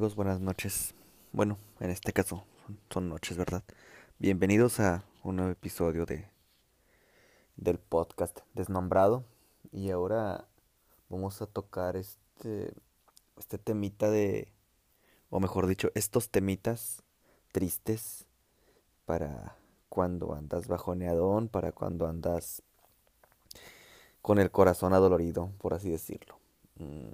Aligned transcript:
Buenas 0.00 0.40
noches. 0.40 0.94
Bueno, 1.30 1.58
en 1.78 1.90
este 1.90 2.14
caso 2.14 2.46
son, 2.66 2.80
son 2.88 3.08
noches, 3.10 3.36
¿verdad? 3.36 3.62
Bienvenidos 4.18 4.80
a 4.80 5.04
un 5.22 5.36
nuevo 5.36 5.52
episodio 5.52 6.06
de 6.06 6.26
del 7.56 7.78
podcast 7.78 8.38
desnombrado 8.54 9.26
y 9.70 9.90
ahora 9.90 10.46
vamos 11.10 11.42
a 11.42 11.46
tocar 11.46 11.96
este 11.96 12.72
este 13.36 13.58
temita 13.58 14.10
de 14.10 14.50
o 15.28 15.38
mejor 15.38 15.66
dicho, 15.66 15.90
estos 15.94 16.30
temitas 16.30 17.02
tristes 17.52 18.24
para 19.04 19.58
cuando 19.90 20.32
andas 20.32 20.66
bajoneadón, 20.66 21.48
para 21.48 21.72
cuando 21.72 22.06
andas 22.06 22.62
con 24.22 24.38
el 24.38 24.50
corazón 24.50 24.94
adolorido, 24.94 25.50
por 25.58 25.74
así 25.74 25.90
decirlo. 25.90 26.38
Mm, 26.76 27.10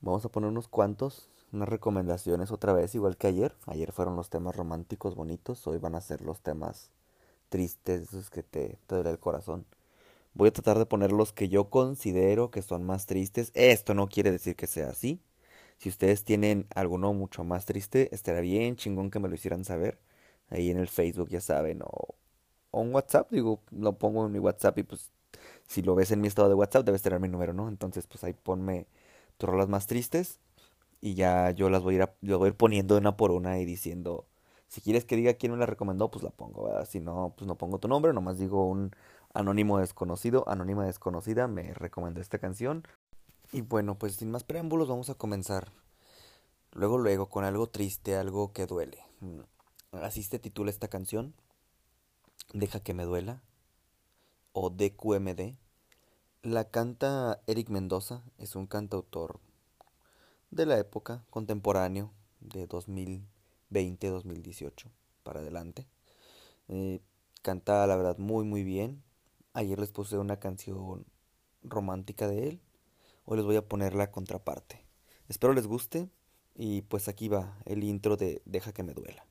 Vamos 0.00 0.24
a 0.24 0.28
poner 0.28 0.50
unos 0.50 0.68
cuantos, 0.68 1.28
unas 1.52 1.68
recomendaciones 1.68 2.50
otra 2.52 2.72
vez, 2.72 2.94
igual 2.94 3.16
que 3.16 3.26
ayer. 3.26 3.54
Ayer 3.66 3.92
fueron 3.92 4.16
los 4.16 4.30
temas 4.30 4.54
románticos 4.56 5.14
bonitos, 5.14 5.66
hoy 5.66 5.78
van 5.78 5.94
a 5.94 6.00
ser 6.00 6.20
los 6.22 6.40
temas 6.40 6.90
tristes, 7.50 8.02
esos 8.02 8.30
que 8.30 8.42
te, 8.42 8.78
te 8.86 8.96
duele 8.96 9.10
el 9.10 9.18
corazón. 9.20 9.66
Voy 10.34 10.48
a 10.48 10.52
tratar 10.52 10.78
de 10.78 10.86
poner 10.86 11.12
los 11.12 11.32
que 11.32 11.48
yo 11.48 11.70
considero 11.70 12.50
que 12.50 12.62
son 12.62 12.84
más 12.84 13.06
tristes. 13.06 13.52
Esto 13.54 13.94
no 13.94 14.08
quiere 14.08 14.32
decir 14.32 14.56
que 14.56 14.66
sea 14.68 14.90
así. 14.90 15.20
Si 15.78 15.88
ustedes 15.90 16.24
tienen 16.24 16.66
alguno 16.74 17.12
mucho 17.14 17.44
más 17.44 17.66
triste, 17.66 18.14
estaría 18.14 18.42
bien 18.42 18.76
chingón 18.76 19.10
que 19.10 19.20
me 19.20 19.28
lo 19.28 19.34
hicieran 19.36 19.64
saber. 19.64 19.98
Ahí 20.50 20.70
en 20.70 20.78
el 20.78 20.88
Facebook, 20.88 21.28
ya 21.30 21.40
saben, 21.40 21.82
o, 21.82 22.16
o 22.70 22.82
en 22.82 22.94
WhatsApp, 22.94 23.30
digo, 23.30 23.62
lo 23.70 23.98
pongo 23.98 24.26
en 24.26 24.32
mi 24.32 24.38
WhatsApp 24.38 24.78
y 24.78 24.82
pues 24.84 25.10
si 25.66 25.82
lo 25.82 25.94
ves 25.94 26.10
en 26.12 26.20
mi 26.20 26.28
estado 26.28 26.48
de 26.48 26.54
WhatsApp 26.54 26.84
debes 26.86 27.02
tener 27.02 27.20
mi 27.20 27.28
número, 27.28 27.52
¿no? 27.52 27.68
Entonces 27.68 28.06
pues 28.06 28.24
ahí 28.24 28.32
ponme 28.34 28.86
tus 29.38 29.48
rolas 29.50 29.68
más 29.68 29.86
tristes 29.88 30.40
y 31.00 31.14
ya 31.14 31.50
yo 31.52 31.70
las 31.70 31.82
voy 31.82 31.94
a 31.94 31.96
ir, 31.98 32.02
a- 32.02 32.36
voy 32.38 32.48
ir 32.48 32.56
poniendo 32.56 32.96
una 32.98 33.16
por 33.16 33.30
una 33.32 33.58
y 33.60 33.64
diciendo, 33.64 34.26
si 34.68 34.80
quieres 34.80 35.04
que 35.04 35.16
diga 35.16 35.34
quién 35.34 35.52
me 35.52 35.58
la 35.58 35.66
recomendó, 35.66 36.10
pues 36.10 36.22
la 36.24 36.30
pongo, 36.30 36.64
¿verdad? 36.66 36.88
Si 36.88 37.00
no, 37.00 37.34
pues 37.36 37.46
no 37.48 37.56
pongo 37.56 37.78
tu 37.78 37.88
nombre, 37.88 38.12
nomás 38.12 38.38
digo 38.38 38.66
un 38.66 38.92
anónimo 39.34 39.78
desconocido, 39.78 40.48
anónima 40.48 40.86
desconocida, 40.86 41.48
me 41.48 41.74
recomendó 41.74 42.20
esta 42.20 42.38
canción. 42.38 42.84
Y 43.52 43.62
bueno, 43.62 43.98
pues 43.98 44.16
sin 44.16 44.30
más 44.30 44.44
preámbulos 44.44 44.88
vamos 44.88 45.10
a 45.10 45.14
comenzar. 45.14 45.72
Luego, 46.72 46.98
luego, 46.98 47.28
con 47.28 47.44
algo 47.44 47.68
triste, 47.68 48.16
algo 48.16 48.52
que 48.52 48.66
duele. 48.66 48.98
Mm, 49.20 49.40
Así 49.92 50.22
se 50.22 50.38
titula 50.38 50.70
esta 50.70 50.88
canción, 50.88 51.34
Deja 52.52 52.80
que 52.80 52.92
me 52.94 53.04
duela, 53.04 53.42
o 54.52 54.70
DQMD. 54.70 55.56
La 56.44 56.70
canta 56.70 57.42
Eric 57.48 57.68
Mendoza, 57.68 58.22
es 58.38 58.54
un 58.54 58.68
cantautor 58.68 59.40
de 60.52 60.66
la 60.66 60.78
época, 60.78 61.24
contemporáneo, 61.30 62.12
de 62.38 62.68
2020-2018 62.68 64.88
para 65.24 65.40
adelante. 65.40 65.88
Eh, 66.68 67.00
canta 67.42 67.84
la 67.88 67.96
verdad 67.96 68.18
muy 68.18 68.44
muy 68.44 68.62
bien. 68.62 69.02
Ayer 69.52 69.80
les 69.80 69.90
puse 69.90 70.16
una 70.16 70.38
canción 70.38 71.06
romántica 71.64 72.28
de 72.28 72.46
él. 72.46 72.60
Hoy 73.24 73.38
les 73.38 73.44
voy 73.44 73.56
a 73.56 73.66
poner 73.66 73.96
la 73.96 74.12
contraparte. 74.12 74.86
Espero 75.28 75.54
les 75.54 75.66
guste 75.66 76.08
y 76.54 76.82
pues 76.82 77.08
aquí 77.08 77.26
va 77.26 77.58
el 77.64 77.82
intro 77.82 78.16
de 78.16 78.42
Deja 78.44 78.72
que 78.72 78.84
me 78.84 78.94
duela. 78.94 79.26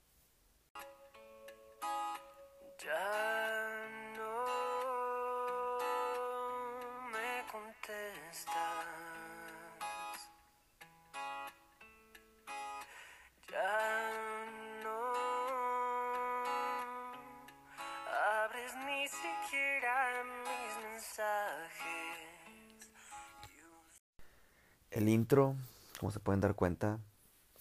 Intro, 25.27 25.57
como 25.99 26.09
se 26.09 26.21
pueden 26.21 26.39
dar 26.39 26.55
cuenta, 26.55 26.99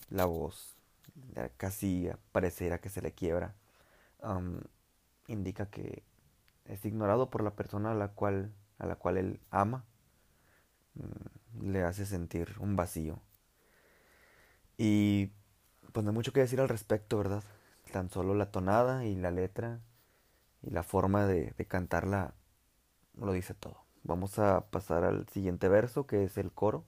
la 0.09 0.25
voz 0.25 0.77
casi 1.57 2.09
pareciera 2.31 2.79
que 2.79 2.91
se 2.91 3.03
le 3.03 3.11
quiebra. 3.11 3.57
Indica 5.27 5.67
que 5.67 6.05
es 6.67 6.85
ignorado 6.85 7.29
por 7.29 7.43
la 7.43 7.57
persona 7.57 7.91
a 7.91 7.95
la 7.95 8.09
cual, 8.13 8.53
a 8.79 8.87
la 8.87 8.95
cual 8.95 9.17
él 9.17 9.41
ama. 9.51 9.85
Mm, 10.95 11.71
le 11.73 11.83
hace 11.83 12.07
sentir 12.07 12.55
un 12.61 12.77
vacío. 12.77 13.19
Y 14.79 15.33
pues 15.93 16.05
no 16.05 16.11
hay 16.11 16.15
mucho 16.15 16.33
que 16.33 16.41
decir 16.41 16.61
al 16.61 16.69
respecto, 16.69 17.19
¿verdad? 17.19 17.43
Tan 17.91 18.11
solo 18.11 18.35
la 18.35 18.53
tonada 18.53 19.05
y 19.05 19.17
la 19.17 19.33
letra 19.33 19.81
y 20.63 20.71
la 20.71 20.85
forma 20.85 21.27
de, 21.27 21.53
de 21.59 21.65
cantarla 21.67 22.35
lo 23.17 23.33
dice 23.33 23.55
todo. 23.55 23.85
Vamos 24.05 24.39
a 24.39 24.67
pasar 24.71 25.03
al 25.03 25.29
siguiente 25.31 25.69
verso, 25.69 26.07
que 26.07 26.23
es 26.23 26.39
el 26.39 26.53
coro, 26.53 26.85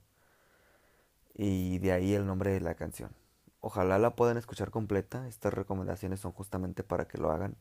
y 1.39 1.79
de 1.81 1.93
ahí 1.93 2.15
el 2.15 2.27
nombre 2.27 2.53
de 2.53 2.61
la 2.61 2.77
canción. 2.77 3.13
Ojalá 3.61 3.99
la 3.99 4.17
puedan 4.17 4.39
escuchar 4.39 4.71
completa. 4.73 5.29
Estas 5.29 5.55
recomendaciones 5.55 6.21
son 6.21 6.33
justamente 6.33 6.85
para 6.85 7.09
que 7.09 7.19
lo 7.19 7.33
hagan. 7.33 7.57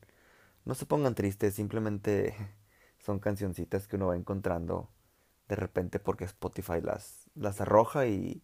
No 0.65 0.75
se 0.75 0.85
pongan 0.87 1.15
tristes, 1.15 1.55
simplemente 1.55 2.35
son 2.99 3.19
cancioncitas 3.19 3.87
que 3.87 3.97
uno 3.97 4.07
va 4.07 4.17
encontrando 4.17 4.89
de 5.49 5.55
repente 5.57 5.99
porque 5.99 6.25
Spotify 6.25 6.81
las, 6.81 7.29
las 7.35 7.61
arroja 7.61 8.07
y, 8.07 8.43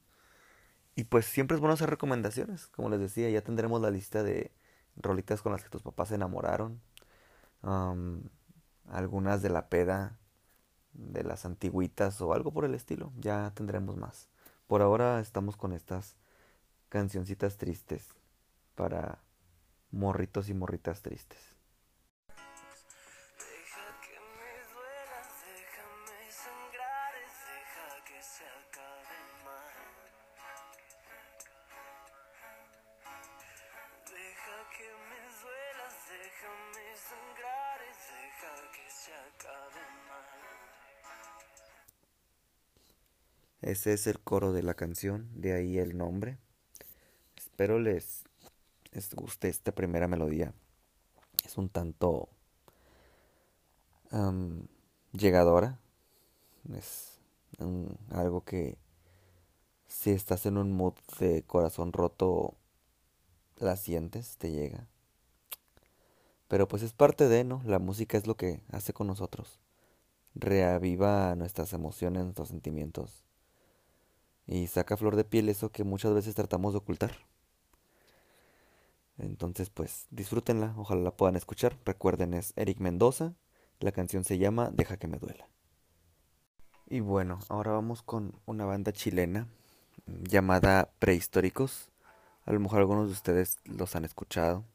y 0.95 1.05
pues 1.05 1.25
siempre 1.25 1.55
es 1.55 1.61
bueno 1.61 1.73
hacer 1.73 1.89
recomendaciones. 1.89 2.67
Como 2.67 2.89
les 2.89 2.99
decía, 2.99 3.29
ya 3.29 3.41
tendremos 3.43 3.81
la 3.81 3.91
lista 3.91 4.23
de 4.23 4.51
rolitas 4.97 5.41
con 5.41 5.51
las 5.53 5.63
que 5.63 5.69
tus 5.69 5.81
papás 5.83 6.09
se 6.09 6.15
enamoraron. 6.15 6.81
am, 7.63 8.23
algunas 8.89 9.41
de 9.43 9.49
la 9.49 9.69
peda, 9.69 10.19
de 10.93 11.23
las 11.23 11.45
antigüitas 11.45 12.21
o 12.21 12.33
algo 12.33 12.53
por 12.53 12.65
el 12.65 12.75
estilo. 12.75 13.13
Ya 13.19 13.51
tendremos 13.55 13.97
más. 13.97 14.29
Por 14.67 14.81
ahora 14.81 15.19
estamos 15.19 15.57
con 15.57 15.73
estas 15.73 16.15
cancioncitas 16.89 17.57
tristes 17.57 18.07
para 18.75 19.19
morritos 19.91 20.49
y 20.49 20.53
morritas 20.53 21.01
tristes. 21.01 21.52
Ese 43.63 43.93
es 43.93 44.07
el 44.07 44.19
coro 44.19 44.51
de 44.51 44.61
la 44.61 44.73
canción, 44.73 45.29
de 45.35 45.53
ahí 45.53 45.77
el 45.77 45.97
nombre. 45.97 46.37
Espero 47.37 47.79
les, 47.79 48.25
guste 49.15 49.47
esta 49.47 49.71
primera 49.71 50.09
melodía. 50.09 50.53
Es 51.45 51.57
un 51.57 51.69
tanto 51.69 52.27
am, 54.11 54.67
llegadora. 55.13 55.79
Es 56.75 57.19
algo 58.11 58.43
que 58.43 58.77
si 59.87 60.11
estás 60.11 60.45
en 60.45 60.57
un 60.57 60.73
mood 60.73 60.95
de 61.19 61.43
corazón 61.43 61.93
roto, 61.93 62.55
la 63.59 63.77
sientes, 63.77 64.35
te 64.37 64.51
llega. 64.51 64.89
Pero 66.49 66.67
pues 66.67 66.83
es 66.83 66.91
parte 66.91 67.29
de, 67.29 67.45
¿no? 67.45 67.61
La 67.65 67.79
música 67.79 68.17
es 68.17 68.27
lo 68.27 68.35
que 68.35 68.61
hace 68.73 68.91
con 68.91 69.07
nosotros. 69.07 69.57
Reaviva 70.35 71.33
nuestras 71.35 71.71
emociones, 71.71 72.23
nuestros 72.25 72.49
sentimientos. 72.49 73.23
Y 74.47 74.67
saca 74.67 74.97
flor 74.97 75.15
de 75.15 75.23
piel 75.23 75.49
eso 75.49 75.71
que 75.71 75.83
muchas 75.83 76.13
veces 76.13 76.35
tratamos 76.35 76.73
de 76.73 76.79
ocultar. 76.79 77.11
Entonces, 79.17 79.69
pues 79.69 80.07
disfrútenla, 80.09 80.73
ojalá 80.77 81.01
la 81.01 81.15
puedan 81.15 81.35
escuchar. 81.35 81.77
Recuerden, 81.85 82.33
es 82.33 82.53
Eric 82.55 82.79
Mendoza. 82.79 83.33
La 83.79 83.91
canción 83.91 84.23
se 84.23 84.37
llama 84.37 84.69
Deja 84.71 84.97
que 84.97 85.07
me 85.07 85.19
duela. 85.19 85.47
Y 86.87 86.99
bueno, 86.99 87.39
ahora 87.49 87.71
vamos 87.71 88.01
con 88.01 88.33
una 88.45 88.65
banda 88.65 88.91
chilena 88.91 89.47
llamada 90.05 90.91
Prehistóricos. 90.99 91.89
A 92.45 92.51
lo 92.51 92.59
mejor 92.59 92.79
algunos 92.79 93.07
de 93.07 93.13
ustedes 93.13 93.57
los 93.65 93.95
han 93.95 94.05
escuchado. 94.05 94.65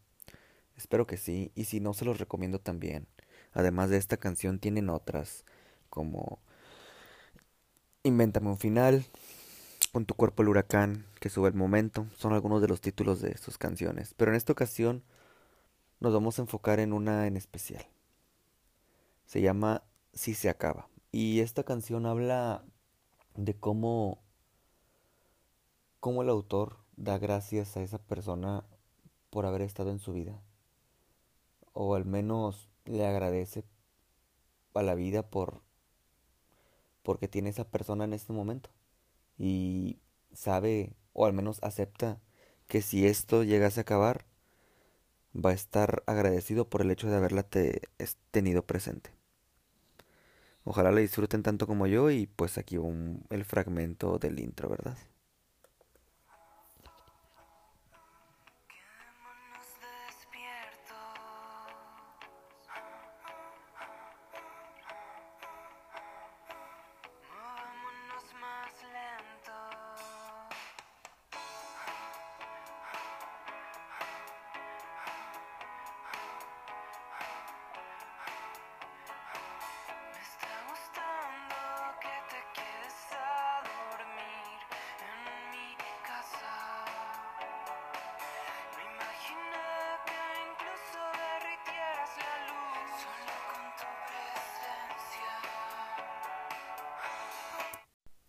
Espero 0.77 1.07
que 1.07 1.17
sí, 1.17 1.53
y 1.55 1.65
si 1.65 1.81
no, 1.81 1.93
se 1.93 2.05
los 2.05 2.19
recomiendo 2.19 2.61
también. 2.61 3.07
Además 3.53 3.91
de 3.91 3.97
esta 3.97 4.17
canción, 4.17 4.59
tienen 4.59 4.89
otras 4.89 5.45
como 5.91 6.39
Invéntame 8.05 8.49
un 8.49 8.59
final, 8.59 9.05
Con 9.99 10.07
tu 10.07 10.15
cuerpo 10.15 10.43
el 10.45 10.49
huracán, 10.51 11.07
que 11.19 11.29
sube 11.29 11.49
el 11.49 11.55
momento. 11.55 12.07
Son 12.17 12.33
algunos 12.33 12.63
de 12.63 12.69
los 12.69 12.81
títulos 12.81 13.21
de 13.21 13.37
sus 13.37 13.59
canciones. 13.59 14.15
Pero 14.15 14.31
en 14.31 14.37
esta 14.37 14.53
ocasión 14.53 15.03
nos 15.99 16.15
vamos 16.15 16.39
a 16.39 16.43
enfocar 16.43 16.79
en 16.79 16.93
una 16.93 17.27
en 17.27 17.37
especial. 17.37 17.85
Se 19.27 19.41
llama 19.41 19.83
Si 20.13 20.35
se 20.35 20.51
acaba. 20.51 20.89
Y 21.11 21.41
esta 21.41 21.65
canción 21.65 22.07
habla 22.07 22.63
de 23.35 23.55
cómo 23.59 24.23
cómo 25.99 26.23
el 26.23 26.29
autor 26.29 26.77
da 26.97 27.19
gracias 27.19 27.77
a 27.77 27.83
esa 27.83 27.99
persona 27.99 28.63
por 29.31 29.47
haber 29.47 29.63
estado 29.63 29.91
en 29.91 29.99
su 29.99 30.13
vida. 30.13 30.41
O 31.73 31.97
al 31.97 32.05
menos 32.05 32.69
le 32.85 33.05
agradece 33.05 33.65
a 34.75 34.83
la 34.83 34.95
vida 34.95 35.29
por 35.29 35.61
porque 37.03 37.27
tiene 37.27 37.51
esa 37.51 37.65
persona 37.65 38.05
en 38.05 38.13
este 38.13 38.33
momento. 38.33 38.71
Y 39.39 40.01
sabe, 40.33 40.95
o 41.13 41.27
al 41.27 41.33
menos 41.33 41.59
acepta, 41.63 42.21
que 42.67 42.83
si 42.83 43.07
esto 43.07 43.45
llegase 43.45 43.81
a 43.81 43.83
acabar, 43.83 44.27
va 45.35 45.51
a 45.51 45.55
estar 45.55 46.03
agradecido 46.07 46.69
por 46.69 46.83
el 46.83 46.91
hecho 46.91 47.09
de 47.09 47.17
haberla 47.17 47.47
tenido 48.31 48.67
presente. 48.67 49.11
Ojalá 50.65 50.93
la 50.93 51.01
disfruten 51.01 51.43
tanto 51.43 51.67
como 51.67 51.87
yo 51.87 52.11
y 52.11 52.27
pues 52.27 52.59
aquí 52.59 52.77
un, 52.77 53.25
el 53.31 53.45
fragmento 53.45 54.19
del 54.19 54.39
intro, 54.41 54.69
¿verdad? 54.69 54.99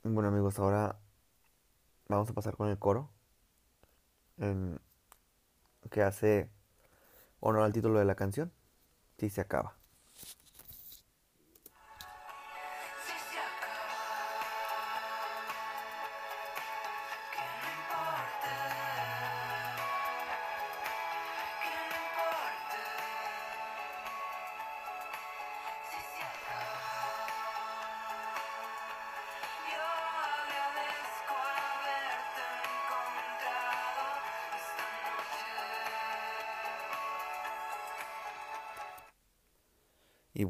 Bueno 0.04 0.28
amigos, 0.30 0.60
ahora 0.60 1.00
vamos 2.10 2.30
a 2.30 2.34
pasar 2.34 2.58
con 2.58 2.68
el 2.70 2.78
coro 2.78 3.10
que 5.92 6.02
hace 6.04 6.50
honor 7.42 7.64
al 7.64 7.74
título 7.74 8.00
de 8.00 8.06
la 8.06 8.16
canción, 8.16 8.54
Si 9.20 9.30
se 9.32 9.42
acaba. 9.42 9.79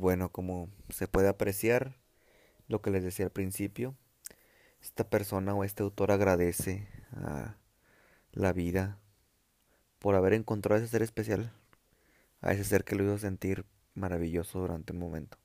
Bueno, 0.09 0.31
como 0.31 0.71
se 0.89 1.07
puede 1.07 1.27
apreciar, 1.27 1.95
lo 2.67 2.81
que 2.81 2.89
les 2.89 3.03
decía 3.03 3.25
al 3.25 3.31
principio, 3.31 3.95
esta 4.81 5.07
persona 5.07 5.53
o 5.53 5.63
este 5.63 5.83
autor 5.83 6.11
agradece 6.11 6.87
a 7.11 7.57
la 8.31 8.51
vida 8.51 8.97
por 9.99 10.15
haber 10.15 10.33
encontrado 10.33 10.81
a 10.81 10.83
ese 10.83 10.89
ser 10.89 11.03
especial, 11.03 11.53
a 12.41 12.53
ese 12.53 12.63
ser 12.63 12.85
que 12.85 12.95
lo 12.95 13.03
hizo 13.03 13.19
sentir 13.19 13.67
maravilloso 13.93 14.57
durante 14.57 14.93
un 14.93 14.99
momento. 14.99 15.37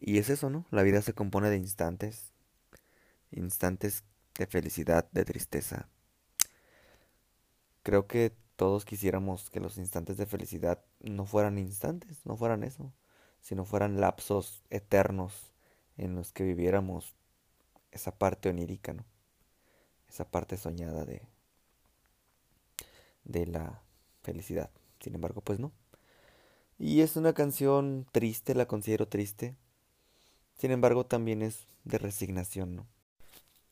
Y 0.00 0.16
es 0.16 0.30
eso, 0.30 0.48
¿no? 0.48 0.64
La 0.70 0.82
vida 0.82 1.02
se 1.02 1.12
compone 1.12 1.50
de 1.50 1.58
instantes, 1.58 2.32
instantes 3.32 4.02
de 4.38 4.46
felicidad, 4.46 5.10
de 5.12 5.26
tristeza. 5.26 5.90
Creo 7.82 8.06
que 8.06 8.32
todos 8.56 8.86
quisiéramos 8.86 9.50
que 9.50 9.60
los 9.60 9.76
instantes 9.76 10.16
de 10.16 10.24
felicidad 10.24 10.82
no 11.00 11.26
fueran 11.26 11.58
instantes, 11.58 12.24
no 12.24 12.38
fueran 12.38 12.64
eso, 12.64 12.94
sino 13.40 13.64
fueran 13.64 14.00
lapsos 14.00 14.62
eternos 14.70 15.52
en 15.96 16.14
los 16.14 16.32
que 16.32 16.44
viviéramos 16.44 17.14
esa 17.90 18.12
parte 18.12 18.48
onírica, 18.48 18.92
¿no? 18.92 19.04
Esa 20.08 20.30
parte 20.30 20.56
soñada 20.56 21.04
de, 21.04 21.22
de 23.24 23.46
la 23.46 23.82
felicidad. 24.22 24.70
Sin 25.00 25.14
embargo, 25.14 25.40
pues 25.40 25.60
no. 25.60 25.72
Y 26.78 27.02
es 27.02 27.16
una 27.16 27.34
canción 27.34 28.06
triste, 28.10 28.54
la 28.54 28.66
considero 28.66 29.06
triste. 29.06 29.54
Sin 30.56 30.70
embargo, 30.70 31.04
también 31.04 31.42
es 31.42 31.66
de 31.84 31.98
resignación, 31.98 32.76
¿no? 32.76 32.86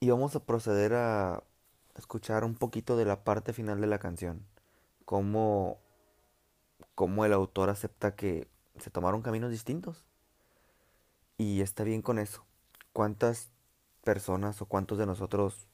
Y 0.00 0.10
vamos 0.10 0.36
a 0.36 0.44
proceder 0.44 0.94
a 0.94 1.42
escuchar 1.96 2.44
un 2.44 2.54
poquito 2.54 2.96
de 2.96 3.04
la 3.04 3.24
parte 3.24 3.52
final 3.52 3.80
de 3.80 3.86
la 3.88 3.98
canción. 3.98 4.46
Cómo, 5.04 5.78
cómo 6.94 7.24
el 7.24 7.32
autor 7.32 7.70
acepta 7.70 8.14
que 8.14 8.46
se 8.80 8.90
tomaron 8.90 9.22
caminos 9.22 9.50
distintos. 9.50 10.04
Y 11.36 11.60
está 11.60 11.84
bien 11.84 12.02
con 12.02 12.18
eso. 12.18 12.44
¿Cuántas 12.92 13.50
personas 14.02 14.60
o 14.62 14.66
cuántos 14.66 14.98
de 14.98 15.06
nosotros 15.06 15.68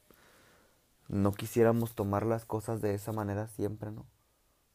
no 1.08 1.32
quisiéramos 1.32 1.94
tomar 1.94 2.26
las 2.26 2.44
cosas 2.44 2.80
de 2.80 2.94
esa 2.94 3.12
manera 3.12 3.48
siempre, 3.48 3.90
¿no? 3.90 4.06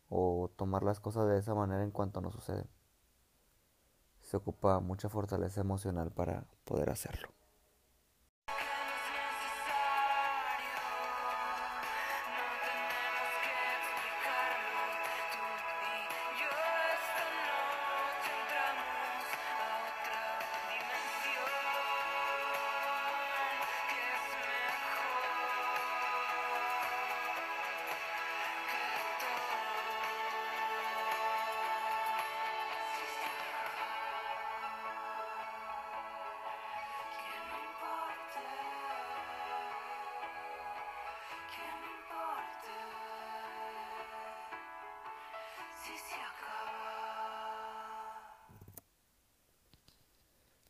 O 0.10 0.50
tomar 0.56 0.84
las 0.84 1.00
cosas 1.00 1.28
de 1.28 1.38
esa 1.38 1.54
manera 1.54 1.84
en 1.84 1.92
cuanto 1.92 2.22
nos 2.22 2.34
suceden. 2.34 2.68
Se 4.22 4.38
ocupa 4.38 4.80
mucha 4.80 5.10
fortaleza 5.10 5.62
emocional 5.62 6.12
para 6.12 6.46
poder 6.66 6.90
hacerlo. 6.90 7.30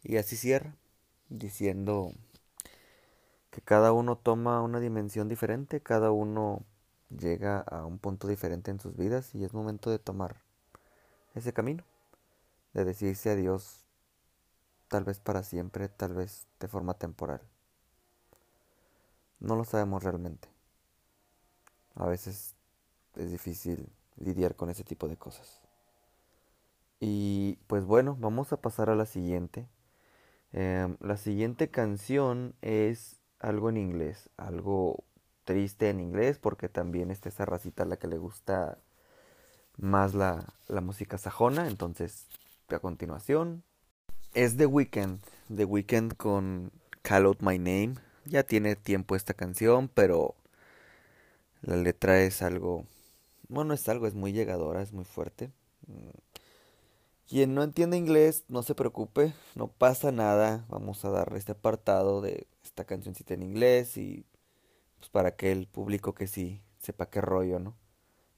Y 0.10 0.18
así 0.18 0.36
cierra, 0.38 0.74
diciendo 1.30 2.14
que 3.52 3.62
cada 3.62 3.94
uno 3.94 4.18
toma 4.18 4.60
una 4.64 4.80
dimensión 4.80 5.30
diferente, 5.30 5.82
cada 5.82 6.10
uno 6.10 6.64
llega 7.16 7.60
a 7.60 7.86
un 7.86 8.00
punto 8.00 8.28
diferente 8.28 8.72
en 8.72 8.80
sus 8.80 8.98
vidas 8.98 9.36
y 9.36 9.44
es 9.44 9.54
momento 9.54 9.92
de 9.92 10.00
tomar 10.00 10.42
ese 11.36 11.54
camino, 11.54 11.84
de 12.74 12.86
decirse 12.86 13.30
adiós, 13.30 13.86
tal 14.88 15.04
vez 15.04 15.20
para 15.20 15.44
siempre, 15.44 15.90
tal 15.90 16.16
vez 16.16 16.48
de 16.60 16.68
forma 16.68 16.96
temporal. 16.96 17.42
No 19.40 19.56
lo 19.56 19.64
sabemos 19.64 20.02
realmente. 20.02 20.50
A 21.94 22.08
veces 22.08 22.56
es 23.16 23.30
difícil 23.30 23.88
lidiar 24.18 24.56
con 24.56 24.72
ese 24.72 24.84
tipo 24.84 25.08
de 25.08 25.18
cosas. 25.18 25.62
Y 27.00 27.60
pues 27.68 27.86
bueno, 27.86 28.18
vamos 28.20 28.52
a 28.52 28.58
pasar 28.58 28.90
a 28.90 28.96
la 28.96 29.06
siguiente. 29.06 29.68
Em, 30.54 30.98
la 31.00 31.18
siguiente 31.18 31.70
canción 31.70 32.56
es 32.62 33.20
algo 33.40 33.70
en 33.70 33.78
inglés, 33.78 34.30
algo 34.38 35.04
triste 35.46 35.90
en 35.90 36.00
inglés, 36.00 36.38
porque 36.40 36.70
también 36.70 37.12
está 37.12 37.30
esa 37.30 37.46
racita 37.46 37.84
a 37.84 37.86
la 37.86 37.98
que 37.98 38.08
le 38.08 38.18
gusta 38.18 38.78
más 39.78 40.14
la, 40.14 40.54
la 40.68 40.82
música 40.82 41.18
sajona. 41.18 41.68
Entonces, 41.68 42.28
a 42.70 42.80
continuación, 42.80 43.64
es 44.34 44.58
The 44.58 44.66
Weeknd. 44.66 45.20
The 45.56 45.66
Weeknd 45.66 46.16
con 46.16 46.72
Call 47.02 47.26
Out 47.26 47.42
My 47.42 47.58
Name. 47.58 47.96
Ya 48.26 48.44
tiene 48.44 48.76
tiempo 48.76 49.16
esta 49.16 49.34
canción, 49.34 49.88
pero 49.88 50.36
la 51.62 51.76
letra 51.78 52.22
es 52.22 52.42
algo. 52.42 52.86
Bueno, 53.48 53.74
es 53.74 53.90
algo, 53.90 54.08
es 54.08 54.14
muy 54.14 54.34
llegadora, 54.34 54.82
es 54.82 54.94
muy 54.94 55.06
fuerte. 55.06 55.52
Quien 57.30 57.54
no 57.54 57.62
entiende 57.62 57.96
inglés, 57.96 58.44
no 58.48 58.64
se 58.64 58.74
preocupe, 58.74 59.34
no 59.54 59.68
pasa 59.68 60.12
nada. 60.12 60.66
Vamos 60.68 61.06
a 61.06 61.12
darle 61.12 61.38
este 61.38 61.52
apartado 61.52 62.22
de 62.22 62.48
esta 62.64 62.86
cancioncita 62.86 63.36
en 63.36 63.44
inglés 63.44 63.98
y 63.98 64.26
pues 64.98 65.10
para 65.12 65.36
que 65.36 65.52
el 65.52 65.68
público 65.68 66.16
que 66.16 66.26
sí 66.26 66.64
sepa 66.80 67.12
qué 67.12 67.22
rollo, 67.22 67.60
¿no? 67.60 67.78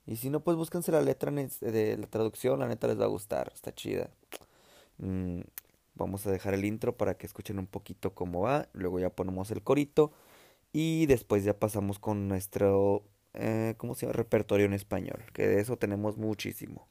Y 0.06 0.18
si 0.18 0.30
no, 0.30 0.42
pues 0.42 0.58
búsquense 0.58 0.92
la 0.92 1.02
letra 1.02 1.32
de 1.32 1.98
la 1.98 2.08
traducción, 2.08 2.60
la 2.60 2.68
neta 2.68 2.88
les 2.88 3.00
va 3.00 3.06
a 3.06 3.08
gustar, 3.08 3.52
está 3.56 3.74
chida. 3.74 4.10
Mm, 4.98 5.42
vamos 5.96 6.28
a 6.28 6.32
dejar 6.32 6.54
el 6.54 6.66
intro 6.66 6.98
para 6.98 7.16
que 7.18 7.28
escuchen 7.28 7.60
un 7.60 7.68
poquito 7.68 8.14
cómo 8.14 8.42
va, 8.42 8.68
luego 8.74 9.00
ya 9.00 9.10
ponemos 9.12 9.52
el 9.52 9.64
corito 9.64 10.12
y 10.74 11.06
después 11.08 11.46
ya 11.46 11.58
pasamos 11.60 12.00
con 12.00 12.28
nuestro, 12.28 13.04
eh, 13.36 13.76
¿cómo 13.78 13.96
se 13.96 14.06
llama? 14.06 14.14
Repertorio 14.18 14.66
en 14.66 14.74
español, 14.74 15.24
que 15.34 15.48
de 15.48 15.62
eso 15.62 15.78
tenemos 15.78 16.18
muchísimo. 16.18 16.88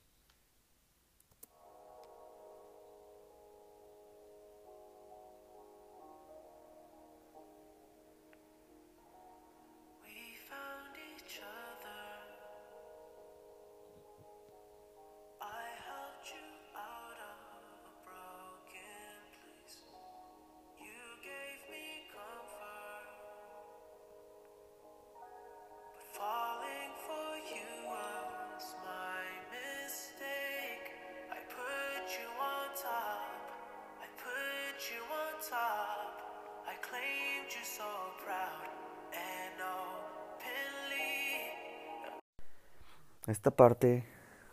Esta 43.41 43.53
parte, 43.53 44.05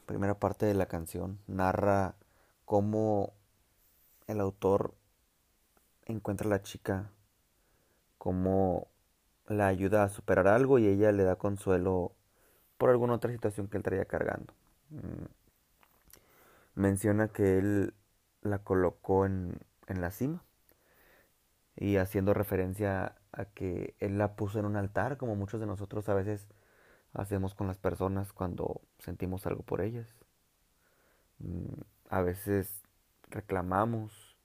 primera 0.06 0.40
parte 0.40 0.66
de 0.66 0.74
la 0.74 0.86
canción, 0.86 1.40
narra 1.46 2.16
cómo 2.64 3.34
el 4.28 4.40
autor 4.40 4.94
encuentra 6.06 6.48
a 6.48 6.52
la 6.52 6.62
chica, 6.62 7.12
cómo 8.18 8.88
la 9.46 9.68
ayuda 9.68 10.04
a 10.04 10.08
superar 10.08 10.48
algo 10.48 10.80
y 10.80 10.88
ella 10.88 11.12
le 11.12 11.26
da 11.26 11.36
consuelo 11.36 12.14
por 12.78 12.90
alguna 12.90 13.16
otra 13.16 13.30
situación 13.30 13.68
que 13.68 13.76
él 13.76 13.84
traía 13.84 14.06
cargando. 14.06 14.54
Mm. 14.92 15.26
Menciona 16.76 17.28
que 17.28 17.58
él 17.58 17.94
la 18.42 18.60
colocó 18.60 19.26
en, 19.26 19.60
en 19.88 20.00
la 20.00 20.12
cima 20.12 20.46
y 21.76 21.98
haciendo 21.98 22.34
referencia 22.34 23.18
a 23.34 23.44
que 23.48 23.96
él 24.00 24.18
la 24.18 24.38
puso 24.38 24.60
en 24.60 24.66
un 24.66 24.78
altar, 24.78 25.18
como 25.18 25.36
muchos 25.36 25.60
de 25.60 25.66
nosotros 25.66 26.08
a 26.08 26.14
veces 26.14 26.48
hacemos 27.14 27.56
con 27.56 27.68
las 27.68 27.78
personas 27.78 28.34
cuando 28.34 28.82
sentimos 29.00 29.46
algo 29.48 29.64
por 29.64 29.82
ellas. 29.82 30.08
Mm, 31.40 31.82
A 32.10 32.22
veces 32.22 32.82
reclamamos, 33.30 34.38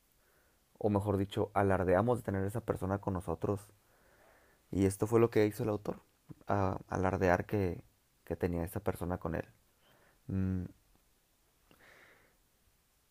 o 0.79 0.91
mejor 0.91 1.17
dicho, 1.19 1.51
alardeamos 1.55 2.19
de 2.19 2.25
tener 2.25 2.45
esa 2.45 2.61
persona 2.63 2.99
con 3.01 3.15
nosotros. 3.15 3.61
Y 4.71 4.87
esto 4.87 5.07
fue 5.07 5.21
lo 5.21 5.31
que 5.31 5.47
hizo 5.47 5.63
el 5.63 5.69
autor, 5.69 6.01
alardear 6.89 7.47
que, 7.47 7.83
que 8.25 8.37
tenía 8.37 8.65
esa 8.65 8.81
persona 8.81 9.19
con 9.19 9.35
él. 9.35 9.45
Mm, 10.29 10.65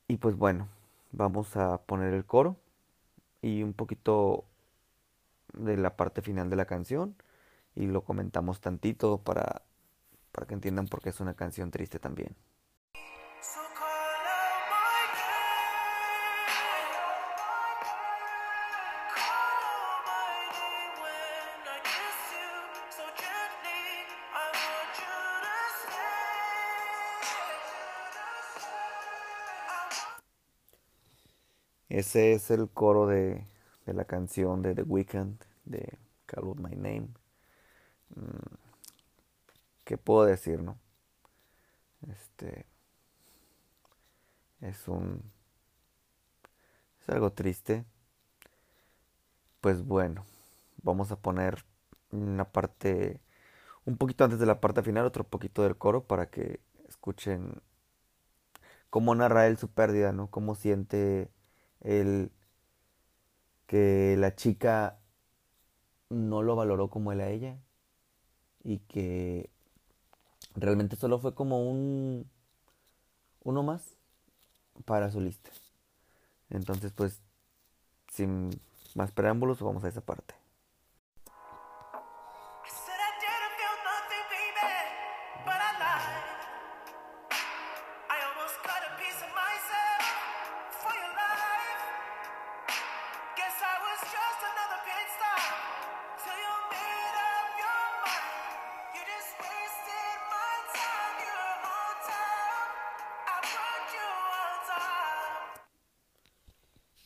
Y 0.08 0.17
pues 0.17 0.36
bueno, 0.38 0.67
vamos 1.12 1.55
a 1.58 1.79
poner 1.84 2.13
el 2.13 2.25
coro 2.25 2.58
y 3.41 3.63
un 3.63 3.74
poquito 3.74 4.46
de 5.53 5.77
la 5.77 5.96
parte 5.98 6.22
final 6.22 6.50
de 6.50 6.55
la 6.55 6.65
canción 6.65 7.15
y 7.75 7.88
lo 7.88 8.04
comentamos 8.04 8.60
tantito 8.62 9.20
para, 9.20 9.63
para 10.32 10.48
que 10.48 10.54
entiendan 10.54 10.88
por 10.88 11.01
qué 11.01 11.10
es 11.10 11.20
una 11.20 11.34
canción 11.34 11.72
triste 11.72 12.00
también. 12.00 12.36
Ese 31.90 32.34
es 32.34 32.50
el 32.51 32.70
coro 32.70 33.06
de, 33.06 33.46
de 33.86 33.94
la 33.94 34.06
canción 34.06 34.62
de 34.62 34.74
The 34.74 34.84
Weeknd, 34.84 35.44
de 35.66 36.00
Call 36.25 36.46
Out 36.46 36.60
My 36.60 36.75
Name. 36.75 37.21
Mm, 38.18 38.56
¿Qué 39.84 39.98
puedo 39.98 40.25
decir, 40.25 40.62
no? 40.62 40.80
Este 42.08 42.65
es 44.62 44.88
un 44.88 45.22
es 47.01 47.10
algo 47.10 47.32
triste. 47.34 47.86
Pues 49.62 49.84
bueno, 49.86 50.25
vamos 50.84 51.12
a 51.12 51.20
poner 51.22 51.65
una 52.12 52.46
parte 52.51 53.22
un 53.86 53.98
poquito 53.98 54.24
antes 54.25 54.39
de 54.39 54.46
la 54.48 54.62
parte 54.62 54.84
final, 54.84 55.06
otro 55.06 55.25
poquito 55.25 55.63
del 55.63 55.77
coro 55.77 56.06
para 56.08 56.30
que 56.30 56.62
escuchen 56.89 57.62
cómo 58.89 59.15
narra 59.15 59.48
él 59.48 59.58
su 59.58 59.70
pérdida, 59.72 60.12
¿no? 60.13 60.30
Cómo 60.30 60.56
siente 60.56 61.32
él 61.82 62.32
que 63.68 64.15
la 64.20 64.36
chica 64.36 65.00
no 66.10 66.44
lo 66.44 66.56
valoró 66.56 66.89
como 66.91 67.12
él 67.12 67.22
a 67.22 67.30
ella 67.30 67.60
y 68.63 68.80
que 68.80 69.50
realmente 70.56 70.96
solo 70.96 71.20
fue 71.20 71.34
como 71.36 71.70
un 71.70 72.30
uno 73.44 73.63
más 73.63 73.96
para 74.86 75.12
su 75.12 75.22
lista. 75.22 75.51
Entonces, 76.50 76.94
pues, 76.94 77.22
sin 78.12 78.51
más 78.96 79.12
preámbulos, 79.12 79.62
vamos 79.62 79.84
a 79.84 79.89
esa 79.89 80.01
parte. 80.01 80.36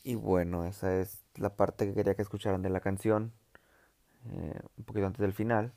Y 0.07 0.13
bueno, 0.13 0.65
esa 0.65 1.01
es 1.01 1.25
la 1.35 1.55
parte 1.55 1.87
que 1.87 1.95
quería 1.95 2.13
que 2.13 2.21
escucharan 2.21 2.61
de 2.61 2.69
la 2.69 2.79
canción, 2.79 3.33
eh, 4.29 4.59
un 4.77 4.83
poquito 4.85 5.07
antes 5.07 5.19
del 5.19 5.33
final, 5.33 5.73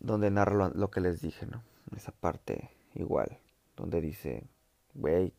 donde 0.00 0.30
narra 0.30 0.70
lo, 0.70 0.90
que 0.90 1.02
les 1.02 1.20
dije, 1.20 1.44
¿no? 1.44 1.62
Esa 1.94 2.10
parte 2.10 2.70
igual, 2.94 3.38
donde 3.76 4.00
dice, 4.00 4.48
güey, 4.94 5.34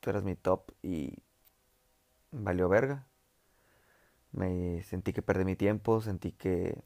tú 0.00 0.10
eras 0.10 0.22
mi 0.22 0.36
top 0.36 0.70
y 0.82 1.22
valió 2.30 2.68
verga. 2.68 3.06
Me 4.32 4.82
sentí 4.82 5.14
que 5.14 5.22
perdí 5.22 5.46
mi 5.46 5.56
tiempo, 5.56 6.02
sentí 6.02 6.32
que 6.32 6.76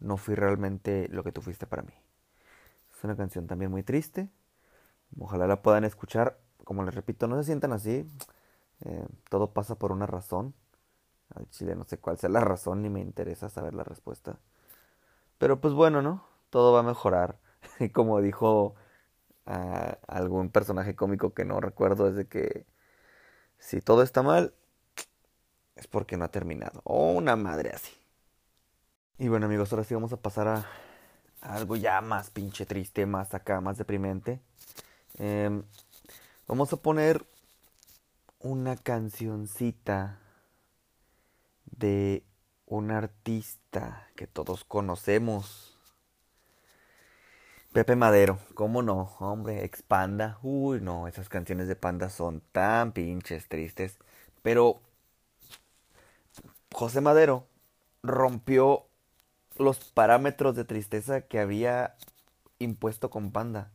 no 0.00 0.16
fui 0.16 0.34
realmente 0.34 1.08
lo 1.10 1.22
que 1.24 1.32
tú 1.32 1.42
fuiste 1.42 1.66
para 1.66 1.82
mí. 1.82 1.92
Es 2.96 3.04
una 3.04 3.16
canción 3.16 3.46
también 3.46 3.70
muy 3.70 3.82
triste. 3.82 4.30
Ojalá 5.18 5.46
la 5.46 5.60
puedan 5.60 5.84
escuchar. 5.84 6.38
Como 6.64 6.84
les 6.84 6.94
repito, 6.94 7.26
no 7.28 7.36
se 7.36 7.44
sientan 7.44 7.74
así. 7.74 8.06
Eh, 8.84 9.06
todo 9.28 9.52
pasa 9.52 9.76
por 9.76 9.92
una 9.92 10.06
razón. 10.06 10.54
Al 11.34 11.48
chile 11.50 11.76
no 11.76 11.84
sé 11.84 11.98
cuál 11.98 12.18
sea 12.18 12.30
la 12.30 12.40
razón, 12.42 12.82
ni 12.82 12.90
me 12.90 13.00
interesa 13.00 13.48
saber 13.48 13.74
la 13.74 13.84
respuesta. 13.84 14.38
Pero 15.38 15.60
pues 15.60 15.74
bueno, 15.74 16.02
¿no? 16.02 16.24
Todo 16.50 16.72
va 16.72 16.80
a 16.80 16.82
mejorar. 16.82 17.38
Y 17.80 17.90
como 17.90 18.20
dijo 18.20 18.74
ah, 19.46 19.98
algún 20.08 20.50
personaje 20.50 20.96
cómico 20.96 21.34
que 21.34 21.44
no 21.44 21.60
recuerdo, 21.60 22.08
es 22.08 22.16
de 22.16 22.26
que 22.28 22.66
si 23.58 23.80
todo 23.80 24.02
está 24.02 24.22
mal, 24.22 24.54
es 25.76 25.86
porque 25.86 26.16
no 26.16 26.24
ha 26.24 26.28
terminado. 26.30 26.80
O 26.84 27.12
una 27.12 27.36
madre 27.36 27.70
así. 27.70 27.92
Y 29.18 29.28
bueno 29.28 29.46
amigos, 29.46 29.72
ahora 29.72 29.84
sí 29.84 29.94
vamos 29.94 30.12
a 30.12 30.16
pasar 30.16 30.48
a, 30.48 30.66
a 31.40 31.54
algo 31.56 31.76
ya 31.76 32.00
más 32.00 32.30
pinche 32.30 32.66
triste, 32.66 33.06
más 33.06 33.34
acá, 33.34 33.60
más 33.60 33.78
deprimente. 33.78 34.40
Em, 35.18 35.62
vamos 36.46 36.72
a 36.72 36.76
poner 36.76 37.26
una 38.40 38.76
cancioncita 38.76 40.20
de 41.64 42.24
un 42.66 42.90
artista 42.90 44.08
que 44.16 44.26
todos 44.26 44.64
conocemos. 44.64 45.78
Pepe 47.72 47.96
Madero, 47.96 48.38
¿cómo 48.54 48.82
no? 48.82 49.16
Hombre, 49.20 49.64
expanda. 49.64 50.38
Uy, 50.42 50.80
no, 50.80 51.08
esas 51.08 51.28
canciones 51.28 51.68
de 51.68 51.76
Panda 51.76 52.10
son 52.10 52.40
tan 52.52 52.92
pinches 52.92 53.48
tristes. 53.48 53.98
Pero 54.42 54.80
José 56.72 57.00
Madero 57.00 57.46
rompió 58.02 58.86
los 59.58 59.78
parámetros 59.92 60.54
de 60.54 60.64
tristeza 60.64 61.22
que 61.22 61.40
había 61.40 61.96
impuesto 62.58 63.10
con 63.10 63.32
Panda. 63.32 63.72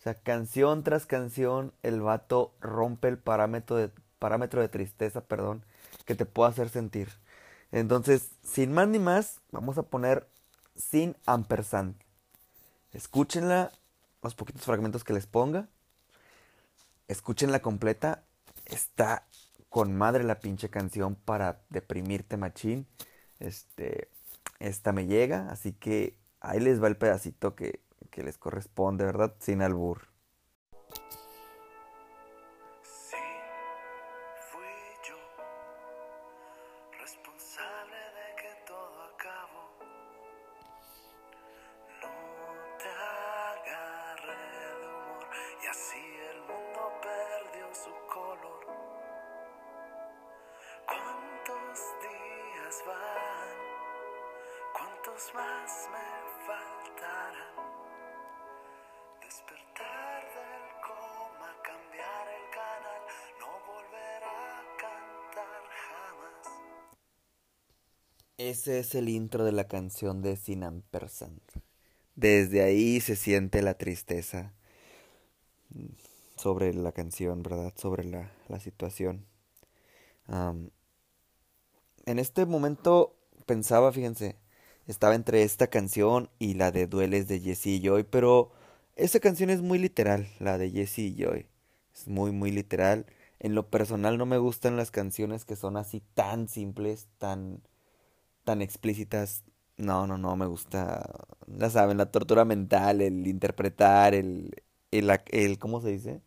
O 0.00 0.02
sea, 0.02 0.14
canción 0.14 0.82
tras 0.82 1.04
canción, 1.04 1.74
el 1.82 2.00
vato 2.00 2.54
rompe 2.58 3.08
el 3.08 3.18
parámetro 3.18 3.76
de, 3.76 3.90
parámetro 4.18 4.62
de 4.62 4.70
tristeza, 4.70 5.20
perdón, 5.20 5.62
que 6.06 6.14
te 6.14 6.24
puede 6.24 6.50
hacer 6.50 6.70
sentir. 6.70 7.10
Entonces, 7.70 8.30
sin 8.42 8.72
más 8.72 8.88
ni 8.88 8.98
más, 8.98 9.42
vamos 9.52 9.76
a 9.76 9.82
poner 9.82 10.26
sin 10.74 11.16
ampersand. 11.26 11.96
Escúchenla, 12.94 13.72
los 14.22 14.34
poquitos 14.34 14.62
fragmentos 14.62 15.04
que 15.04 15.12
les 15.12 15.26
ponga. 15.26 15.68
Escúchenla 17.06 17.60
completa. 17.60 18.24
Está 18.64 19.26
con 19.68 19.94
madre 19.94 20.24
la 20.24 20.40
pinche 20.40 20.70
canción 20.70 21.14
para 21.14 21.60
deprimirte 21.68 22.38
machín. 22.38 22.86
Este, 23.38 24.08
esta 24.60 24.92
me 24.92 25.04
llega, 25.04 25.50
así 25.50 25.74
que 25.74 26.16
ahí 26.40 26.58
les 26.58 26.82
va 26.82 26.88
el 26.88 26.96
pedacito 26.96 27.54
que, 27.54 27.80
que 28.10 28.22
les 28.22 28.38
corresponde, 28.38 29.04
¿verdad? 29.04 29.34
Sin 29.38 29.62
albur. 29.62 30.09
Es 68.80 68.94
el 68.94 69.08
intro 69.08 69.44
de 69.44 69.52
la 69.52 69.68
canción 69.68 70.22
de 70.22 70.36
Sin 70.36 70.64
Ampersand. 70.64 71.40
Desde 72.16 72.62
ahí 72.62 73.00
se 73.00 73.14
siente 73.14 73.62
la 73.62 73.74
tristeza 73.74 74.52
sobre 76.36 76.74
la 76.74 76.92
canción, 76.92 77.42
¿verdad? 77.42 77.72
Sobre 77.76 78.04
la, 78.04 78.32
la 78.48 78.58
situación. 78.58 79.26
En 82.06 82.18
este 82.18 82.46
momento 82.46 83.14
pensaba, 83.46 83.92
fíjense, 83.92 84.36
estaba 84.86 85.14
entre 85.14 85.42
esta 85.42 85.68
canción 85.68 86.30
y 86.38 86.54
la 86.54 86.72
de 86.72 86.86
Dueles 86.86 87.28
de 87.28 87.40
Jesse 87.40 87.66
y 87.66 87.80
Joy, 87.80 88.04
pero 88.04 88.50
esa 88.96 89.20
canción 89.20 89.50
es 89.50 89.60
muy 89.60 89.78
literal, 89.78 90.28
la 90.38 90.58
de 90.58 90.70
Jesse 90.70 90.98
y 90.98 91.14
Joy. 91.16 91.46
Es 91.94 92.08
muy, 92.08 92.32
muy 92.32 92.50
literal. 92.50 93.06
En 93.38 93.54
lo 93.54 93.70
personal 93.70 94.18
no 94.18 94.26
me 94.26 94.38
gustan 94.38 94.76
las 94.76 94.90
canciones 94.90 95.44
que 95.44 95.56
son 95.56 95.76
así 95.76 96.02
tan 96.14 96.48
simples, 96.48 97.08
tan, 97.18 97.62
tan 98.50 98.62
explícitas. 98.62 99.44
No, 99.76 100.06
no, 100.08 100.18
no, 100.18 100.36
me 100.36 100.46
gusta, 100.46 101.08
ya 101.46 101.70
saben, 101.70 101.98
la 101.98 102.10
tortura 102.10 102.44
mental, 102.44 103.00
el 103.00 103.26
interpretar, 103.28 104.12
el, 104.14 104.64
el, 104.90 105.10
el, 105.30 105.58
¿cómo 105.58 105.80
se 105.80 105.90
dice? 105.90 106.22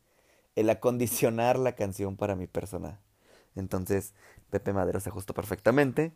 El 0.56 0.70
acondicionar 0.70 1.60
la 1.60 1.74
canción 1.76 2.18
para 2.18 2.36
mi 2.36 2.48
persona. 2.48 3.02
Entonces, 3.56 4.14
Pepe 4.52 4.74
Madero 4.74 5.00
se 5.02 5.10
ajustó 5.10 5.34
perfectamente. 5.34 6.14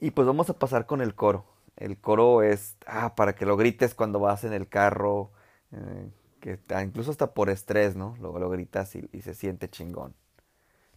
Y 0.00 0.12
pues 0.12 0.26
vamos 0.26 0.50
a 0.50 0.58
pasar 0.58 0.86
con 0.86 1.02
el 1.02 1.14
coro. 1.16 1.46
El 1.76 1.98
coro 2.00 2.42
es, 2.42 2.76
ah, 2.86 3.14
para 3.16 3.34
que 3.34 3.46
lo 3.46 3.56
grites 3.58 3.94
cuando 3.94 4.20
vas 4.20 4.44
en 4.44 4.52
el 4.54 4.68
carro, 4.68 5.32
eh, 5.72 6.10
que 6.40 6.60
ah, 6.70 6.82
incluso 6.84 7.10
hasta 7.12 7.34
por 7.34 7.50
estrés, 7.50 7.96
¿no? 7.96 8.16
Luego 8.20 8.38
lo 8.40 8.50
gritas 8.50 8.96
y, 8.96 9.08
y 9.12 9.22
se 9.22 9.34
siente 9.34 9.70
chingón. 9.70 10.14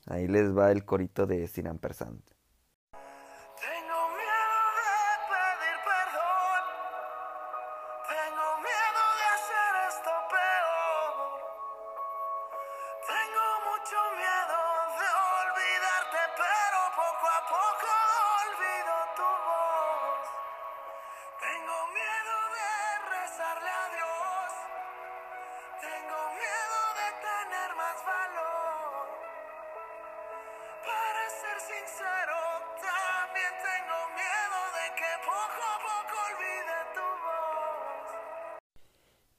Ahí 0.07 0.27
les 0.27 0.55
va 0.57 0.71
el 0.71 0.85
corito 0.85 1.25
de 1.27 1.47
Sin 1.47 1.67
Ampersand. 1.67 2.21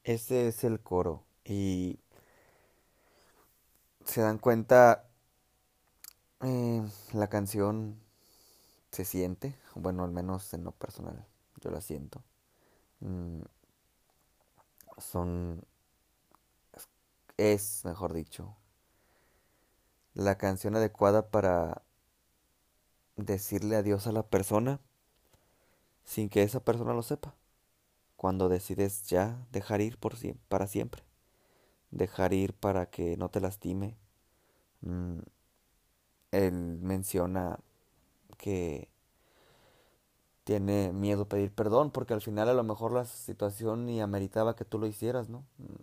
Ese 0.05 0.47
es 0.49 0.63
el 0.65 0.81
coro. 0.81 1.25
Y 1.45 1.99
se 4.05 4.21
dan 4.21 4.39
cuenta, 4.39 5.05
eh, 6.43 6.83
la 7.13 7.29
canción 7.29 7.99
se 8.93 9.05
siente, 9.05 9.57
bueno, 9.75 10.05
al 10.05 10.13
menos 10.13 10.53
en 10.55 10.65
lo 10.65 10.73
personal, 10.73 11.27
yo 11.61 11.71
la 11.71 11.81
siento. 11.81 12.23
Mm, 13.01 13.43
son, 14.99 15.63
es, 17.37 17.85
mejor 17.85 18.13
dicho, 18.13 18.57
la 20.15 20.37
canción 20.39 20.75
adecuada 20.77 21.29
para 21.31 21.83
decirle 23.17 23.77
adiós 23.77 24.07
a 24.07 24.13
la 24.13 24.23
persona 24.23 24.81
sin 26.05 26.29
que 26.29 26.43
esa 26.43 26.61
persona 26.61 26.95
lo 26.95 27.03
sepa. 27.03 27.35
Cuando 28.17 28.49
decides 28.49 29.07
ya 29.09 29.47
dejar 29.53 29.81
ir 29.81 29.99
por 29.99 30.17
siem- 30.17 30.39
para 30.49 30.67
siempre. 30.67 31.05
Dejar 31.91 32.33
ir 32.35 32.55
para 32.55 32.91
que 32.91 33.17
no 33.19 33.31
te 33.31 33.41
lastime. 33.41 33.97
Mm, 34.83 35.21
él 36.33 36.79
menciona 36.83 37.59
que 38.39 38.91
tiene 40.45 40.93
miedo 40.93 41.23
a 41.23 41.29
pedir 41.29 41.53
perdón 41.55 41.91
porque 41.91 42.15
al 42.15 42.21
final 42.23 42.49
a 42.49 42.55
lo 42.55 42.63
mejor 42.65 42.93
la 42.93 43.05
situación 43.05 43.85
ni 43.87 44.01
ameritaba 44.01 44.57
que 44.57 44.65
tú 44.65 44.79
lo 44.79 44.87
hicieras, 44.87 45.29
¿no? 45.29 45.45
Mm, 45.59 45.83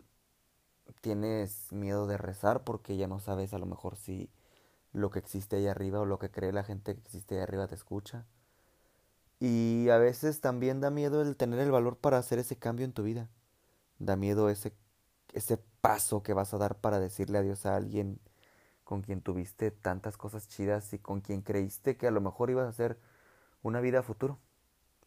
Tienes 1.02 1.72
miedo 1.74 2.08
de 2.08 2.18
rezar 2.18 2.64
porque 2.64 2.96
ya 2.96 3.08
no 3.08 3.20
sabes 3.20 3.54
a 3.54 3.58
lo 3.58 3.66
mejor 3.66 3.98
si 3.98 4.30
lo 4.94 5.12
que 5.12 5.20
existe 5.20 5.58
ahí 5.58 5.68
arriba 5.68 6.02
o 6.02 6.06
lo 6.06 6.20
que 6.20 6.32
cree 6.32 6.54
la 6.54 6.64
gente 6.64 6.96
que 6.96 7.02
existe 7.02 7.36
ahí 7.36 7.42
arriba 7.44 7.68
te 7.68 7.76
escucha. 7.76 8.26
Y 9.42 9.90
a 9.90 9.98
veces 9.98 10.40
también 10.40 10.82
da 10.82 10.92
miedo 10.92 11.24
el 11.24 11.36
tener 11.36 11.60
el 11.60 11.72
valor 11.72 11.98
para 11.98 12.20
hacer 12.20 12.38
ese 12.38 12.58
cambio 12.58 12.86
en 12.86 12.94
tu 12.94 13.02
vida. 13.02 13.28
Da 13.98 14.16
miedo 14.16 14.50
ese, 14.50 14.72
ese 15.34 15.58
paso 15.58 16.22
que 16.22 16.34
vas 16.34 16.54
a 16.54 16.60
dar 16.60 16.76
para 16.80 17.00
decirle 17.00 17.40
adiós 17.40 17.66
a 17.66 17.76
alguien 17.76 18.20
con 18.84 19.02
quien 19.02 19.22
tuviste 19.22 19.72
tantas 19.72 20.16
cosas 20.16 20.48
chidas 20.48 20.94
y 20.94 21.00
con 21.00 21.22
quien 21.22 21.42
creíste 21.42 21.98
que 21.98 22.06
a 22.06 22.12
lo 22.12 22.22
mejor 22.22 22.52
ibas 22.52 22.68
a 22.68 22.70
hacer 22.70 23.00
una 23.64 23.82
vida 23.82 24.02
a 24.02 24.04
futuro. 24.04 24.38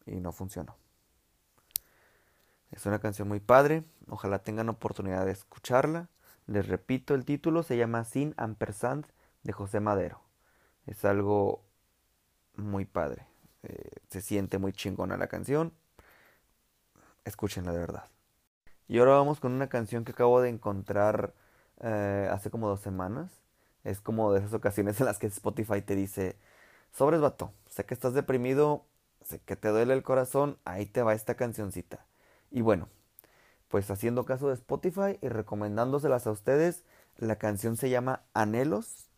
Y 0.05 0.19
no 0.19 0.33
funcionó. 0.33 0.75
Es 2.71 2.85
una 2.85 2.99
canción 2.99 3.29
muy 3.29 3.39
padre. 3.39 3.85
Ojalá 4.09 4.39
tengan 4.39 4.67
oportunidad 4.67 5.25
de 5.25 5.31
escucharla. 5.31 6.09
Les 6.45 6.67
repito, 6.67 7.15
el 7.15 7.23
título 7.23 7.63
se 7.63 7.77
llama 7.77 8.03
Sin 8.03 8.33
Ampersand 8.35 9.07
de 9.43 9.53
José 9.53 9.79
Madero. 9.79 10.19
Es 10.87 11.05
algo 11.05 11.63
muy 12.57 12.83
padre. 12.83 13.27
Eh, 13.65 13.89
se 14.09 14.21
siente 14.21 14.57
muy 14.57 14.73
chingona 14.73 15.17
la 15.17 15.27
canción. 15.27 15.73
Escúchenla 17.25 17.71
de 17.71 17.79
verdad. 17.79 18.05
Y 18.87 18.99
ahora 18.99 19.13
vamos 19.13 19.39
con 19.39 19.51
una 19.53 19.67
canción 19.67 20.05
que 20.05 20.11
acabo 20.11 20.41
de 20.41 20.49
encontrar 20.49 21.33
eh, 21.81 22.29
hace 22.31 22.51
como 22.51 22.69
dos 22.69 22.81
semanas. 22.81 23.31
Es 23.83 24.01
como 24.01 24.33
de 24.33 24.39
esas 24.39 24.53
ocasiones 24.53 24.99
en 24.99 25.07
las 25.07 25.19
que 25.19 25.27
Spotify 25.27 25.81
te 25.81 25.95
dice, 25.95 26.37
sobres 26.91 27.21
vato, 27.21 27.53
sé 27.69 27.85
que 27.85 27.93
estás 27.93 28.13
deprimido, 28.13 28.85
sé 29.21 29.39
que 29.39 29.55
te 29.55 29.69
duele 29.69 29.93
el 29.93 30.03
corazón, 30.03 30.57
ahí 30.65 30.85
te 30.85 31.03
va 31.03 31.13
esta 31.13 31.35
cancioncita. 31.35 32.05
Y 32.51 32.61
bueno, 32.61 32.89
pues 33.67 33.89
haciendo 33.91 34.25
caso 34.25 34.47
de 34.47 34.55
Spotify 34.55 35.19
y 35.21 35.29
recomendándoselas 35.29 36.27
a 36.27 36.31
ustedes, 36.31 36.83
la 37.17 37.37
canción 37.37 37.77
se 37.77 37.89
llama 37.89 38.23
Anhelos 38.33 39.09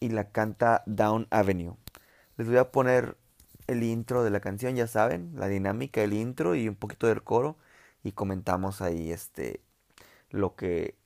y 0.00 0.10
la 0.10 0.30
canta 0.30 0.82
Down 0.86 1.26
Avenue. 1.30 1.76
Les 2.36 2.48
voy 2.48 2.58
a 2.58 2.70
poner 2.70 3.16
el 3.66 3.82
intro 3.82 4.24
de 4.24 4.30
la 4.30 4.40
canción, 4.40 4.76
ya 4.76 4.86
saben, 4.86 5.32
la 5.36 5.48
dinámica 5.48 6.00
del 6.00 6.12
intro 6.14 6.54
y 6.54 6.68
un 6.68 6.76
poquito 6.76 7.06
del 7.06 7.22
coro 7.22 7.56
y 8.02 8.12
comentamos 8.12 8.80
ahí 8.82 9.12
este 9.12 9.60
lo 10.30 10.56
que 10.56 10.96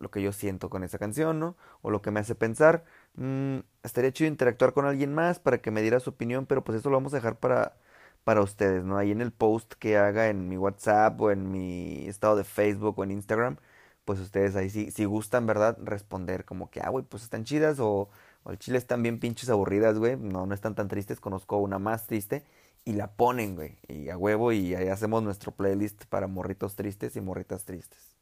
lo 0.00 0.10
que 0.10 0.22
yo 0.22 0.32
siento 0.32 0.70
con 0.70 0.84
esa 0.84 0.98
canción, 0.98 1.40
¿no? 1.40 1.56
O 1.82 1.90
lo 1.90 2.02
que 2.02 2.10
me 2.10 2.20
hace 2.20 2.34
pensar. 2.34 2.84
Mm, 3.14 3.60
estaría 3.82 4.12
chido 4.12 4.28
interactuar 4.28 4.72
con 4.74 4.86
alguien 4.86 5.14
más 5.14 5.38
para 5.40 5.58
que 5.62 5.70
me 5.70 5.82
diera 5.82 6.00
su 6.00 6.10
opinión, 6.10 6.46
pero 6.46 6.64
pues 6.64 6.78
eso 6.78 6.90
lo 6.90 6.96
vamos 6.96 7.14
a 7.14 7.16
dejar 7.18 7.38
para 7.38 7.76
para 8.24 8.40
ustedes, 8.42 8.84
¿no? 8.84 8.96
Ahí 8.98 9.10
en 9.12 9.20
el 9.20 9.32
post 9.32 9.74
que 9.74 9.98
haga 9.98 10.28
en 10.28 10.48
mi 10.48 10.56
WhatsApp 10.56 11.20
o 11.20 11.30
en 11.30 11.50
mi 11.50 12.06
estado 12.08 12.36
de 12.36 12.44
Facebook 12.44 12.98
o 12.98 13.04
en 13.04 13.10
Instagram, 13.10 13.58
pues 14.04 14.18
ustedes 14.20 14.56
ahí 14.56 14.70
sí, 14.70 14.90
si 14.90 15.04
gustan, 15.04 15.46
¿verdad? 15.46 15.76
Responder 15.82 16.44
como 16.44 16.70
que, 16.70 16.80
ah, 16.80 16.88
güey, 16.90 17.04
pues 17.04 17.22
están 17.22 17.44
chidas 17.44 17.78
o, 17.80 18.08
el 18.50 18.58
chile 18.58 18.78
están 18.78 19.02
bien 19.02 19.18
pinches 19.20 19.48
aburridas, 19.50 19.98
güey. 19.98 20.16
No, 20.16 20.46
no 20.46 20.54
están 20.54 20.74
tan 20.74 20.88
tristes. 20.88 21.20
Conozco 21.20 21.58
una 21.58 21.78
más 21.78 22.06
triste 22.06 22.44
y 22.84 22.92
la 22.94 23.12
ponen, 23.16 23.54
güey. 23.56 23.78
Y 23.88 24.08
a 24.10 24.16
huevo 24.18 24.52
y 24.52 24.74
ahí 24.74 24.88
hacemos 24.88 25.22
nuestro 25.22 25.52
playlist 25.52 26.04
para 26.06 26.26
morritos 26.26 26.76
tristes 26.76 27.16
y 27.16 27.20
morritas 27.20 27.64
tristes. 27.64 28.13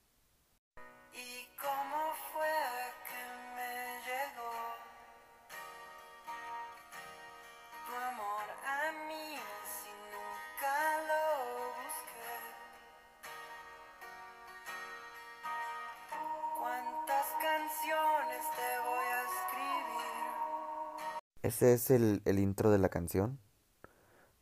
Ese 21.52 21.74
es 21.74 21.90
el, 21.90 22.22
el 22.24 22.38
intro 22.38 22.70
de 22.70 22.78
la 22.78 22.88
canción. 22.88 23.38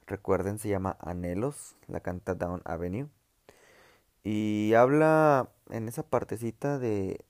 Recuerden, 0.07 0.61
se 0.61 0.69
llama 0.69 0.97
Anhelos, 1.01 1.75
la 1.89 1.99
canta 1.99 2.37
Down 2.37 2.63
Avenue. 2.65 3.09
Y 4.23 4.75
habla 4.75 5.51
en 5.71 5.89
esa 5.89 6.05
partecita 6.05 6.79
de, 6.79 7.25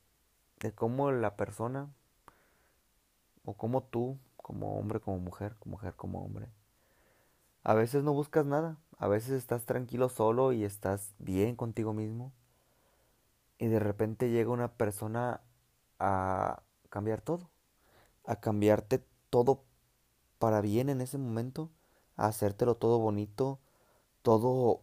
de 0.58 0.72
cómo 0.72 1.12
la 1.12 1.34
persona, 1.34 1.88
o 3.46 3.54
como 3.54 3.82
tú, 3.82 4.18
como 4.36 4.78
hombre, 4.78 5.00
como 5.00 5.18
mujer, 5.18 5.56
como 5.58 5.76
mujer, 5.76 5.94
como 5.96 6.22
hombre, 6.22 6.48
a 7.62 7.72
veces 7.72 8.02
no 8.02 8.12
buscas 8.12 8.44
nada. 8.44 8.76
A 8.98 9.08
veces 9.08 9.30
estás 9.30 9.64
tranquilo 9.64 10.10
solo 10.10 10.52
y 10.52 10.62
estás 10.62 11.14
bien 11.18 11.56
contigo 11.56 11.94
mismo. 11.94 12.34
Y 13.56 13.68
de 13.68 13.78
repente 13.78 14.28
llega 14.28 14.50
una 14.50 14.74
persona 14.74 15.40
a 15.98 16.60
cambiar 16.90 17.22
todo. 17.22 17.48
A 18.26 18.36
cambiarte 18.36 19.02
todo 19.30 19.64
para 20.40 20.60
bien 20.62 20.88
en 20.88 21.00
ese 21.02 21.18
momento. 21.18 21.70
Hacértelo 22.16 22.76
todo 22.76 22.98
bonito. 22.98 23.60
Todo. 24.22 24.82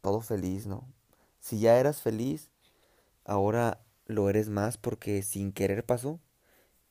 Todo 0.00 0.22
feliz, 0.22 0.66
¿no? 0.66 0.88
Si 1.40 1.60
ya 1.60 1.78
eras 1.78 2.00
feliz, 2.00 2.50
ahora 3.24 3.84
lo 4.06 4.30
eres 4.30 4.48
más 4.48 4.78
porque 4.78 5.22
sin 5.22 5.52
querer 5.52 5.84
pasó. 5.84 6.20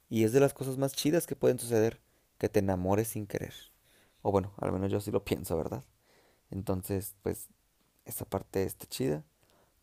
Y 0.10 0.26
es 0.26 0.34
de 0.34 0.42
las 0.42 0.54
cosas 0.54 0.78
más 0.78 0.94
chidas 0.94 1.26
que 1.26 1.36
pueden 1.36 1.58
suceder. 1.60 2.02
Que 2.38 2.50
te 2.50 2.60
enamores 2.60 3.08
sin 3.10 3.26
querer. 3.26 3.54
O 4.22 4.32
bueno, 4.32 4.54
al 4.58 4.72
menos 4.72 4.92
yo 4.92 5.00
así 5.00 5.12
lo 5.12 5.26
pienso, 5.26 5.58
¿verdad? 5.58 5.84
Entonces, 6.52 7.16
pues, 7.24 7.48
esa 8.06 8.26
parte 8.26 8.64
está 8.64 8.86
chida. 8.86 9.24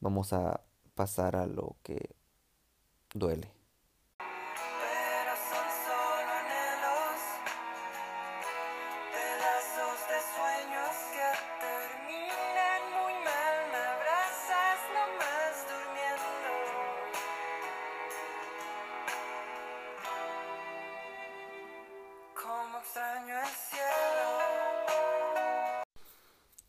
Vamos 0.01 0.33
a 0.33 0.63
pasar 0.95 1.37
a 1.37 1.47
lo 1.47 1.77
que 1.83 2.17
duele. 3.15 3.56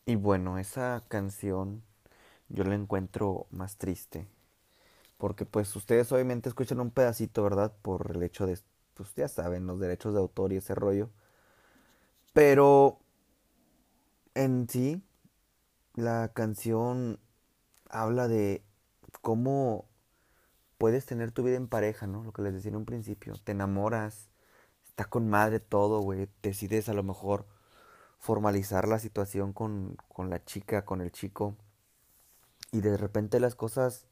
Y 0.08 0.16
bueno, 0.16 0.58
esa 0.58 1.04
canción 1.10 1.84
yo 2.48 2.64
la 2.64 2.76
encuentro 2.76 3.48
más 3.52 3.78
triste. 3.78 4.26
Porque 5.18 5.46
pues 5.46 5.76
ustedes 5.76 6.12
obviamente 6.14 6.48
escuchan 6.50 6.80
un 6.80 6.92
pedacito, 6.92 7.44
¿verdad? 7.44 7.74
Por 7.82 8.12
el 8.16 8.24
hecho 8.24 8.46
de, 8.46 8.58
pues 8.94 9.14
ya 9.16 9.28
saben, 9.28 9.68
los 9.68 9.82
derechos 9.82 10.14
de 10.14 10.22
autor 10.22 10.54
y 10.54 10.58
ese 10.58 10.76
rollo. 10.76 11.10
Pero 12.34 13.00
en 14.36 14.70
sí, 14.70 15.04
la 15.96 16.32
canción 16.34 17.20
habla 17.90 18.30
de 18.30 18.64
cómo 19.22 19.90
puedes 20.78 21.06
tener 21.06 21.32
tu 21.34 21.44
vida 21.44 21.58
en 21.58 21.68
pareja, 21.68 22.08
¿no? 22.08 22.24
Lo 22.24 22.34
que 22.34 22.44
les 22.44 22.54
decía 22.54 22.70
en 22.70 22.78
un 22.78 22.86
principio. 22.86 23.34
Te 23.44 23.54
enamoras, 23.54 24.30
está 24.86 25.06
con 25.06 25.30
madre 25.30 25.60
todo, 25.60 26.02
güey. 26.02 26.30
Decides 26.44 26.90
a 26.90 26.94
lo 26.94 27.04
mejor 27.04 27.46
formalizar 28.18 28.88
la 28.88 29.00
situación 29.00 29.54
con, 29.54 29.98
con 30.08 30.30
la 30.30 30.44
chica, 30.44 30.86
con 30.86 31.02
el 31.02 31.12
chico. 31.12 31.56
Y 32.72 32.82
de 32.82 32.98
repente 32.98 33.40
las 33.40 33.56
cosas 33.56 34.08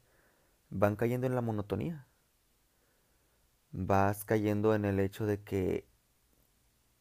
van 0.70 0.96
cayendo 0.96 1.26
en 1.26 1.34
la 1.34 1.42
monotonía. 1.42 2.06
Vas 3.72 4.24
cayendo 4.24 4.74
en 4.74 4.84
el 4.84 5.00
hecho 5.00 5.26
de 5.26 5.42
que 5.42 5.86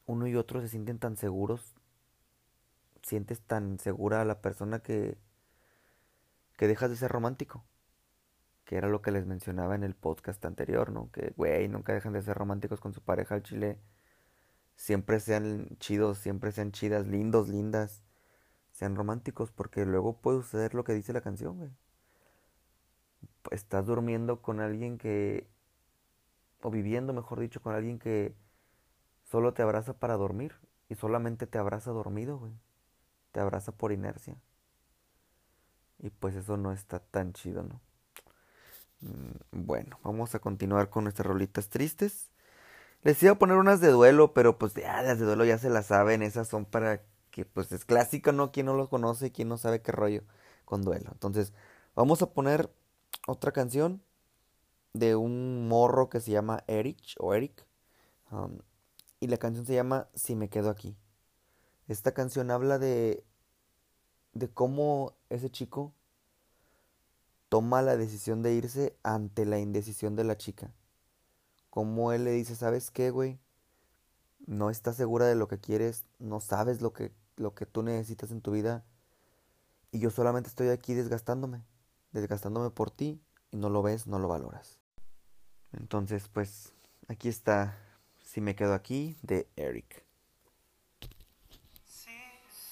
uno 0.05 0.27
y 0.27 0.35
otro 0.35 0.61
se 0.61 0.67
sienten 0.67 0.99
tan 0.99 1.17
seguros. 1.17 1.75
Sientes 3.01 3.41
tan 3.41 3.79
segura 3.79 4.21
a 4.21 4.25
la 4.25 4.41
persona 4.41 4.79
que, 4.79 5.17
que 6.57 6.67
dejas 6.67 6.89
de 6.89 6.97
ser 6.97 7.11
romántico. 7.11 7.65
Que 8.65 8.77
era 8.77 8.89
lo 8.89 9.01
que 9.01 9.11
les 9.11 9.25
mencionaba 9.27 9.75
en 9.75 9.83
el 9.83 9.95
podcast 9.95 10.43
anterior, 10.43 10.91
¿no? 10.91 11.11
Que, 11.11 11.33
güey, 11.37 11.67
nunca 11.67 11.93
dejan 11.93 12.13
de 12.13 12.23
ser 12.23 12.35
románticos 12.35 12.79
con 12.79 12.93
su 12.93 13.01
pareja 13.01 13.35
al 13.35 13.43
chile. 13.43 13.79
Siempre 14.77 15.19
sean 15.19 15.67
chidos, 15.79 16.17
siempre 16.19 16.51
sean 16.53 16.71
chidas, 16.71 17.07
lindos, 17.07 17.49
lindas. 17.49 18.03
Sean 18.73 18.95
románticos, 18.95 19.51
porque 19.51 19.85
luego 19.85 20.17
puede 20.21 20.41
suceder 20.43 20.75
lo 20.75 20.83
que 20.85 20.93
dice 20.93 21.13
la 21.13 21.21
canción, 21.21 21.57
güey. 21.57 21.71
Estás 23.51 23.85
durmiendo 23.85 24.41
con 24.41 24.59
alguien 24.59 24.97
que... 24.97 25.47
O 26.61 26.69
viviendo, 26.71 27.13
mejor 27.13 27.39
dicho, 27.39 27.61
con 27.61 27.73
alguien 27.75 27.97
que 27.99 28.35
solo 29.23 29.53
te 29.53 29.63
abraza 29.63 29.99
para 29.99 30.17
dormir. 30.17 30.55
Y 30.89 30.95
solamente 30.95 31.47
te 31.47 31.57
abraza 31.59 31.91
dormido, 31.91 32.37
güey. 32.39 32.53
Te 33.33 33.39
abraza 33.41 33.73
por 33.73 33.91
inercia. 33.93 34.37
Y 35.99 36.09
pues 36.09 36.35
eso 36.35 36.55
no 36.55 36.71
está 36.71 36.99
tan 36.99 37.33
chido, 37.33 37.61
¿no? 37.63 37.81
Mm, 39.01 39.65
Bueno, 39.65 39.99
vamos 40.03 40.35
a 40.35 40.39
continuar 40.39 40.89
con 40.89 41.03
nuestras 41.05 41.27
rolitas 41.27 41.69
tristes. 41.69 42.29
Les 43.05 43.21
iba 43.21 43.33
a 43.33 43.37
poner 43.37 43.57
unas 43.57 43.81
de 43.81 43.89
duelo, 43.89 44.33
pero 44.33 44.57
pues 44.57 44.73
ya 44.73 45.03
las 45.03 45.19
de 45.19 45.25
duelo 45.25 45.45
ya 45.45 45.59
se 45.59 45.69
las 45.69 45.85
saben. 45.85 46.23
Esas 46.23 46.47
son 46.47 46.65
para 46.65 47.03
que 47.29 47.45
pues 47.45 47.71
es 47.71 47.85
clásico, 47.85 48.31
¿no? 48.31 48.51
¿Quién 48.51 48.65
no 48.65 48.73
los 48.73 48.89
conoce? 48.89 49.31
¿Quién 49.31 49.47
no 49.47 49.59
sabe 49.59 49.83
qué 49.83 49.91
rollo 49.91 50.23
con 50.65 50.81
duelo? 50.81 51.11
Entonces, 51.11 51.53
vamos 51.93 52.23
a 52.23 52.33
poner 52.33 52.73
otra 53.27 53.51
canción 53.51 54.01
de 54.93 55.15
un 55.15 55.67
morro 55.67 56.09
que 56.09 56.19
se 56.19 56.31
llama 56.31 56.63
Eric 56.65 56.97
o 57.19 57.35
Eric. 57.35 57.67
um, 58.31 58.57
y 59.19 59.27
la 59.27 59.37
canción 59.37 59.67
se 59.67 59.75
llama 59.75 60.09
Si 60.15 60.35
me 60.35 60.49
quedo 60.49 60.71
aquí. 60.71 60.97
Esta 61.87 62.11
canción 62.15 62.49
habla 62.49 62.79
de, 62.79 63.23
de 64.33 64.49
cómo 64.49 65.13
ese 65.29 65.51
chico 65.51 65.93
toma 67.49 67.83
la 67.83 67.97
decisión 67.97 68.41
de 68.41 68.53
irse 68.53 68.97
ante 69.03 69.45
la 69.45 69.59
indecisión 69.59 70.15
de 70.15 70.23
la 70.23 70.37
chica. 70.37 70.73
Cómo 71.75 72.13
él 72.13 72.23
le 72.23 72.31
dice, 72.31 72.55
¿sabes 72.55 72.89
qué, 72.89 73.09
güey? 73.09 73.37
No 74.47 74.69
estás 74.69 74.95
segura 74.95 75.25
de 75.25 75.35
lo 75.35 75.49
que 75.49 75.59
quieres, 75.59 76.05
no 76.19 76.39
sabes 76.39 76.81
lo 76.81 76.93
que, 76.93 77.11
lo 77.35 77.53
que 77.53 77.65
tú 77.65 77.83
necesitas 77.83 78.31
en 78.31 78.39
tu 78.39 78.51
vida. 78.51 78.85
Y 79.91 79.99
yo 79.99 80.09
solamente 80.09 80.47
estoy 80.47 80.69
aquí 80.69 80.93
desgastándome, 80.93 81.65
desgastándome 82.13 82.69
por 82.69 82.91
ti 82.91 83.21
y 83.51 83.57
no 83.57 83.67
lo 83.67 83.83
ves, 83.83 84.07
no 84.07 84.19
lo 84.19 84.29
valoras. 84.29 84.79
Entonces, 85.73 86.29
pues, 86.29 86.71
aquí 87.09 87.27
está, 87.27 87.77
si 88.23 88.39
me 88.39 88.55
quedo 88.55 88.73
aquí, 88.73 89.17
de 89.21 89.45
Eric. 89.57 90.05
Si 91.83 92.17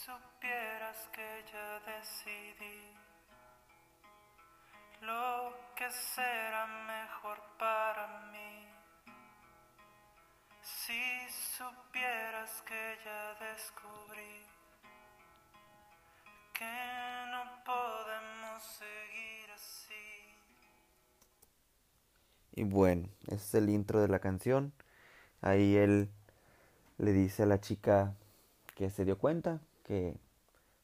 supieras 0.05 1.09
que 1.11 1.43
ya 1.51 1.81
decidí 1.91 2.95
lo 5.01 5.53
que 5.75 5.91
será 5.91 6.67
mejor 6.87 7.37
para 7.59 8.31
mí. 8.31 8.72
Si 10.63 10.93
supieras 11.57 12.63
que 12.65 12.95
ya 13.03 13.35
descubrí 13.51 14.47
que 16.53 16.65
no 17.31 17.63
podemos 17.65 18.63
seguir 18.63 19.51
así. 19.53 19.93
Y 22.55 22.63
bueno, 22.63 23.09
ese 23.27 23.35
es 23.35 23.53
el 23.55 23.69
intro 23.69 23.99
de 23.99 24.07
la 24.07 24.19
canción. 24.19 24.71
Ahí 25.41 25.75
él 25.75 26.09
le 26.97 27.11
dice 27.11 27.43
a 27.43 27.45
la 27.45 27.59
chica 27.59 28.15
que 28.75 28.89
se 28.89 29.03
dio 29.03 29.17
cuenta 29.17 29.59
que 29.83 30.15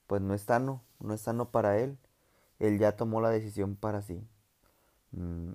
pues 0.07 0.21
no 0.21 0.33
es 0.33 0.41
sano, 0.41 0.83
no 0.99 1.13
es 1.13 1.21
sano 1.21 1.51
para 1.51 1.77
él. 1.77 1.97
Él 2.59 2.79
ya 2.79 2.97
tomó 2.97 3.21
la 3.21 3.29
decisión 3.29 3.77
para 3.77 4.01
sí. 4.01 4.27
Mm, 5.11 5.53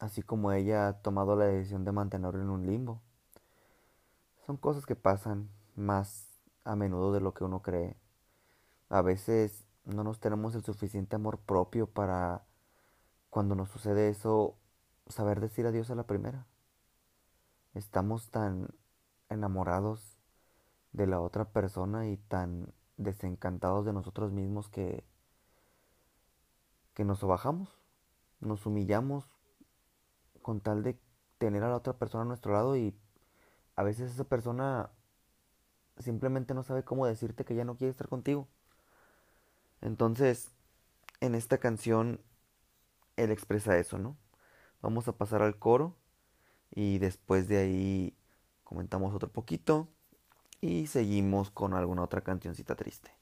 así 0.00 0.22
como 0.22 0.52
ella 0.52 0.88
ha 0.88 1.02
tomado 1.02 1.36
la 1.36 1.44
decisión 1.44 1.84
de 1.84 1.92
mantenerlo 1.92 2.40
en 2.40 2.48
un 2.48 2.66
limbo. 2.66 3.02
Son 4.46 4.56
cosas 4.56 4.86
que 4.86 4.96
pasan 4.96 5.50
más 5.76 6.40
a 6.64 6.76
menudo 6.76 7.12
de 7.12 7.20
lo 7.20 7.32
que 7.32 7.44
uno 7.44 7.62
cree. 7.62 7.96
A 8.88 9.02
veces 9.02 9.64
no 9.84 10.04
nos 10.04 10.20
tenemos 10.20 10.54
el 10.54 10.64
suficiente 10.64 11.16
amor 11.16 11.38
propio 11.38 11.86
para, 11.86 12.44
cuando 13.30 13.54
nos 13.54 13.70
sucede 13.70 14.08
eso, 14.08 14.56
saber 15.06 15.40
decir 15.40 15.66
adiós 15.66 15.90
a 15.90 15.94
la 15.94 16.06
primera. 16.06 16.46
Estamos 17.74 18.30
tan 18.30 18.68
enamorados 19.28 20.18
de 20.92 21.06
la 21.06 21.20
otra 21.20 21.46
persona 21.46 22.08
y 22.08 22.16
tan 22.16 22.72
desencantados 22.96 23.84
de 23.84 23.92
nosotros 23.92 24.32
mismos 24.32 24.68
que, 24.68 25.04
que 26.94 27.04
nos 27.04 27.20
sobajamos, 27.20 27.70
nos 28.40 28.66
humillamos 28.66 29.28
con 30.42 30.60
tal 30.60 30.82
de 30.82 30.98
tener 31.38 31.62
a 31.62 31.70
la 31.70 31.76
otra 31.76 31.94
persona 31.94 32.24
a 32.24 32.26
nuestro 32.26 32.52
lado 32.52 32.76
y 32.76 32.94
a 33.76 33.82
veces 33.82 34.12
esa 34.12 34.24
persona 34.24 34.90
simplemente 35.98 36.54
no 36.54 36.62
sabe 36.62 36.84
cómo 36.84 37.06
decirte 37.06 37.44
que 37.44 37.54
ya 37.54 37.64
no 37.64 37.76
quiere 37.76 37.90
estar 37.90 38.08
contigo. 38.08 38.48
Entonces, 39.80 40.50
en 41.20 41.34
esta 41.34 41.58
canción, 41.58 42.20
él 43.16 43.30
expresa 43.30 43.78
eso, 43.78 43.98
¿no? 43.98 44.16
Vamos 44.80 45.08
a 45.08 45.16
pasar 45.16 45.42
al 45.42 45.58
coro 45.58 45.96
y 46.70 46.98
después 46.98 47.48
de 47.48 47.58
ahí 47.58 48.16
comentamos 48.64 49.14
otro 49.14 49.30
poquito 49.30 49.88
y 50.60 50.86
seguimos 50.86 51.50
con 51.50 51.74
alguna 51.74 52.02
otra 52.02 52.22
cancioncita 52.22 52.74
triste. 52.74 53.21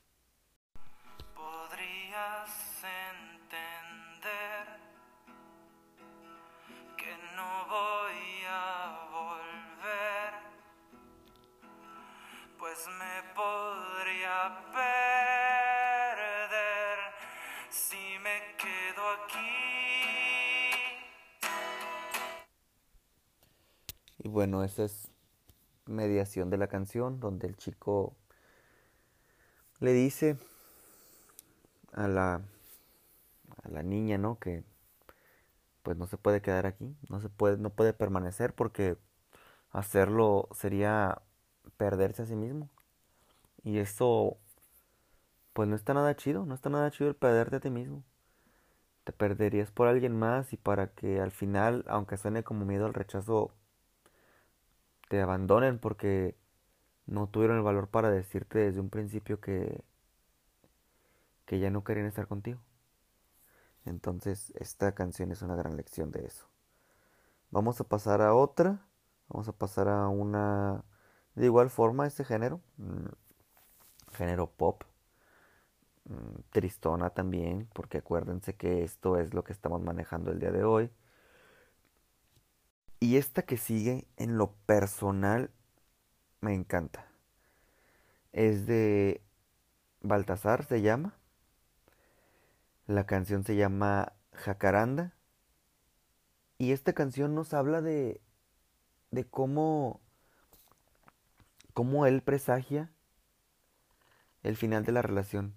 Bueno, 24.40 24.64
esa 24.64 24.84
es 24.84 25.10
mediación 25.84 26.48
de 26.48 26.56
la 26.56 26.66
canción 26.66 27.20
donde 27.20 27.46
el 27.46 27.58
chico 27.58 28.16
le 29.80 29.92
dice 29.92 30.38
a 31.92 32.08
la 32.08 32.40
a 33.62 33.68
la 33.68 33.82
niña, 33.82 34.16
¿no? 34.16 34.38
Que 34.38 34.64
pues 35.82 35.98
no 35.98 36.06
se 36.06 36.16
puede 36.16 36.40
quedar 36.40 36.64
aquí, 36.64 36.96
no 37.10 37.20
se 37.20 37.28
puede 37.28 37.58
no 37.58 37.68
puede 37.68 37.92
permanecer 37.92 38.54
porque 38.54 38.96
hacerlo 39.72 40.48
sería 40.54 41.20
perderse 41.76 42.22
a 42.22 42.26
sí 42.26 42.34
mismo. 42.34 42.70
Y 43.62 43.76
eso 43.78 44.38
pues 45.52 45.68
no 45.68 45.76
está 45.76 45.92
nada 45.92 46.16
chido, 46.16 46.46
no 46.46 46.54
está 46.54 46.70
nada 46.70 46.90
chido 46.90 47.10
el 47.10 47.16
perderte 47.16 47.56
a 47.56 47.60
ti 47.60 47.68
mismo. 47.68 48.04
Te 49.04 49.12
perderías 49.12 49.70
por 49.70 49.86
alguien 49.86 50.18
más 50.18 50.54
y 50.54 50.56
para 50.56 50.88
que 50.94 51.20
al 51.20 51.30
final, 51.30 51.84
aunque 51.88 52.16
suene 52.16 52.42
como 52.42 52.64
miedo 52.64 52.86
al 52.86 52.94
rechazo, 52.94 53.52
te 55.10 55.20
abandonen 55.22 55.78
porque 55.80 56.36
no 57.06 57.28
tuvieron 57.28 57.58
el 57.58 57.64
valor 57.64 57.88
para 57.90 58.10
decirte 58.10 58.60
desde 58.60 58.80
un 58.80 58.90
principio 58.90 59.40
que 59.40 59.82
que 61.44 61.58
ya 61.58 61.70
no 61.70 61.84
querían 61.84 62.06
estar 62.06 62.26
contigo. 62.26 62.60
Entonces, 63.84 64.52
esta 64.56 64.94
canción 64.94 65.32
es 65.32 65.42
una 65.42 65.54
gran 65.54 65.76
lección 65.76 66.10
de 66.10 66.24
eso. 66.24 66.46
Vamos 67.50 67.80
a 67.80 67.84
pasar 67.84 68.22
a 68.22 68.34
otra. 68.34 68.86
Vamos 69.28 69.48
a 69.48 69.52
pasar 69.52 69.88
a 69.88 70.08
una 70.08 70.84
de 71.34 71.46
igual 71.46 71.70
forma 71.70 72.06
este 72.06 72.24
género, 72.24 72.60
mm, 72.78 73.06
género 74.12 74.46
pop. 74.46 74.84
mm, 76.04 76.40
Tristona 76.50 77.10
también, 77.10 77.68
porque 77.72 77.98
acuérdense 77.98 78.54
que 78.56 78.82
esto 78.84 79.16
es 79.18 79.34
lo 79.34 79.44
que 79.44 79.52
estamos 79.52 79.80
manejando 79.82 80.30
el 80.30 80.38
día 80.40 80.50
de 80.52 80.64
hoy. 80.64 80.90
Y 83.00 83.16
esta 83.16 83.42
que 83.42 83.56
sigue, 83.56 84.06
en 84.18 84.36
lo 84.36 84.52
personal, 84.66 85.50
me 86.42 86.54
encanta. 86.54 87.06
Es 88.32 88.66
de 88.66 89.22
Baltasar, 90.02 90.64
se 90.66 90.82
llama. 90.82 91.16
La 92.86 93.06
canción 93.06 93.42
se 93.42 93.56
llama 93.56 94.12
Jacaranda. 94.32 95.14
Y 96.58 96.72
esta 96.72 96.92
canción 96.92 97.34
nos 97.34 97.54
habla 97.54 97.80
de, 97.80 98.20
de 99.10 99.24
cómo, 99.24 100.02
cómo 101.72 102.04
él 102.04 102.22
presagia 102.22 102.92
el 104.42 104.56
final 104.56 104.84
de 104.84 104.92
la 104.92 105.00
relación. 105.00 105.54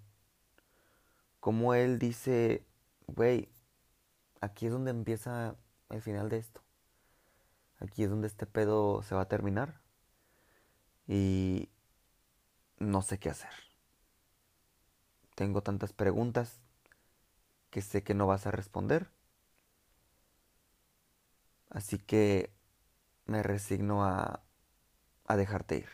Cómo 1.40 1.74
él 1.74 1.98
dice, 1.98 2.64
güey, 3.06 3.50
aquí 4.40 4.66
es 4.66 4.72
donde 4.72 4.92
empieza 4.92 5.56
el 5.90 6.00
final 6.00 6.30
de 6.30 6.38
esto. 6.38 6.63
Aquí 7.78 8.04
es 8.04 8.10
donde 8.10 8.26
este 8.26 8.46
pedo 8.46 9.02
se 9.02 9.14
va 9.14 9.22
a 9.22 9.28
terminar. 9.28 9.80
Y 11.06 11.68
no 12.78 13.02
sé 13.02 13.18
qué 13.18 13.30
hacer. 13.30 13.50
Tengo 15.34 15.62
tantas 15.62 15.92
preguntas 15.92 16.60
que 17.70 17.82
sé 17.82 18.02
que 18.02 18.14
no 18.14 18.26
vas 18.26 18.46
a 18.46 18.52
responder. 18.52 19.10
Así 21.70 21.98
que 21.98 22.52
me 23.26 23.42
resigno 23.42 24.04
a, 24.04 24.44
dejarte 25.36 25.78
ir. 25.78 25.88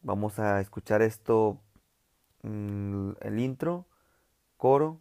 Vamos 0.00 0.40
a 0.40 0.60
escuchar 0.60 1.02
esto, 1.02 1.62
mm, 2.42 3.12
el 3.20 3.38
intro, 3.38 3.86
coro 4.56 5.00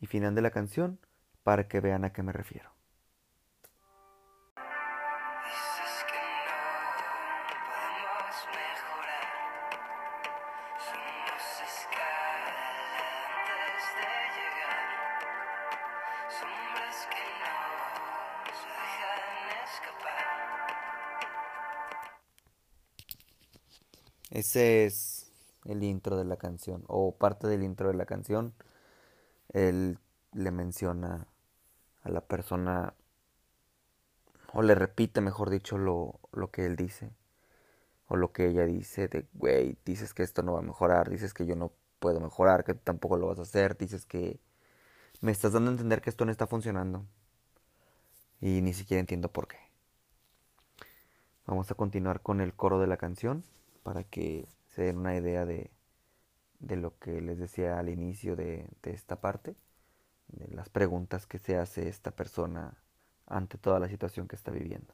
y 0.00 0.06
final 0.06 0.34
de 0.34 0.42
la 0.42 0.50
canción 0.50 0.98
para 1.42 1.68
que 1.68 1.80
vean 1.80 2.04
a 2.06 2.12
qué 2.14 2.22
me 2.22 2.32
refiero. 2.32 2.77
Ese 24.48 24.86
es 24.86 25.30
el 25.66 25.82
intro 25.82 26.16
de 26.16 26.24
la 26.24 26.38
canción, 26.38 26.82
o 26.86 27.14
parte 27.14 27.48
del 27.48 27.62
intro 27.62 27.88
de 27.88 27.94
la 27.94 28.06
canción. 28.06 28.54
Él 29.50 29.98
le 30.32 30.50
menciona 30.50 31.26
a 32.02 32.08
la 32.08 32.22
persona, 32.22 32.94
o 34.54 34.62
le 34.62 34.74
repite, 34.74 35.20
mejor 35.20 35.50
dicho, 35.50 35.76
lo, 35.76 36.18
lo 36.32 36.50
que 36.50 36.64
él 36.64 36.76
dice, 36.76 37.10
o 38.06 38.16
lo 38.16 38.32
que 38.32 38.46
ella 38.46 38.64
dice, 38.64 39.08
de, 39.08 39.26
güey, 39.34 39.76
dices 39.84 40.14
que 40.14 40.22
esto 40.22 40.42
no 40.42 40.54
va 40.54 40.60
a 40.60 40.62
mejorar, 40.62 41.10
dices 41.10 41.34
que 41.34 41.44
yo 41.44 41.54
no 41.54 41.70
puedo 41.98 42.18
mejorar, 42.18 42.64
que 42.64 42.72
tampoco 42.72 43.18
lo 43.18 43.26
vas 43.26 43.38
a 43.40 43.42
hacer, 43.42 43.76
dices 43.76 44.06
que 44.06 44.40
me 45.20 45.30
estás 45.30 45.52
dando 45.52 45.70
a 45.70 45.74
entender 45.74 46.00
que 46.00 46.08
esto 46.08 46.24
no 46.24 46.32
está 46.32 46.46
funcionando. 46.46 47.04
Y 48.40 48.62
ni 48.62 48.72
siquiera 48.72 49.00
entiendo 49.00 49.30
por 49.30 49.46
qué. 49.46 49.58
Vamos 51.44 51.70
a 51.70 51.74
continuar 51.74 52.22
con 52.22 52.40
el 52.40 52.54
coro 52.54 52.80
de 52.80 52.86
la 52.86 52.96
canción 52.96 53.44
para 53.88 54.04
que 54.04 54.46
se 54.66 54.82
den 54.82 54.98
una 54.98 55.16
idea 55.16 55.46
de, 55.46 55.70
de 56.58 56.76
lo 56.76 56.98
que 56.98 57.22
les 57.22 57.38
decía 57.38 57.78
al 57.78 57.88
inicio 57.88 58.36
de, 58.36 58.68
de 58.82 58.90
esta 58.90 59.18
parte, 59.22 59.56
de 60.26 60.46
las 60.54 60.68
preguntas 60.68 61.26
que 61.26 61.38
se 61.38 61.56
hace 61.56 61.88
esta 61.88 62.10
persona 62.10 62.76
ante 63.24 63.56
toda 63.56 63.80
la 63.80 63.88
situación 63.88 64.28
que 64.28 64.36
está 64.36 64.50
viviendo. 64.50 64.92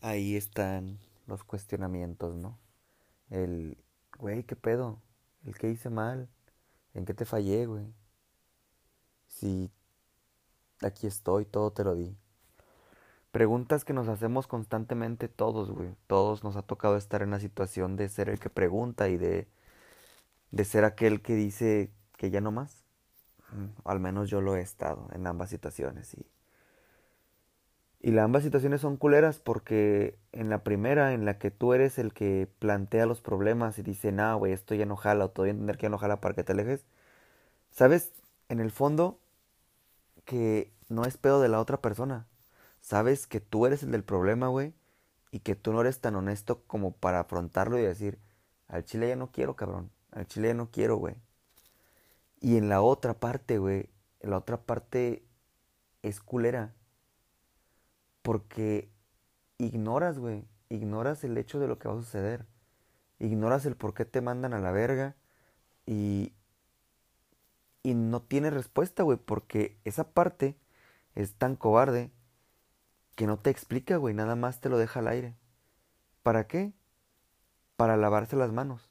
Ahí 0.00 0.36
están 0.36 1.00
los 1.28 1.44
cuestionamientos, 1.44 2.36
¿no? 2.36 2.58
El, 3.30 3.78
güey, 4.18 4.42
¿qué 4.44 4.56
pedo? 4.56 5.00
¿El 5.44 5.56
qué 5.56 5.70
hice 5.70 5.90
mal? 5.90 6.28
¿En 6.94 7.04
qué 7.04 7.14
te 7.14 7.24
fallé, 7.24 7.66
güey? 7.66 7.94
Si 9.26 9.70
aquí 10.82 11.06
estoy, 11.06 11.44
todo 11.44 11.70
te 11.72 11.84
lo 11.84 11.94
di. 11.94 12.16
Preguntas 13.30 13.84
que 13.84 13.92
nos 13.92 14.08
hacemos 14.08 14.46
constantemente 14.46 15.28
todos, 15.28 15.70
güey. 15.70 15.94
Todos 16.06 16.42
nos 16.42 16.56
ha 16.56 16.62
tocado 16.62 16.96
estar 16.96 17.22
en 17.22 17.30
la 17.30 17.40
situación 17.40 17.96
de 17.96 18.08
ser 18.08 18.30
el 18.30 18.40
que 18.40 18.50
pregunta 18.50 19.08
y 19.08 19.18
de, 19.18 19.46
de 20.50 20.64
ser 20.64 20.84
aquel 20.84 21.20
que 21.22 21.34
dice 21.34 21.92
que 22.16 22.30
ya 22.30 22.40
no 22.40 22.50
más. 22.50 22.84
Al 23.84 24.00
menos 24.00 24.30
yo 24.30 24.40
lo 24.40 24.56
he 24.56 24.60
estado 24.60 25.08
en 25.12 25.26
ambas 25.26 25.50
situaciones 25.50 26.14
y 26.14 26.26
Y 28.00 28.12
la 28.12 28.24
ambas 28.24 28.44
situaciones 28.44 28.80
son 28.80 28.96
culeras 28.96 29.38
porque 29.40 30.18
en 30.32 30.50
la 30.50 30.62
primera, 30.64 31.14
en 31.14 31.24
la 31.24 31.38
que 31.38 31.50
tú 31.50 31.74
eres 31.74 31.98
el 31.98 32.12
que 32.12 32.48
plantea 32.58 33.06
los 33.06 33.20
problemas 33.20 33.78
y 33.78 33.82
dice, 33.82 34.12
nah, 34.12 34.34
güey, 34.34 34.52
esto 34.52 34.74
ya 34.74 34.86
no 34.86 34.96
jala, 34.96 35.26
o 35.26 35.30
te 35.30 35.42
voy 35.42 35.50
entender 35.50 35.76
que 35.78 35.84
ya 35.84 35.90
no 35.90 35.98
jala 35.98 36.20
para 36.20 36.34
que 36.34 36.44
te 36.44 36.52
alejes. 36.52 36.84
Sabes, 37.70 38.12
en 38.48 38.60
el 38.60 38.70
fondo, 38.72 39.20
que 40.24 40.72
no 40.88 41.04
es 41.04 41.16
pedo 41.16 41.40
de 41.40 41.48
la 41.48 41.60
otra 41.60 41.80
persona. 41.80 42.26
Sabes 42.80 43.26
que 43.26 43.40
tú 43.40 43.66
eres 43.66 43.82
el 43.82 43.90
del 43.92 44.04
problema, 44.04 44.48
güey, 44.48 44.74
y 45.30 45.40
que 45.40 45.56
tú 45.56 45.72
no 45.72 45.80
eres 45.80 46.00
tan 46.00 46.16
honesto 46.16 46.62
como 46.66 46.92
para 46.92 47.20
afrontarlo 47.20 47.78
y 47.78 47.82
decir, 47.82 48.18
al 48.68 48.84
chile 48.84 49.08
ya 49.08 49.16
no 49.16 49.32
quiero, 49.32 49.56
cabrón, 49.56 49.90
al 50.12 50.26
chile 50.26 50.48
ya 50.48 50.54
no 50.54 50.70
quiero, 50.70 50.96
güey. 50.96 51.16
Y 52.40 52.56
en 52.56 52.68
la 52.68 52.82
otra 52.82 53.14
parte, 53.14 53.58
güey, 53.58 53.90
la 54.20 54.38
otra 54.38 54.58
parte 54.58 55.24
es 56.02 56.20
culera. 56.20 56.74
Porque 58.28 58.90
ignoras, 59.56 60.18
güey, 60.18 60.44
ignoras 60.68 61.24
el 61.24 61.38
hecho 61.38 61.58
de 61.58 61.66
lo 61.66 61.78
que 61.78 61.88
va 61.88 61.94
a 61.94 62.02
suceder. 62.02 62.44
Ignoras 63.18 63.64
el 63.64 63.74
por 63.74 63.94
qué 63.94 64.04
te 64.04 64.20
mandan 64.20 64.52
a 64.52 64.58
la 64.58 64.70
verga 64.70 65.16
y, 65.86 66.34
y 67.82 67.94
no 67.94 68.20
tienes 68.20 68.52
respuesta, 68.52 69.02
güey, 69.02 69.16
porque 69.16 69.78
esa 69.86 70.10
parte 70.10 70.58
es 71.14 71.36
tan 71.36 71.56
cobarde 71.56 72.10
que 73.16 73.26
no 73.26 73.38
te 73.38 73.48
explica, 73.48 73.96
güey, 73.96 74.12
nada 74.12 74.36
más 74.36 74.60
te 74.60 74.68
lo 74.68 74.76
deja 74.76 75.00
al 75.00 75.08
aire. 75.08 75.34
¿Para 76.22 76.46
qué? 76.46 76.74
Para 77.76 77.96
lavarse 77.96 78.36
las 78.36 78.52
manos. 78.52 78.90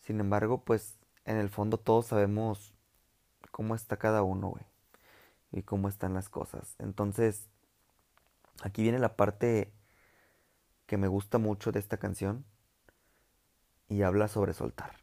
Sin 0.00 0.18
embargo, 0.18 0.64
pues 0.64 0.98
en 1.24 1.36
el 1.36 1.50
fondo 1.50 1.78
todos 1.78 2.06
sabemos 2.06 2.74
cómo 3.52 3.76
está 3.76 3.96
cada 3.96 4.24
uno, 4.24 4.48
güey, 4.48 4.64
y 5.52 5.62
cómo 5.62 5.88
están 5.88 6.14
las 6.14 6.28
cosas. 6.28 6.74
Entonces, 6.80 7.48
aquí 8.60 8.82
viene 8.82 8.98
la 8.98 9.16
parte 9.16 9.72
que 10.86 10.96
me 10.96 11.08
gusta 11.08 11.38
mucho 11.38 11.72
de 11.72 11.78
esta 11.78 11.96
canción 11.96 12.44
y 13.88 14.02
habla 14.02 14.28
sobre 14.28 14.52
soltar. 14.52 15.01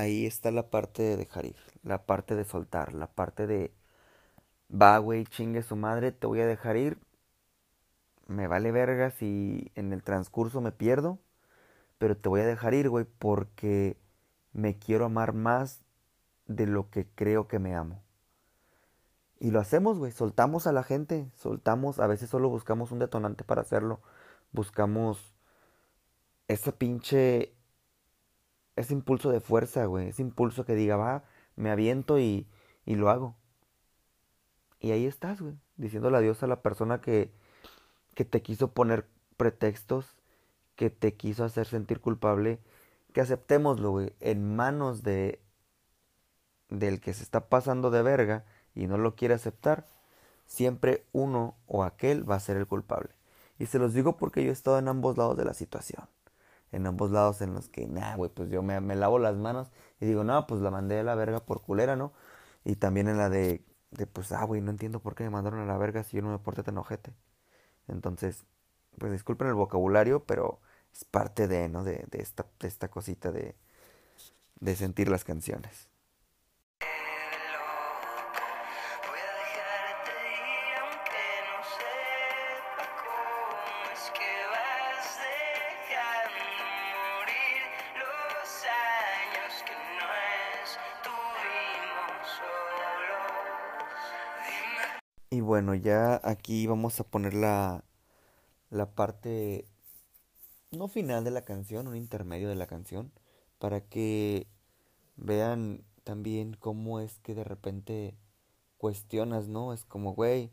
Ahí 0.00 0.24
está 0.24 0.50
la 0.50 0.70
parte 0.70 1.02
de 1.02 1.18
dejar 1.18 1.44
ir, 1.44 1.56
la 1.82 2.06
parte 2.06 2.34
de 2.34 2.44
soltar, 2.44 2.94
la 2.94 3.06
parte 3.08 3.46
de, 3.46 3.70
va, 4.70 4.96
güey, 4.96 5.26
chingue 5.26 5.62
su 5.62 5.76
madre, 5.76 6.10
te 6.10 6.26
voy 6.26 6.40
a 6.40 6.46
dejar 6.46 6.78
ir, 6.78 6.98
me 8.26 8.46
vale 8.46 8.72
verga 8.72 9.10
si 9.10 9.70
en 9.74 9.92
el 9.92 10.02
transcurso 10.02 10.62
me 10.62 10.72
pierdo, 10.72 11.18
pero 11.98 12.16
te 12.16 12.30
voy 12.30 12.40
a 12.40 12.46
dejar 12.46 12.72
ir, 12.72 12.88
güey, 12.88 13.04
porque 13.04 13.98
me 14.54 14.78
quiero 14.78 15.04
amar 15.04 15.34
más 15.34 15.82
de 16.46 16.66
lo 16.66 16.88
que 16.88 17.06
creo 17.06 17.46
que 17.46 17.58
me 17.58 17.74
amo. 17.74 18.02
Y 19.38 19.50
lo 19.50 19.60
hacemos, 19.60 19.98
güey, 19.98 20.12
soltamos 20.12 20.66
a 20.66 20.72
la 20.72 20.82
gente, 20.82 21.30
soltamos, 21.34 22.00
a 22.00 22.06
veces 22.06 22.30
solo 22.30 22.48
buscamos 22.48 22.90
un 22.90 23.00
detonante 23.00 23.44
para 23.44 23.60
hacerlo, 23.60 24.00
buscamos 24.50 25.34
ese 26.48 26.72
pinche, 26.72 27.52
ese 28.80 28.94
impulso 28.94 29.30
de 29.30 29.40
fuerza, 29.40 29.84
güey, 29.86 30.08
ese 30.08 30.22
impulso 30.22 30.64
que 30.64 30.74
diga, 30.74 30.96
va, 30.96 31.24
me 31.56 31.70
aviento 31.70 32.18
y, 32.18 32.46
y 32.84 32.96
lo 32.96 33.10
hago. 33.10 33.36
Y 34.80 34.92
ahí 34.92 35.06
estás, 35.06 35.40
güey, 35.40 35.54
diciéndole 35.76 36.16
adiós 36.16 36.42
a 36.42 36.46
la 36.46 36.62
persona 36.62 37.00
que, 37.00 37.30
que 38.14 38.24
te 38.24 38.42
quiso 38.42 38.72
poner 38.72 39.06
pretextos, 39.36 40.16
que 40.76 40.90
te 40.90 41.14
quiso 41.14 41.44
hacer 41.44 41.66
sentir 41.66 42.00
culpable, 42.00 42.60
que 43.12 43.20
aceptémoslo, 43.20 43.90
güey, 43.90 44.12
en 44.20 44.56
manos 44.56 45.02
de 45.02 45.40
del 46.70 47.00
que 47.00 47.12
se 47.12 47.24
está 47.24 47.48
pasando 47.48 47.90
de 47.90 48.02
verga 48.02 48.44
y 48.74 48.86
no 48.86 48.96
lo 48.96 49.16
quiere 49.16 49.34
aceptar, 49.34 49.86
siempre 50.46 51.04
uno 51.12 51.56
o 51.66 51.82
aquel 51.82 52.28
va 52.28 52.36
a 52.36 52.40
ser 52.40 52.56
el 52.56 52.66
culpable. 52.66 53.10
Y 53.58 53.66
se 53.66 53.78
los 53.78 53.92
digo 53.92 54.16
porque 54.16 54.42
yo 54.42 54.50
he 54.50 54.52
estado 54.52 54.78
en 54.78 54.88
ambos 54.88 55.18
lados 55.18 55.36
de 55.36 55.44
la 55.44 55.52
situación. 55.52 56.08
En 56.72 56.86
ambos 56.86 57.10
lados 57.10 57.40
en 57.42 57.54
los 57.54 57.68
que, 57.68 57.86
nah, 57.86 58.16
güey, 58.16 58.30
pues 58.30 58.50
yo 58.50 58.62
me, 58.62 58.80
me 58.80 58.96
lavo 58.96 59.18
las 59.18 59.36
manos 59.36 59.70
y 60.00 60.06
digo, 60.06 60.24
no, 60.24 60.46
pues 60.46 60.60
la 60.60 60.70
mandé 60.70 61.00
a 61.00 61.04
la 61.04 61.14
verga 61.16 61.40
por 61.44 61.62
culera, 61.62 61.96
¿no? 61.96 62.12
Y 62.64 62.76
también 62.76 63.08
en 63.08 63.18
la 63.18 63.28
de, 63.30 63.64
de 63.90 64.06
pues, 64.06 64.32
ah, 64.32 64.44
güey, 64.44 64.60
no 64.60 64.70
entiendo 64.70 65.00
por 65.00 65.14
qué 65.14 65.24
me 65.24 65.30
mandaron 65.30 65.60
a 65.60 65.66
la 65.66 65.78
verga 65.78 66.04
si 66.04 66.16
yo 66.18 66.22
no 66.22 66.30
me 66.30 66.38
porté 66.38 66.62
tan 66.62 66.78
ojete. 66.78 67.12
Entonces, 67.88 68.44
pues 68.98 69.12
disculpen 69.12 69.48
el 69.48 69.54
vocabulario, 69.54 70.24
pero 70.26 70.60
es 70.94 71.04
parte 71.04 71.48
de, 71.48 71.68
¿no? 71.70 71.84
De, 71.84 72.06
de 72.10 72.20
esta, 72.22 72.46
de 72.60 72.68
esta 72.68 72.88
cosita 72.90 73.32
de, 73.32 73.56
de 74.60 74.76
sentir 74.76 75.08
las 75.10 75.24
canciones. 75.24 75.89
Y 95.30 95.40
bueno, 95.40 95.74
ya 95.74 96.20
aquí 96.24 96.66
vamos 96.66 96.98
a 97.00 97.04
poner 97.04 97.34
la, 97.34 97.84
la 98.70 98.94
parte, 98.94 99.66
no 100.70 100.88
final 100.88 101.24
de 101.24 101.30
la 101.30 101.42
canción, 101.42 101.88
un 101.88 101.96
intermedio 101.96 102.48
de 102.48 102.54
la 102.54 102.66
canción, 102.66 103.12
para 103.58 103.80
que 103.82 104.46
vean 105.16 105.84
también 106.04 106.54
cómo 106.54 107.00
es 107.00 107.18
que 107.20 107.34
de 107.34 107.44
repente 107.44 108.16
cuestionas, 108.78 109.48
¿no? 109.48 109.72
Es 109.74 109.84
como, 109.86 110.14
güey, 110.14 110.52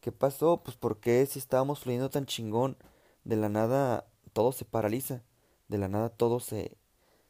¿qué 0.00 0.12
pasó? 0.12 0.62
Pues 0.64 0.76
¿por 0.76 1.00
qué 1.00 1.26
si 1.26 1.38
estábamos 1.40 1.80
fluyendo 1.80 2.10
tan 2.10 2.26
chingón? 2.26 2.78
De 3.24 3.36
la 3.36 3.48
nada 3.50 4.06
todo 4.34 4.52
se 4.52 4.64
paraliza, 4.66 5.22
de 5.68 5.78
la 5.78 5.88
nada 5.88 6.10
todo 6.10 6.40
se, 6.40 6.78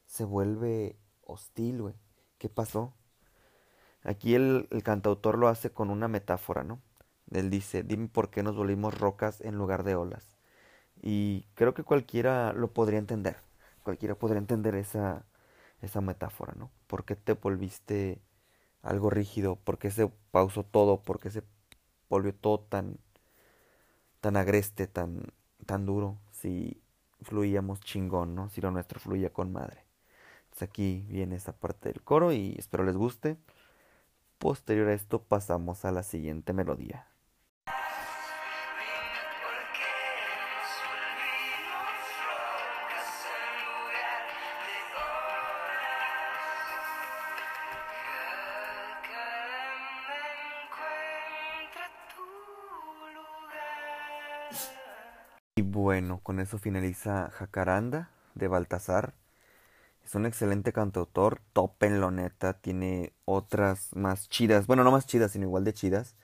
se 0.06 0.24
vuelve 0.24 0.98
hostil, 1.24 1.82
güey. 1.82 1.94
¿Qué 2.38 2.48
pasó? 2.50 2.94
Aquí 4.02 4.34
el, 4.34 4.66
el 4.72 4.82
cantautor 4.82 5.38
lo 5.38 5.46
hace 5.48 5.70
con 5.70 5.90
una 5.90 6.08
metáfora, 6.08 6.64
¿no? 6.64 6.80
Él 7.33 7.51
dice, 7.51 7.83
dime 7.83 8.09
por 8.09 8.31
qué 8.31 8.43
nos 8.43 8.57
volvimos 8.57 8.99
rocas 8.99 9.41
en 9.41 9.57
lugar 9.57 9.85
de 9.85 9.95
olas. 9.95 10.37
Y 11.03 11.47
creo 11.55 11.75
que 11.75 11.85
cualquiera 11.85 12.53
lo 12.53 12.73
podría 12.73 12.99
entender. 12.99 13.37
Cualquiera 13.83 14.14
podría 14.14 14.38
entender 14.38 14.75
esa, 14.75 15.25
esa 15.83 16.01
metáfora, 16.01 16.55
¿no? 16.57 16.71
¿Por 16.87 17.05
qué 17.05 17.17
te 17.17 17.35
volviste 17.35 18.21
algo 18.83 19.11
rígido? 19.11 19.57
¿Por 19.57 19.79
qué 19.79 19.91
se 19.91 20.09
pausó 20.31 20.64
todo? 20.64 21.03
¿Por 21.03 21.21
qué 21.21 21.31
se 21.31 21.43
volvió 22.09 22.35
todo 22.35 22.61
tan, 22.61 22.99
tan 24.21 24.37
agreste, 24.37 24.87
tan, 24.87 25.23
tan 25.67 25.87
duro? 25.87 26.19
Si 26.33 26.83
fluíamos 27.23 27.81
chingón, 27.81 28.35
¿no? 28.35 28.49
Si 28.49 28.61
lo 28.61 28.71
nuestro 28.71 29.01
fluía 29.01 29.33
con 29.33 29.53
madre. 29.53 29.85
Entonces 30.45 30.62
aquí 30.62 31.05
viene 31.09 31.37
esa 31.37 31.53
parte 31.53 31.91
del 31.91 32.03
coro 32.03 32.33
y 32.33 32.57
espero 32.59 32.85
les 32.85 32.97
guste. 32.97 33.37
Posterior 34.39 34.89
a 34.89 34.95
esto 34.95 35.22
pasamos 35.22 35.85
a 35.85 35.93
la 35.93 36.03
siguiente 36.03 36.53
melodía. 36.53 37.07
Bueno, 55.89 56.20
con 56.22 56.39
eso 56.39 56.59
finaliza 56.59 57.30
Jacaranda 57.30 58.11
de 58.34 58.47
Baltasar. 58.47 59.14
Es 60.05 60.14
un 60.14 60.26
excelente 60.26 60.70
cantautor, 60.70 61.41
tópenlo 61.55 62.11
neta, 62.11 62.53
tiene 62.53 63.14
otras 63.24 63.97
más 63.97 64.28
chidas, 64.28 64.66
bueno, 64.66 64.84
no 64.84 64.91
más 64.91 65.07
chidas, 65.07 65.32
sino 65.32 65.47
igual 65.47 65.64
de 65.64 65.72
chidas, 65.72 66.14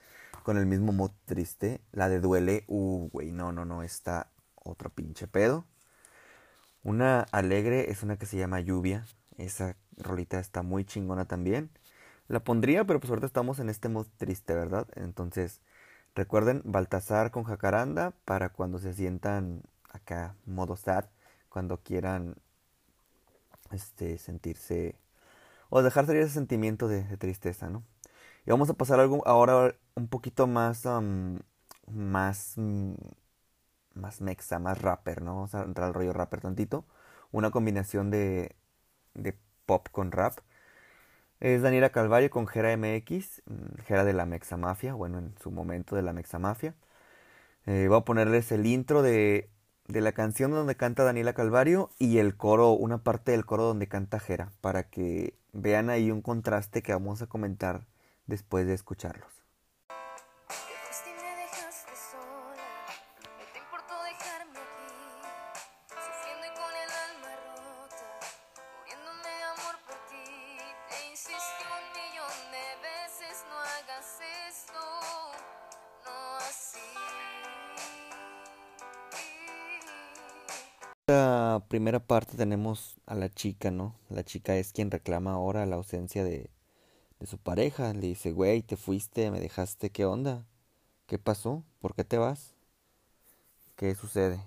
con 0.43 0.59
el 0.59 0.67
mismo 0.67 0.91
mood 0.91 1.09
triste. 1.25 1.81
La 1.91 2.09
de 2.09 2.19
Duele, 2.19 2.63
uh, 2.67 3.09
güey, 3.09 3.31
no, 3.31 3.51
no, 3.51 3.65
no, 3.65 3.81
está 3.81 4.29
otro 4.53 4.91
pinche 4.91 5.25
pedo. 5.25 5.65
Una 6.83 7.21
alegre 7.31 7.89
es 7.89 8.03
una 8.03 8.17
que 8.17 8.27
se 8.27 8.37
llama 8.37 8.59
Lluvia, 8.59 9.07
esa 9.39 9.75
rolita 9.97 10.39
está 10.39 10.61
muy 10.61 10.85
chingona 10.85 11.25
también. 11.25 11.71
La 12.27 12.43
pondría, 12.43 12.85
pero 12.85 12.99
pues 12.99 13.09
ahorita 13.09 13.25
estamos 13.25 13.57
en 13.57 13.69
este 13.69 13.89
mood 13.89 14.05
triste, 14.17 14.53
¿verdad? 14.53 14.87
Entonces, 14.93 15.59
recuerden 16.15 16.61
Baltasar 16.65 17.31
con 17.31 17.43
Jacaranda 17.43 18.13
para 18.25 18.49
cuando 18.49 18.79
se 18.79 18.93
sientan 18.93 19.63
acá 19.91 20.35
modo 20.45 20.75
sad, 20.75 21.05
cuando 21.49 21.77
quieran 21.83 22.35
este, 23.71 24.17
sentirse 24.17 24.97
o 25.69 25.81
dejar 25.81 26.05
salir 26.05 26.21
ese 26.21 26.33
sentimiento 26.33 26.87
de, 26.87 27.03
tristeza, 27.17 27.69
¿no? 27.69 27.83
Y 28.45 28.51
vamos 28.51 28.69
a 28.69 28.73
pasar 28.75 28.99
algo 28.99 29.27
ahora 29.27 29.75
un 29.95 30.07
poquito 30.07 30.47
más, 30.47 30.83
más, 31.87 32.53
mm, 32.57 32.93
más 33.95 34.21
mexa, 34.21 34.59
más 34.59 34.81
rapper, 34.81 35.21
¿no? 35.21 35.35
Vamos 35.35 35.55
a 35.55 35.63
entrar 35.63 35.87
al 35.87 35.93
rollo 35.93 36.13
rapper 36.13 36.41
tantito. 36.41 36.85
Una 37.31 37.51
combinación 37.51 38.11
de, 38.11 38.55
de 39.13 39.37
pop 39.65 39.87
con 39.91 40.11
rap. 40.11 40.39
Es 41.39 41.61
Daniela 41.61 41.91
Calvario 41.91 42.29
con 42.29 42.47
Gera 42.47 42.71
MX, 42.75 43.43
mm, 43.45 43.81
Gera 43.85 44.03
de 44.03 44.13
la 44.13 44.25
Mexa 44.25 44.57
Mafia, 44.57 44.93
bueno, 44.93 45.19
en 45.19 45.35
su 45.41 45.51
momento 45.51 45.95
de 45.95 46.01
la 46.01 46.13
Mexa 46.13 46.39
Mafia. 46.39 46.75
Eh, 47.65 47.87
voy 47.89 47.97
a 47.99 48.01
ponerles 48.01 48.51
el 48.51 48.65
intro 48.67 49.01
de, 49.01 49.49
de 49.87 50.01
la 50.01 50.13
canción 50.13 50.51
donde 50.51 50.75
canta 50.77 51.03
Daniela 51.03 51.33
Calvario 51.33 51.91
y 51.99 52.19
el 52.19 52.37
coro, 52.37 52.71
una 52.71 52.99
parte 53.03 53.31
del 53.31 53.45
coro 53.45 53.63
donde 53.65 53.87
canta 53.87 54.19
Gera, 54.19 54.51
para 54.61 54.89
que 54.89 55.35
vean 55.53 55.89
ahí 55.89 56.11
un 56.11 56.21
contraste 56.21 56.83
que 56.83 56.93
vamos 56.93 57.21
a 57.21 57.27
comentar 57.27 57.85
después 58.27 58.67
de 58.67 58.73
escucharlos. 58.75 59.44
Primera 81.75 81.99
parte 81.99 82.37
tenemos 82.37 82.95
a 83.05 83.15
la 83.15 83.29
chica, 83.29 83.69
¿no? 83.71 83.95
La 84.09 84.23
chica 84.23 84.55
es 84.57 84.71
quien 84.73 84.91
reclama 84.91 85.33
ahora 85.33 85.65
la 85.65 85.75
ausencia 85.77 86.23
de, 86.23 86.49
de 87.19 87.27
su 87.27 87.37
pareja. 87.39 87.93
Le 87.93 88.07
dice, 88.07 88.31
güey, 88.33 88.63
te 88.63 88.77
fuiste, 88.77 89.31
me 89.31 89.39
dejaste, 89.41 89.91
¿qué 89.91 90.05
onda? 90.05 90.45
¿Qué 91.07 91.19
pasó? 91.19 91.63
¿Por 91.81 91.95
qué 91.95 92.03
te 92.05 92.17
vas? 92.19 92.55
¿Qué 93.77 93.95
sucede? 93.95 94.41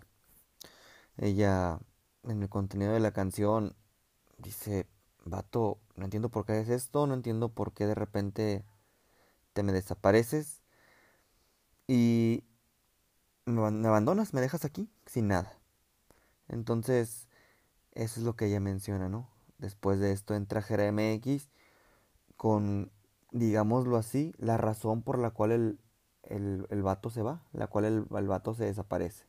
Ella, 1.19 1.79
en 2.25 2.43
el 2.43 2.49
contenido 2.49 2.93
de 2.93 3.01
la 3.01 3.13
canción, 3.13 3.75
dice, 4.39 4.87
vato, 5.25 5.79
no 5.97 6.05
entiendo 6.07 6.31
por 6.31 6.47
qué 6.47 6.61
es 6.61 6.69
esto, 6.71 7.07
no 7.07 7.15
entiendo 7.15 7.51
por 7.51 7.73
qué 7.75 7.87
de 7.87 7.95
repente 7.95 8.65
te 9.55 9.63
me 9.65 9.73
desapareces 9.73 10.63
y 11.89 12.43
me 13.47 13.59
aban- 13.61 13.81
me 13.81 13.89
abandonas, 13.89 14.33
me 14.33 14.41
dejas 14.41 14.65
aquí 14.65 14.89
sin 15.07 15.27
nada. 15.27 15.58
Entonces, 16.49 17.29
eso 17.93 18.21
es 18.21 18.27
lo 18.27 18.37
que 18.37 18.47
ella 18.47 18.61
menciona, 18.61 19.09
¿no? 19.09 19.29
Después 19.59 20.01
de 20.01 20.13
esto 20.13 20.35
entra 20.35 20.63
Jera 20.63 20.87
MX 20.87 21.51
con, 22.37 22.93
digámoslo 23.33 23.97
así, 23.97 24.35
la 24.39 24.57
razón 24.59 25.03
por 25.03 25.19
la 25.19 25.31
cual 25.33 25.53
el, 25.53 25.81
el, 26.25 26.67
el 26.71 26.83
vato 26.83 27.11
se 27.11 27.23
va, 27.23 27.43
la 27.53 27.69
cual 27.69 27.85
el, 27.87 28.07
el 28.17 28.29
vato 28.29 28.55
se 28.55 28.65
desaparece. 28.67 29.27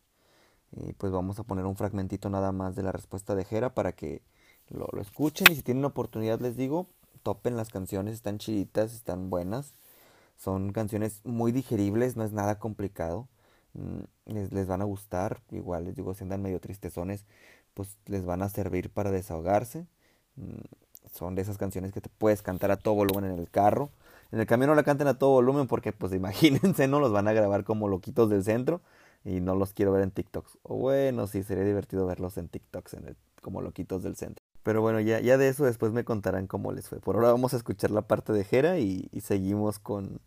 Y 0.72 0.94
pues 0.94 1.12
vamos 1.12 1.40
a 1.40 1.44
poner 1.44 1.66
un 1.66 1.76
fragmentito 1.76 2.30
nada 2.30 2.52
más 2.52 2.76
de 2.76 2.84
la 2.84 2.92
respuesta 2.92 3.36
de 3.36 3.46
Jera 3.46 3.74
para 3.74 3.94
que 3.94 4.22
lo, 4.70 4.88
lo 4.92 5.02
escuchen 5.02 5.48
y 5.52 5.56
si 5.56 5.64
tienen 5.64 5.86
oportunidad 5.86 6.40
les 6.42 6.56
digo, 6.58 6.88
topen 7.24 7.58
las 7.58 7.70
canciones, 7.70 8.14
están 8.16 8.38
chiditas, 8.38 8.94
están 8.94 9.30
buenas. 9.30 9.74
Son 10.38 10.72
canciones 10.74 11.22
muy 11.26 11.52
digeribles, 11.52 12.18
no 12.18 12.24
es 12.24 12.34
nada 12.34 12.60
complicado. 12.60 13.28
Mm, 13.74 14.02
Les, 14.26 14.52
les 14.54 14.68
van 14.68 14.82
a 14.82 14.86
gustar, 14.86 15.42
igual 15.52 15.86
les 15.86 15.96
digo, 15.96 16.14
si 16.14 16.24
andan 16.24 16.42
medio 16.42 16.60
tristezones, 16.60 17.26
pues 17.74 17.98
les 18.06 18.26
van 18.26 18.42
a 18.42 18.50
servir 18.50 18.90
para 18.92 19.12
desahogarse. 19.12 19.88
Mm, 20.36 20.60
Son 21.14 21.34
de 21.36 21.42
esas 21.42 21.58
canciones 21.58 21.92
que 21.92 22.02
te 22.02 22.10
puedes 22.10 22.42
cantar 22.44 22.72
a 22.72 22.78
todo 22.78 22.94
volumen 22.96 23.26
en 23.26 23.40
el 23.40 23.50
carro. 23.50 23.90
En 24.32 24.40
el 24.40 24.46
camión 24.48 24.70
no 24.70 24.76
la 24.76 24.84
canten 24.84 25.08
a 25.08 25.18
todo 25.18 25.32
volumen 25.32 25.68
porque 25.68 25.92
pues 25.94 26.14
imagínense, 26.22 26.88
no 26.88 27.00
los 27.00 27.12
van 27.12 27.28
a 27.28 27.34
grabar 27.34 27.64
como 27.64 27.88
loquitos 27.88 28.30
del 28.30 28.44
centro 28.44 28.82
y 29.26 29.40
no 29.42 29.56
los 29.56 29.74
quiero 29.74 29.92
ver 29.92 30.04
en 30.04 30.12
TikToks. 30.12 30.60
O 30.64 30.76
bueno, 30.78 31.28
sí, 31.28 31.44
sería 31.44 31.64
divertido 31.64 32.06
verlos 32.06 32.38
en 32.38 32.48
TikToks 32.50 32.94
en 32.96 33.16
como 33.42 33.62
loquitos 33.62 34.04
del 34.04 34.16
centro. 34.16 34.44
Pero 34.64 34.82
bueno, 34.82 35.00
ya, 35.00 35.20
ya 35.22 35.38
de 35.38 35.48
eso 35.50 35.66
después 35.66 35.94
me 35.94 36.04
contarán 36.04 36.46
cómo 36.48 36.72
les 36.74 36.88
fue. 36.90 37.00
Por 37.00 37.16
ahora 37.16 37.32
vamos 37.32 37.54
a 37.54 37.58
escuchar 37.58 37.92
la 37.92 38.04
parte 38.04 38.34
de 38.34 38.44
Jera 38.44 38.78
y 38.80 39.10
seguimos 39.22 39.80
con 39.80 40.22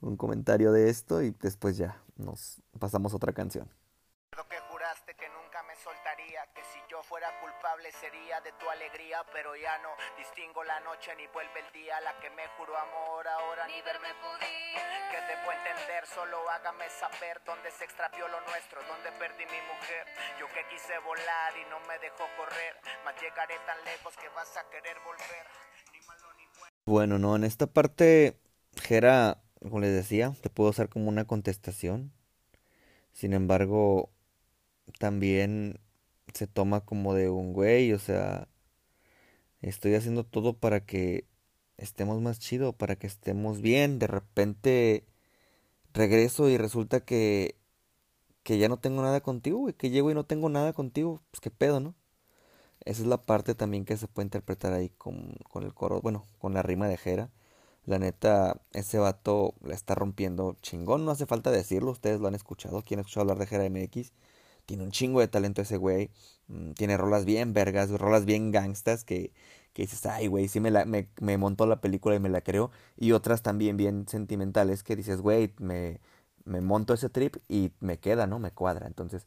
un 0.00 0.16
comentario 0.16 0.72
de 0.72 0.90
esto 0.90 1.22
y 1.22 1.34
después 1.40 1.76
ya 1.76 2.02
nos 2.16 2.60
pasamos 2.78 3.12
a 3.12 3.16
otra 3.16 3.32
canción. 3.32 3.68
Recuerdo 4.30 4.48
que 4.50 4.60
juraste 4.72 5.14
que 5.14 5.28
nunca 5.30 5.62
me 5.62 5.76
soltaría, 5.76 6.42
que 6.54 6.62
si 6.64 6.80
yo 6.90 7.00
fuera 7.04 7.28
culpable 7.40 7.92
sería 7.92 8.40
de 8.40 8.50
tu 8.58 8.68
alegría, 8.68 9.22
pero 9.32 9.54
ya 9.54 9.78
no 9.78 9.90
distingo 10.18 10.64
la 10.64 10.80
noche 10.80 11.14
ni 11.14 11.26
vuelve 11.28 11.60
el 11.60 11.70
día, 11.72 12.00
la 12.00 12.18
que 12.18 12.30
me 12.30 12.42
juró 12.58 12.76
amor 12.76 13.28
ahora 13.28 13.66
Ni 13.68 13.80
verme 13.82 14.10
podía. 14.18 14.82
que 15.10 15.20
debo 15.30 15.52
entender, 15.52 16.02
solo 16.10 16.50
hágame 16.50 16.90
saber 16.90 17.40
dónde 17.46 17.70
se 17.70 17.84
extravió 17.84 18.26
lo 18.26 18.40
nuestro, 18.50 18.82
dónde 18.90 19.12
perdí 19.22 19.46
mi 19.46 19.62
mujer. 19.70 20.02
Yo 20.40 20.48
que 20.50 20.66
quise 20.66 20.98
volar 21.06 21.52
y 21.56 21.64
no 21.70 21.78
me 21.86 21.96
dejó 22.00 22.26
correr, 22.36 22.74
mas 23.04 23.14
llegaré 23.22 23.54
tan 23.66 23.78
lejos 23.84 24.16
que 24.16 24.28
vas 24.30 24.50
a 24.56 24.68
querer 24.68 24.98
volver. 25.06 25.46
Ni 25.92 26.00
malo 26.10 26.26
ni 26.34 26.46
bueno. 26.58 26.74
Bueno, 26.86 27.18
no, 27.22 27.36
en 27.36 27.44
esta 27.44 27.68
parte, 27.68 28.34
Jera, 28.82 29.38
como 29.64 29.80
les 29.80 29.94
decía, 29.94 30.34
te 30.42 30.50
puedo 30.50 30.70
usar 30.70 30.88
como 30.88 31.08
una 31.08 31.26
contestación. 31.26 32.12
Sin 33.12 33.32
embargo, 33.32 34.10
también 34.98 35.80
se 36.34 36.46
toma 36.46 36.82
como 36.82 37.14
de 37.14 37.30
un 37.30 37.52
güey, 37.52 37.92
o 37.92 37.98
sea, 37.98 38.48
estoy 39.62 39.94
haciendo 39.94 40.24
todo 40.24 40.54
para 40.58 40.84
que 40.84 41.26
estemos 41.76 42.20
más 42.20 42.38
chido, 42.38 42.72
para 42.74 42.96
que 42.96 43.06
estemos 43.06 43.60
bien. 43.60 43.98
De 43.98 44.06
repente 44.06 45.04
regreso 45.94 46.48
y 46.50 46.58
resulta 46.58 47.00
que, 47.04 47.56
que 48.44 48.58
ya 48.58 48.68
no 48.68 48.78
tengo 48.78 49.02
nada 49.02 49.20
contigo, 49.22 49.58
güey, 49.60 49.74
que 49.74 49.90
llego 49.90 50.10
y 50.10 50.14
no 50.14 50.24
tengo 50.26 50.48
nada 50.50 50.72
contigo, 50.72 51.22
pues 51.30 51.40
qué 51.40 51.50
pedo, 51.50 51.80
¿no? 51.80 51.94
Esa 52.84 53.02
es 53.02 53.08
la 53.08 53.22
parte 53.22 53.54
también 53.54 53.84
que 53.84 53.96
se 53.96 54.08
puede 54.08 54.26
interpretar 54.26 54.72
ahí 54.72 54.90
con, 54.90 55.36
con 55.50 55.64
el 55.64 55.74
coro, 55.74 56.00
bueno, 56.02 56.26
con 56.38 56.54
la 56.54 56.62
rima 56.62 56.88
de 56.88 56.96
Jera. 56.98 57.30
La 57.86 57.98
neta, 57.98 58.60
ese 58.72 58.98
vato 58.98 59.54
la 59.62 59.74
está 59.74 59.94
rompiendo 59.94 60.56
chingón, 60.62 61.04
no 61.04 61.10
hace 61.10 61.26
falta 61.26 61.50
decirlo, 61.50 61.90
ustedes 61.90 62.20
lo 62.20 62.28
han 62.28 62.34
escuchado, 62.34 62.82
quien 62.82 62.98
ha 63.00 63.02
escuchado 63.02 63.22
hablar 63.22 63.38
de 63.38 63.46
Jera 63.46 63.64
MX, 63.66 64.12
tiene 64.66 64.84
un 64.84 64.90
chingo 64.90 65.20
de 65.20 65.28
talento 65.28 65.60
ese 65.62 65.76
güey, 65.76 66.10
mm, 66.48 66.72
tiene 66.72 66.96
rolas 66.96 67.24
bien 67.26 67.52
vergas, 67.52 67.90
rolas 67.90 68.24
bien 68.24 68.50
gangstas 68.52 69.04
que, 69.04 69.32
que 69.74 69.82
dices, 69.82 70.06
ay 70.06 70.28
güey, 70.28 70.48
sí 70.48 70.60
me, 70.60 70.70
la, 70.70 70.84
me, 70.86 71.08
me 71.20 71.36
montó 71.38 71.66
la 71.66 71.80
película 71.82 72.14
y 72.16 72.20
me 72.20 72.30
la 72.30 72.40
creo, 72.40 72.70
y 72.96 73.12
otras 73.12 73.42
también 73.42 73.76
bien 73.76 74.08
sentimentales 74.08 74.82
que 74.82 74.96
dices, 74.96 75.20
güey, 75.20 75.52
me, 75.58 76.00
me 76.44 76.60
monto 76.62 76.94
ese 76.94 77.10
trip 77.10 77.36
y 77.48 77.72
me 77.80 77.98
queda, 77.98 78.26
¿no? 78.26 78.38
Me 78.38 78.50
cuadra, 78.52 78.86
entonces... 78.86 79.26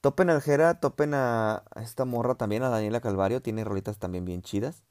Topen 0.00 0.30
al 0.30 0.42
Jera, 0.42 0.80
topen 0.80 1.14
a, 1.14 1.64
a 1.74 1.82
esta 1.82 2.04
morra 2.06 2.34
también, 2.36 2.62
a 2.62 2.70
Daniela 2.70 3.00
Calvario, 3.00 3.42
tiene 3.42 3.64
rolitas 3.64 3.98
también 3.98 4.24
bien 4.24 4.42
chidas. 4.42 4.82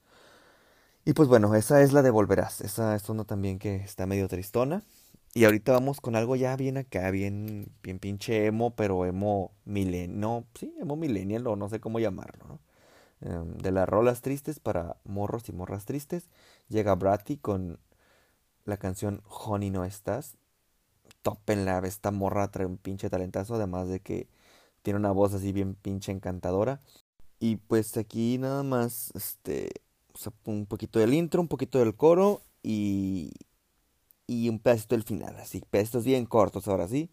Y 1.06 1.14
pues 1.14 1.28
bueno, 1.28 1.56
esa 1.56 1.82
es 1.82 1.93
la 1.93 2.02
de 2.02 2.12
Volverás. 2.12 2.62
Esa 2.62 2.95
es 2.95 3.10
una 3.10 3.24
también 3.26 3.60
que 3.60 3.76
está 3.78 4.06
medio 4.06 4.28
tristona. 4.28 4.84
Y 5.34 5.45
ahorita 5.45 5.72
vamos 5.74 6.02
con 6.02 6.16
algo 6.16 6.36
ya 6.36 6.56
bien 6.56 6.78
acá, 6.78 7.12
bien, 7.12 7.72
bien 7.84 8.00
pinche 8.00 8.45
emo, 8.47 8.76
pero 8.76 9.06
emo 9.06 9.52
millennial. 9.66 10.20
No, 10.20 10.45
sí, 10.56 10.74
emo 10.80 10.95
millennial 10.95 11.47
o 11.47 11.56
no 11.56 11.70
sé 11.70 11.80
cómo 11.80 12.00
llamarlo, 12.00 12.45
¿no? 12.47 12.60
Em, 13.22 13.58
de 13.58 13.72
las 13.72 13.88
rolas 13.89 14.22
tristes 14.22 14.60
para 14.60 14.97
morros 15.04 15.50
y 15.50 15.54
morras 15.54 15.86
tristes. 15.86 16.30
Llega 16.70 16.95
Bratty 16.95 17.38
con 17.38 17.80
la 18.66 18.78
canción 18.78 19.22
Honey 19.28 19.70
No 19.72 19.86
Estás. 19.86 20.38
Tópenla, 21.24 21.80
esta 21.86 22.12
morra 22.12 22.52
trae 22.52 22.66
un 22.68 22.78
pinche 22.78 23.10
talentazo, 23.10 23.56
además 23.56 23.89
de 23.89 24.02
que 24.02 24.30
tiene 24.84 25.00
una 25.00 25.12
voz 25.12 25.34
así 25.34 25.52
bien 25.54 25.76
pinche 25.76 26.12
encantadora. 26.12 26.82
Y 27.39 27.58
pues 27.58 27.97
aquí 27.97 28.38
nada 28.38 28.64
más, 28.64 29.12
este, 29.16 29.72
o 30.14 30.18
sea, 30.18 30.34
un 30.45 30.66
poquito 30.66 30.99
del 30.99 31.14
intro, 31.14 31.41
un 31.41 31.47
poquito 31.47 31.80
del 31.80 31.95
coro 31.95 32.43
y, 32.64 33.32
y 34.28 34.49
un 34.49 34.60
pedacito 34.60 34.95
del 34.95 35.03
final, 35.03 35.36
así, 35.38 35.64
pedacitos 35.70 36.05
bien 36.05 36.26
cortos 36.26 36.68
ahora 36.68 36.88
sí, 36.88 37.12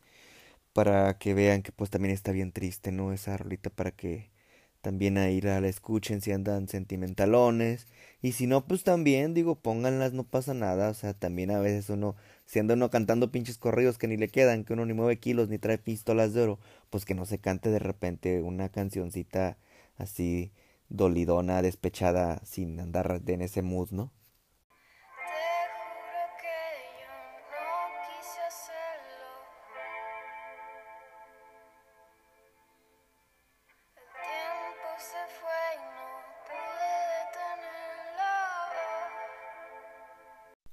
para 0.73 1.19
que 1.19 1.35
vean 1.35 1.63
que 1.63 1.73
pues 1.73 1.91
también 1.91 2.15
está 2.15 2.33
bien 2.33 2.53
triste, 2.53 2.93
¿no? 2.93 3.13
Esa 3.13 3.37
rolita 3.37 3.71
para 3.71 3.93
que 3.93 4.31
también 4.83 5.19
ahí 5.19 5.41
la, 5.41 5.61
la 5.61 5.69
escuchen 5.69 6.21
si 6.21 6.33
andan 6.33 6.69
sentimentalones 6.69 7.87
y 8.23 8.33
si 8.33 8.47
no, 8.47 8.67
pues 8.67 8.85
también 8.85 9.35
digo, 9.35 9.57
pónganlas, 9.57 10.13
no 10.13 10.25
pasa 10.25 10.55
nada, 10.55 10.91
o 10.91 10.95
sea, 10.95 11.15
también 11.15 11.51
a 11.51 11.59
veces 11.61 11.91
uno, 11.91 12.17
si 12.47 12.59
anda 12.61 12.75
uno 12.75 12.91
cantando 12.91 13.33
pinches 13.33 13.59
corridos 13.59 13.99
que 13.99 14.09
ni 14.09 14.17
le 14.17 14.29
quedan, 14.29 14.65
que 14.65 14.75
uno 14.75 14.87
ni 14.87 14.95
mueve 14.95 15.19
kilos 15.19 15.49
ni 15.49 15.59
trae 15.59 15.79
pistolas 15.79 16.35
de 16.35 16.43
oro, 16.43 16.61
pues 16.91 17.05
que 17.05 17.15
no 17.15 17.27
se 17.27 17.39
cante 17.41 17.71
de 17.71 17.79
repente 17.81 18.43
una 18.43 18.69
cancioncita 18.71 19.59
así 19.99 20.53
dolidona, 20.89 21.63
despechada, 21.63 22.41
sin 22.45 22.81
andar 22.81 23.23
en 23.27 23.43
ese 23.43 23.63
mood, 23.63 23.91
¿no? 23.91 24.13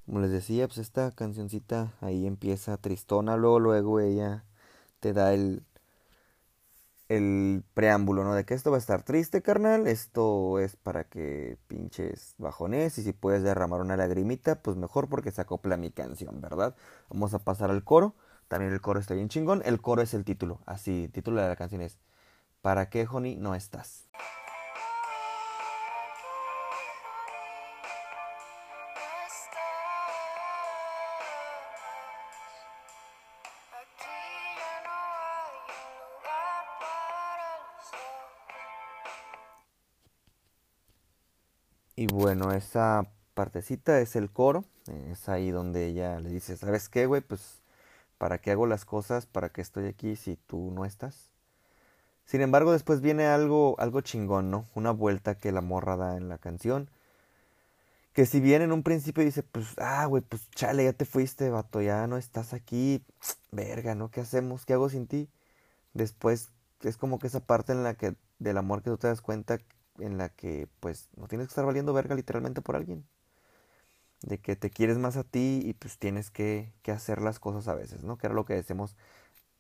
Como 0.06 0.20
les 0.20 0.32
decía, 0.32 0.68
pues 0.68 0.78
esta 0.78 1.12
cancioncita 1.12 1.94
ahí 2.00 2.28
empieza 2.28 2.78
tristona, 2.78 3.36
luego 3.36 3.60
luego 3.60 4.00
ella 4.00 4.46
te 5.00 5.12
da 5.14 5.34
el 5.34 5.64
el 7.16 7.64
preámbulo, 7.74 8.24
¿no? 8.24 8.34
De 8.34 8.46
que 8.46 8.54
esto 8.54 8.72
va 8.72 8.78
a 8.78 8.80
estar 8.80 9.04
triste, 9.04 9.42
carnal, 9.42 9.88
esto 9.88 10.60
es 10.60 10.76
para 10.76 11.04
que 11.04 11.58
pinches 11.68 12.36
bajones 12.38 12.98
y 12.98 13.04
si 13.04 13.14
puedes 13.14 13.44
derramar 13.44 13.82
una 13.82 13.98
lagrimita, 13.98 14.62
pues 14.62 14.78
mejor 14.78 15.10
porque 15.10 15.32
se 15.32 15.42
acopla 15.42 15.78
mi 15.78 15.92
canción, 15.92 16.42
¿verdad? 16.42 16.76
Vamos 17.10 17.34
a 17.34 17.40
pasar 17.40 17.70
al 17.72 17.84
coro, 17.84 18.16
también 18.48 18.74
el 18.74 18.82
coro 18.82 19.00
está 19.00 19.14
bien 19.14 19.30
chingón, 19.30 19.62
el 19.66 19.82
coro 19.82 20.02
es 20.02 20.14
el 20.14 20.24
título, 20.26 20.62
así, 20.66 21.06
el 21.06 21.12
título 21.12 21.42
de 21.42 21.48
la 21.48 21.56
canción 21.56 21.82
es 21.82 22.00
¿Para 22.62 22.90
qué, 22.90 23.08
Honey, 23.10 23.36
no 23.36 23.56
estás? 23.56 24.08
Y 42.04 42.08
bueno, 42.08 42.52
esa 42.52 43.08
partecita 43.34 44.02
es 44.02 44.18
el 44.18 44.30
coro, 44.30 44.66
es 45.10 45.30
ahí 45.30 45.52
donde 45.52 45.86
ella 45.86 46.20
le 46.20 46.32
dice, 46.32 46.58
¿sabes 46.58 46.90
qué, 46.90 47.06
güey? 47.06 47.22
Pues, 47.22 47.62
¿para 48.18 48.40
qué 48.40 48.52
hago 48.52 48.68
las 48.68 48.84
cosas? 48.84 49.26
¿Para 49.26 49.48
qué 49.48 49.62
estoy 49.62 49.88
aquí 49.88 50.18
si 50.18 50.36
tú 50.36 50.70
no 50.76 50.84
estás? 50.84 51.32
Sin 52.26 52.42
embargo, 52.42 52.74
después 52.74 53.00
viene 53.00 53.28
algo, 53.28 53.78
algo 53.80 54.02
chingón, 54.02 54.52
¿no? 54.52 54.68
Una 54.76 54.92
vuelta 54.92 55.36
que 55.36 55.54
la 55.54 55.62
morra 55.62 55.96
da 55.96 56.18
en 56.18 56.28
la 56.28 56.40
canción. 56.40 56.90
Que 58.12 58.26
si 58.26 58.42
bien 58.42 58.62
en 58.62 58.74
un 58.74 58.84
principio 58.84 59.24
dice, 59.24 59.42
pues, 59.42 59.68
ah, 59.78 60.06
güey, 60.06 60.24
pues 60.24 60.50
chale, 60.52 60.84
ya 60.84 60.92
te 60.92 61.06
fuiste, 61.06 61.50
vato, 61.52 61.82
ya 61.82 62.06
no 62.08 62.18
estás 62.18 62.54
aquí. 62.54 63.02
Verga, 63.54 63.96
¿no? 63.96 64.12
¿Qué 64.12 64.20
hacemos? 64.20 64.66
¿Qué 64.66 64.74
hago 64.74 64.90
sin 64.90 65.08
ti? 65.08 65.30
Después 65.94 66.50
es 66.82 66.98
como 66.98 67.18
que 67.18 67.28
esa 67.28 67.40
parte 67.46 67.72
en 67.72 67.84
la 67.86 67.94
que, 67.94 68.16
del 68.40 68.58
amor 68.58 68.84
que 68.84 68.90
tú 68.90 68.98
te 68.98 69.08
das 69.08 69.22
cuenta, 69.22 69.60
en 70.00 70.18
la 70.18 70.30
que, 70.30 70.68
pues, 70.80 71.10
no 71.18 71.28
tienes 71.28 71.48
que 71.48 71.52
estar 71.52 71.66
valiendo 71.66 71.94
verga 71.94 72.16
literalmente 72.16 72.62
por 72.62 72.76
alguien. 72.76 73.06
De 74.22 74.40
que 74.40 74.56
te 74.56 74.70
quieres 74.70 74.98
más 74.98 75.18
a 75.18 75.24
ti 75.26 75.60
y 75.64 75.74
pues 75.74 75.98
tienes 76.00 76.32
que, 76.32 76.72
que 76.82 76.92
hacer 76.92 77.22
las 77.22 77.40
cosas 77.40 77.68
a 77.68 77.76
veces, 77.76 78.04
¿no? 78.04 78.18
Que 78.18 78.28
era 78.28 78.34
lo 78.36 78.46
que 78.46 78.54
decimos 78.54 78.96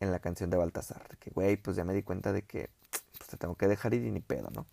en 0.02 0.12
la 0.12 0.20
canción 0.20 0.50
de 0.52 0.58
Baltasar. 0.58 1.18
Que, 1.20 1.32
güey, 1.32 1.58
pues 1.58 1.78
ya 1.78 1.86
me 1.86 1.94
di 1.94 2.04
cuenta 2.04 2.34
de 2.34 2.44
que 2.44 2.72
pues, 3.18 3.30
te 3.30 3.38
tengo 3.38 3.56
que 3.58 3.68
dejar 3.68 3.94
ir 3.96 4.04
y 4.06 4.12
ni 4.12 4.22
pedo, 4.22 4.50
¿no? 4.52 4.68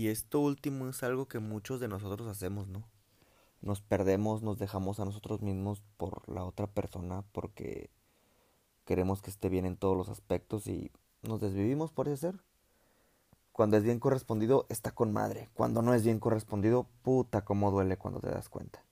Y 0.00 0.08
esto 0.08 0.40
último 0.40 0.88
es 0.88 1.02
algo 1.02 1.28
que 1.28 1.40
muchos 1.40 1.78
de 1.78 1.86
nosotros 1.86 2.26
hacemos, 2.26 2.68
¿no? 2.68 2.88
Nos 3.60 3.82
perdemos, 3.82 4.40
nos 4.40 4.58
dejamos 4.58 4.98
a 4.98 5.04
nosotros 5.04 5.42
mismos 5.42 5.82
por 5.98 6.26
la 6.26 6.42
otra 6.42 6.66
persona 6.66 7.22
porque 7.32 7.90
queremos 8.86 9.20
que 9.20 9.28
esté 9.28 9.50
bien 9.50 9.66
en 9.66 9.76
todos 9.76 9.98
los 9.98 10.08
aspectos 10.08 10.66
y 10.68 10.90
nos 11.20 11.42
desvivimos 11.42 11.92
por 11.92 12.08
ese 12.08 12.16
ser. 12.16 12.40
Cuando 13.52 13.76
es 13.76 13.82
bien 13.82 14.00
correspondido, 14.00 14.64
está 14.70 14.90
con 14.90 15.12
madre. 15.12 15.50
Cuando 15.52 15.82
no 15.82 15.92
es 15.92 16.02
bien 16.02 16.18
correspondido, 16.18 16.86
puta, 17.02 17.44
cómo 17.44 17.70
duele 17.70 17.98
cuando 17.98 18.20
te 18.20 18.30
das 18.30 18.48
cuenta. 18.48 18.82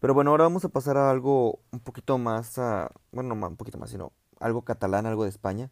Pero 0.00 0.12
bueno, 0.12 0.32
ahora 0.32 0.44
vamos 0.44 0.66
a 0.66 0.68
pasar 0.68 0.98
a 0.98 1.10
algo 1.10 1.60
un 1.72 1.80
poquito 1.80 2.18
más, 2.18 2.58
a, 2.58 2.92
bueno, 3.10 3.34
no 3.34 3.46
un 3.46 3.56
poquito 3.56 3.78
más, 3.78 3.88
sino 3.88 4.12
algo 4.38 4.66
catalán, 4.66 5.06
algo 5.06 5.22
de 5.22 5.30
España, 5.30 5.70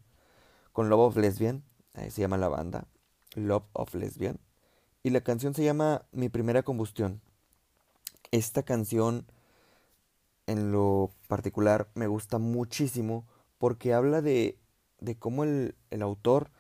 con 0.73 0.89
Love 0.89 1.09
of 1.09 1.17
Lesbian, 1.19 1.63
ahí 1.93 2.11
se 2.11 2.23
llama 2.23 2.39
la 2.39 2.49
banda, 2.49 2.87
Love 3.35 3.67
of 3.75 3.95
Lesbian, 3.95 4.41
y 5.05 5.11
la 5.11 5.21
canción 5.21 5.55
se 5.55 5.63
llama 5.63 6.07
Mi 6.13 6.31
primera 6.31 6.63
combustión. 6.63 7.21
Esta 8.33 8.63
canción, 8.63 9.27
en 10.47 10.73
lo 10.73 11.11
particular, 11.29 11.89
me 11.95 12.07
gusta 12.07 12.39
muchísimo 12.39 13.27
porque 13.59 13.93
habla 13.93 14.23
de, 14.23 14.59
de 15.01 15.17
cómo 15.17 15.45
el, 15.45 15.77
el 15.91 16.01
autor 16.01 16.51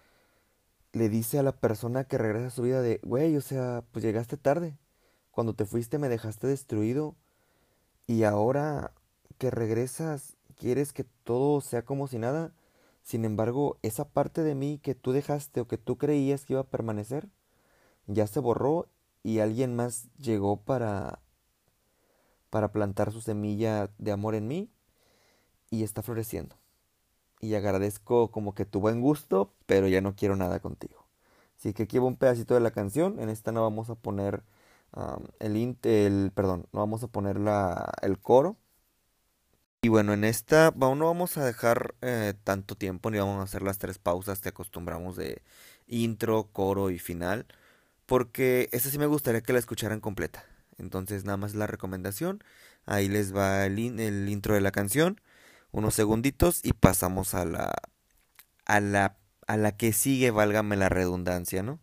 le 0.92 1.08
dice 1.08 1.38
a 1.38 1.42
la 1.42 1.52
persona 1.52 2.04
que 2.04 2.18
regresa 2.18 2.48
a 2.48 2.50
su 2.50 2.62
vida 2.62 2.82
de, 2.82 3.00
güey, 3.02 3.34
o 3.36 3.40
sea, 3.40 3.82
pues 3.92 4.04
llegaste 4.04 4.36
tarde. 4.36 4.78
Cuando 5.30 5.54
te 5.54 5.64
fuiste 5.64 5.98
me 5.98 6.10
dejaste 6.10 6.46
destruido 6.46 7.16
y 8.06 8.24
ahora 8.24 8.92
que 9.38 9.50
regresas 9.50 10.36
quieres 10.54 10.92
que 10.92 11.04
todo 11.24 11.62
sea 11.62 11.84
como 11.84 12.08
si 12.08 12.18
nada. 12.18 12.52
Sin 13.02 13.24
embargo, 13.24 13.78
esa 13.82 14.06
parte 14.10 14.42
de 14.42 14.54
mí 14.54 14.78
que 14.82 14.94
tú 14.94 15.12
dejaste 15.12 15.60
o 15.62 15.66
que 15.66 15.78
tú 15.78 15.96
creías 15.96 16.44
que 16.44 16.52
iba 16.54 16.60
a 16.60 16.70
permanecer, 16.70 17.28
ya 18.06 18.26
se 18.26 18.40
borró 18.40 18.88
y 19.22 19.38
alguien 19.40 19.76
más 19.76 20.08
llegó 20.18 20.60
para 20.62 21.20
para 22.50 22.70
plantar 22.70 23.10
su 23.10 23.20
semilla 23.20 23.90
de 23.98 24.12
amor 24.12 24.36
en 24.36 24.46
mí 24.46 24.70
y 25.70 25.82
está 25.82 26.02
floreciendo. 26.02 26.56
Y 27.40 27.54
agradezco 27.56 28.30
como 28.30 28.54
que 28.54 28.64
tu 28.64 28.78
buen 28.78 29.00
gusto, 29.00 29.52
pero 29.66 29.88
ya 29.88 30.00
no 30.00 30.14
quiero 30.14 30.36
nada 30.36 30.60
contigo. 30.60 31.04
Así 31.58 31.72
que 31.74 31.82
aquí 31.82 31.98
va 31.98 32.06
un 32.06 32.16
pedacito 32.16 32.54
de 32.54 32.60
la 32.60 32.70
canción. 32.70 33.18
En 33.18 33.28
esta 33.28 33.50
no 33.50 33.62
vamos 33.62 33.90
a 33.90 33.96
poner 33.96 34.44
um, 34.94 35.24
el, 35.40 35.76
el, 35.82 36.30
perdón, 36.32 36.68
no 36.72 36.78
vamos 36.80 37.02
a 37.02 37.08
poner 37.08 37.40
la, 37.40 37.92
el 38.02 38.20
coro. 38.20 38.56
Y 39.82 39.88
bueno, 39.88 40.12
en 40.12 40.22
esta 40.22 40.72
no 40.76 41.06
vamos 41.06 41.36
a 41.36 41.44
dejar 41.44 41.96
eh, 42.02 42.34
tanto 42.44 42.76
tiempo, 42.76 43.10
ni 43.10 43.18
vamos 43.18 43.40
a 43.40 43.42
hacer 43.42 43.62
las 43.62 43.78
tres 43.78 43.98
pausas 43.98 44.40
que 44.40 44.50
acostumbramos 44.50 45.16
de 45.16 45.42
intro, 45.88 46.50
coro 46.52 46.90
y 46.90 46.98
final, 46.98 47.46
porque 48.06 48.68
esta 48.72 48.90
sí 48.90 48.98
me 48.98 49.06
gustaría 49.06 49.42
que 49.42 49.52
la 49.52 49.58
escucharan 49.58 50.00
completa. 50.00 50.44
Entonces 50.78 51.24
nada 51.24 51.36
más 51.36 51.54
la 51.54 51.66
recomendación, 51.66 52.42
ahí 52.86 53.08
les 53.08 53.34
va 53.34 53.66
el, 53.66 53.78
in- 53.78 54.00
el 54.00 54.28
intro 54.28 54.54
de 54.54 54.60
la 54.60 54.72
canción, 54.72 55.20
unos 55.72 55.94
segunditos 55.94 56.60
y 56.64 56.72
pasamos 56.72 57.34
a 57.34 57.44
la, 57.44 57.74
a 58.66 58.80
la, 58.80 59.18
a 59.46 59.56
la 59.56 59.76
que 59.76 59.92
sigue, 59.92 60.30
válgame 60.30 60.76
la 60.76 60.88
redundancia, 60.88 61.62
¿no? 61.62 61.80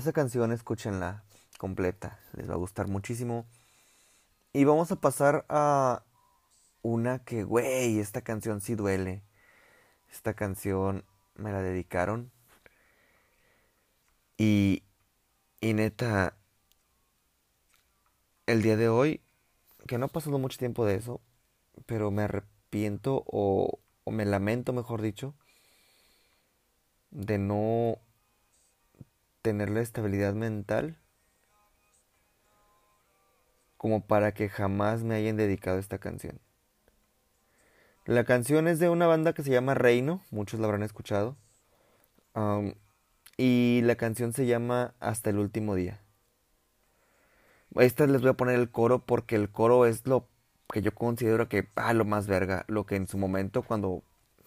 Esa 0.00 0.14
canción 0.14 0.50
escúchenla 0.50 1.24
completa, 1.58 2.18
les 2.32 2.48
va 2.48 2.54
a 2.54 2.56
gustar 2.56 2.88
muchísimo. 2.88 3.44
Y 4.54 4.64
vamos 4.64 4.90
a 4.90 4.96
pasar 4.96 5.44
a 5.50 6.04
una 6.80 7.18
que, 7.18 7.44
güey, 7.44 8.00
esta 8.00 8.22
canción 8.22 8.62
sí 8.62 8.76
duele. 8.76 9.22
Esta 10.10 10.32
canción 10.32 11.04
me 11.34 11.52
la 11.52 11.60
dedicaron. 11.60 12.32
Y, 14.38 14.84
y 15.60 15.74
neta, 15.74 16.34
el 18.46 18.62
día 18.62 18.78
de 18.78 18.88
hoy, 18.88 19.20
que 19.86 19.98
no 19.98 20.06
ha 20.06 20.08
pasado 20.08 20.38
mucho 20.38 20.56
tiempo 20.56 20.86
de 20.86 20.94
eso, 20.94 21.20
pero 21.84 22.10
me 22.10 22.22
arrepiento 22.22 23.22
o, 23.26 23.80
o 24.04 24.10
me 24.10 24.24
lamento, 24.24 24.72
mejor 24.72 25.02
dicho, 25.02 25.34
de 27.10 27.36
no 27.36 27.98
tener 29.42 29.70
la 29.70 29.80
estabilidad 29.80 30.34
mental 30.34 30.96
como 33.76 34.06
para 34.06 34.32
que 34.32 34.48
jamás 34.48 35.02
me 35.04 35.14
hayan 35.14 35.36
dedicado 35.36 35.78
esta 35.78 35.98
canción. 35.98 36.38
La 38.04 38.24
canción 38.24 38.68
es 38.68 38.78
de 38.78 38.88
una 38.88 39.06
banda 39.06 39.32
que 39.32 39.42
se 39.42 39.50
llama 39.50 39.74
Reino, 39.74 40.22
muchos 40.30 40.60
la 40.60 40.66
habrán 40.66 40.82
escuchado. 40.82 41.36
Am, 42.34 42.74
y 43.36 43.80
la 43.84 43.96
canción 43.96 44.32
se 44.32 44.46
llama 44.46 44.94
Hasta 45.00 45.30
el 45.30 45.38
último 45.38 45.74
día. 45.74 46.02
Esta 47.76 48.06
les 48.06 48.20
voy 48.20 48.30
a 48.30 48.34
poner 48.34 48.56
el 48.58 48.70
coro 48.70 49.06
porque 49.06 49.36
el 49.36 49.50
coro 49.50 49.86
es 49.86 50.06
lo 50.06 50.28
que 50.70 50.82
yo 50.82 50.94
considero 50.94 51.48
que, 51.48 51.68
ah, 51.76 51.94
lo 51.94 52.04
más 52.04 52.26
verga, 52.26 52.64
lo 52.68 52.84
que 52.84 52.96
en 52.96 53.06
su 53.06 53.16
momento 53.16 53.62
cuando 53.62 54.02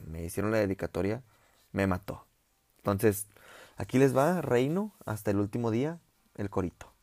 me 0.06 0.24
hicieron 0.24 0.52
la 0.52 0.60
dedicatoria 0.60 1.24
me 1.72 1.88
mató. 1.88 2.28
Entonces, 2.78 3.28
Aquí 3.76 3.98
les 3.98 4.16
va, 4.16 4.42
reino, 4.42 4.94
hasta 5.06 5.32
el 5.32 5.38
último 5.38 5.72
día, 5.72 6.00
el 6.36 6.50
corito. 6.50 6.94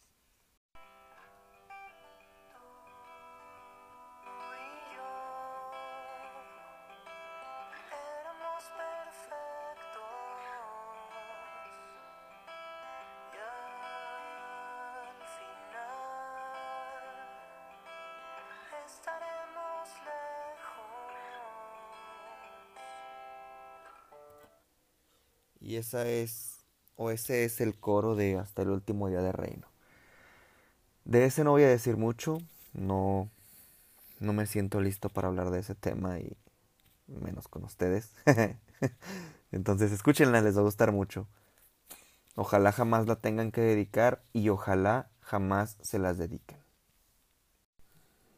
Y 25.62 25.76
esa 25.76 26.08
es 26.08 26.49
o 27.02 27.10
ese 27.10 27.46
es 27.46 27.62
el 27.62 27.74
coro 27.74 28.14
de 28.14 28.36
Hasta 28.36 28.60
el 28.60 28.68
último 28.68 29.08
día 29.08 29.22
de 29.22 29.32
reino. 29.32 29.66
De 31.06 31.24
ese 31.24 31.44
no 31.44 31.52
voy 31.52 31.62
a 31.62 31.68
decir 31.68 31.96
mucho, 31.96 32.42
no, 32.74 33.30
no 34.18 34.34
me 34.34 34.44
siento 34.44 34.82
listo 34.82 35.08
para 35.08 35.28
hablar 35.28 35.48
de 35.50 35.60
ese 35.60 35.74
tema 35.74 36.18
y 36.18 36.36
menos 37.06 37.48
con 37.48 37.64
ustedes. 37.64 38.12
Entonces 39.50 39.92
escúchenla, 39.92 40.42
les 40.42 40.56
va 40.56 40.60
a 40.60 40.64
gustar 40.64 40.92
mucho. 40.92 41.26
Ojalá 42.34 42.70
jamás 42.70 43.06
la 43.06 43.16
tengan 43.16 43.50
que 43.50 43.62
dedicar 43.62 44.22
y 44.34 44.50
ojalá 44.50 45.08
jamás 45.22 45.78
se 45.80 45.98
las 45.98 46.18
dediquen. 46.18 46.58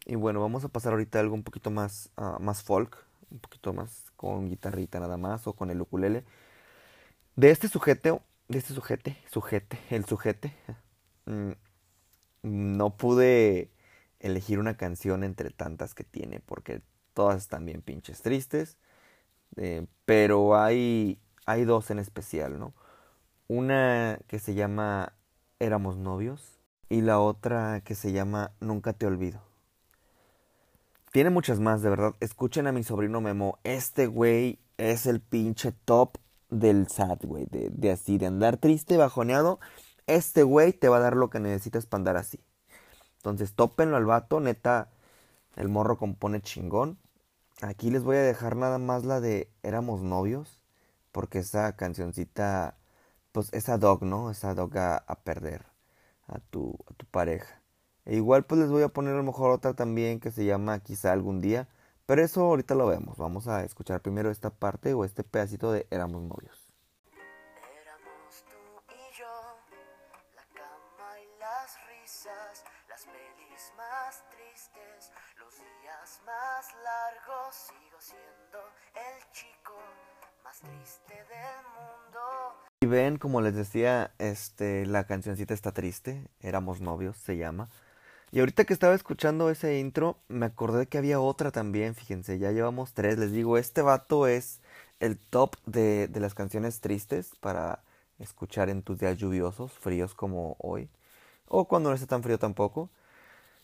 Y 0.06 0.14
bueno, 0.14 0.40
vamos 0.40 0.62
a 0.64 0.68
pasar 0.68 0.92
ahorita 0.92 1.18
a 1.18 1.22
algo 1.22 1.34
un 1.34 1.42
poquito 1.42 1.72
más, 1.72 2.10
ah, 2.16 2.38
más 2.40 2.62
folk, 2.62 2.96
un 3.28 3.40
poquito 3.40 3.72
más 3.72 4.12
con 4.14 4.48
guitarrita 4.48 5.00
nada 5.00 5.16
más 5.16 5.48
o 5.48 5.52
con 5.52 5.70
el 5.70 5.80
ukulele. 5.80 6.24
De 7.34 7.50
este 7.50 7.66
sujeto, 7.66 8.22
de 8.53 8.59
este 8.59 8.74
sujete, 8.74 9.16
sujete, 9.30 9.78
el 9.90 10.05
sujete, 10.05 10.55
mm, 11.26 11.53
no 12.42 12.96
pude 12.96 13.70
elegir 14.20 14.59
una 14.59 14.76
canción 14.76 15.24
entre 15.24 15.50
tantas 15.50 15.94
que 15.94 16.05
tiene 16.05 16.40
porque 16.40 16.82
todas 17.14 17.38
están 17.42 17.64
bien 17.66 17.82
pinches 17.82 18.22
tristes. 18.22 18.78
eh, 19.57 19.86
pero 20.07 20.57
hay, 20.57 21.20
hay 21.46 21.64
dos 21.64 21.90
en 21.90 21.98
especial, 21.98 22.59
¿no? 22.59 22.74
Una 23.48 24.18
que 24.28 24.38
se 24.38 24.55
llama 24.55 25.14
Éramos 25.61 25.96
novios 25.96 26.61
y 26.88 27.03
la 27.03 27.20
otra 27.20 27.82
que 27.82 27.94
se 27.94 28.12
llama 28.12 28.53
Nunca 28.61 28.92
te 28.94 29.07
olvido. 29.07 29.42
Tiene 31.12 31.30
muchas 31.30 31.61
más, 31.61 31.82
de 31.82 31.90
verdad. 31.90 32.14
Escuchen 32.20 32.66
a 32.66 32.72
mi 32.72 32.82
sobrino 32.82 33.20
Memo. 33.20 33.59
Este 33.64 34.07
güey 34.07 34.59
es 34.78 35.07
el 35.07 35.20
pinche 35.20 35.72
top 35.72 36.16
del 36.53 36.88
sad, 36.88 37.18
güey. 37.24 37.46
De, 37.50 37.70
de 37.70 37.90
así, 37.92 38.18
de 38.18 38.26
andar 38.26 38.57
triste, 38.59 38.96
bajoneado. 38.96 39.61
Este 40.07 40.42
güey 40.42 40.72
te 40.72 40.88
va 40.88 40.98
a 40.98 41.00
dar 41.00 41.16
lo 41.16 41.30
que 41.30 41.40
necesitas 41.40 41.86
para 41.86 42.00
andar 42.00 42.16
así. 42.16 42.40
Entonces, 43.18 43.55
tópenlo 43.55 43.96
al 43.96 44.07
vato. 44.07 44.40
Neta, 44.40 44.90
el 45.57 45.68
morro 45.68 45.98
compone 45.98 46.42
chingón. 46.42 46.98
Aquí 47.62 47.90
les 47.90 48.05
voy 48.05 48.16
a 48.16 48.22
dejar 48.22 48.57
nada 48.57 48.78
más 48.78 49.05
la 49.05 49.20
de 49.20 49.50
Éramos 49.62 50.03
novios. 50.03 50.62
Porque 51.12 51.40
esa 51.40 51.76
cancioncita, 51.76 52.76
pues 53.32 53.50
esa 53.53 53.78
dog, 53.78 54.05
¿no? 54.05 54.30
Esa 54.30 54.55
dog 54.55 54.78
a, 54.78 54.96
a 54.98 55.16
perder 55.24 55.66
a 56.28 56.38
tu, 56.40 56.76
a 56.90 56.94
tu 56.94 57.07
pareja. 57.07 57.62
E 58.05 58.16
igual 58.16 58.44
pues 58.44 58.61
les 58.61 58.70
voy 58.70 58.82
a 58.82 58.88
poner 58.88 59.14
a 59.14 59.18
lo 59.18 59.22
mejor 59.24 59.50
otra 59.53 59.74
también 59.74 60.20
que 60.20 60.30
se 60.30 60.44
llama 60.44 60.80
Quizá 60.80 61.12
algún 61.12 61.40
día. 61.40 61.68
Pero 62.12 62.24
eso 62.24 62.42
ahorita 62.42 62.74
lo 62.74 62.88
vemos. 62.88 63.16
Vamos 63.16 63.48
a 63.48 63.64
escuchar 63.64 64.02
primero 64.02 64.30
esta 64.30 64.50
parte 64.50 64.92
o 64.92 65.06
este 65.06 65.24
pedacito 65.24 65.72
de 65.72 65.86
Éramos 65.90 66.22
novios. 66.22 66.70
Éramos 67.10 68.44
tú 68.44 68.92
y 68.92 69.18
yo, 69.18 69.24
la 70.36 70.44
cama 70.52 71.18
y 71.18 71.40
las 71.40 71.78
risas, 71.88 72.64
las 72.90 73.06
pelis 73.06 73.72
más 73.78 74.22
tristes, 74.28 75.10
los 75.40 75.56
días 75.56 76.20
más 76.26 76.66
largos. 76.84 77.54
Sigo 77.54 77.98
siendo 77.98 78.58
el 78.92 79.32
chico 79.32 79.78
más 80.44 80.60
triste 80.60 81.14
del 81.14 81.64
mundo. 81.64 82.20
Y 82.82 82.86
ven, 82.88 83.16
como 83.16 83.40
les 83.40 83.54
decía, 83.54 84.12
este, 84.18 84.84
la 84.84 85.06
cancioncita 85.06 85.54
está 85.54 85.72
triste. 85.72 86.28
Éramos 86.40 86.82
novios, 86.82 87.16
se 87.16 87.38
llama. 87.38 87.70
Y 88.32 88.40
ahorita 88.40 88.64
que 88.64 88.72
estaba 88.72 88.94
escuchando 88.94 89.50
ese 89.50 89.78
intro, 89.78 90.18
me 90.28 90.46
acordé 90.46 90.86
que 90.88 90.98
había 90.98 91.20
otra 91.20 91.52
también, 91.52 91.94
fíjense, 91.94 92.38
ya 92.38 92.50
llevamos 92.50 92.94
tres. 92.94 93.18
Les 93.18 93.30
digo, 93.32 93.58
este 93.58 93.82
vato 93.82 94.26
es 94.26 94.60
el 95.00 95.18
top 95.18 95.56
de, 95.66 96.08
de 96.08 96.20
las 96.20 96.34
canciones 96.34 96.80
tristes 96.80 97.32
para 97.40 97.84
escuchar 98.18 98.70
en 98.70 98.82
tus 98.82 98.98
días 98.98 99.18
lluviosos, 99.18 99.72
fríos 99.72 100.14
como 100.14 100.56
hoy. 100.60 100.88
O 101.46 101.68
cuando 101.68 101.90
no 101.90 101.94
esté 101.94 102.06
tan 102.06 102.22
frío 102.22 102.38
tampoco. 102.38 102.90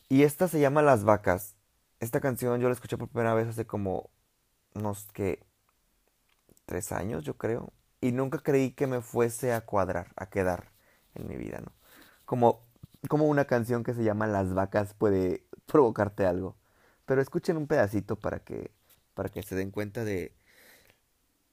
Y 0.08 0.22
esta 0.24 0.48
se 0.48 0.60
llama 0.60 0.82
Las 0.82 1.04
Vacas. 1.04 1.56
Esta 2.00 2.20
canción 2.20 2.60
yo 2.60 2.68
la 2.68 2.74
escuché 2.74 2.98
por 2.98 3.08
primera 3.08 3.34
vez 3.34 3.48
hace 3.48 3.66
como 3.66 4.10
unos 4.74 5.06
que 5.12 5.44
tres 6.66 6.92
años, 6.92 7.24
yo 7.24 7.36
creo. 7.38 7.72
Y 8.00 8.12
nunca 8.12 8.38
creí 8.38 8.72
que 8.72 8.86
me 8.86 9.00
fuese 9.00 9.52
a 9.54 9.62
cuadrar, 9.62 10.12
a 10.16 10.28
quedar 10.28 10.70
en 11.14 11.26
mi 11.28 11.36
vida, 11.36 11.60
¿no? 11.60 11.72
Como, 12.26 12.67
como 13.08 13.26
una 13.26 13.46
canción 13.46 13.82
que 13.82 13.94
se 13.94 14.04
llama 14.04 14.26
Las 14.26 14.54
vacas 14.54 14.94
puede 14.94 15.44
provocarte 15.66 16.26
algo. 16.26 16.56
Pero 17.06 17.20
escuchen 17.20 17.56
un 17.56 17.66
pedacito 17.66 18.16
para 18.16 18.40
que, 18.40 18.70
para 19.14 19.28
que 19.28 19.42
se 19.42 19.56
den 19.56 19.70
cuenta 19.70 20.04
de, 20.04 20.32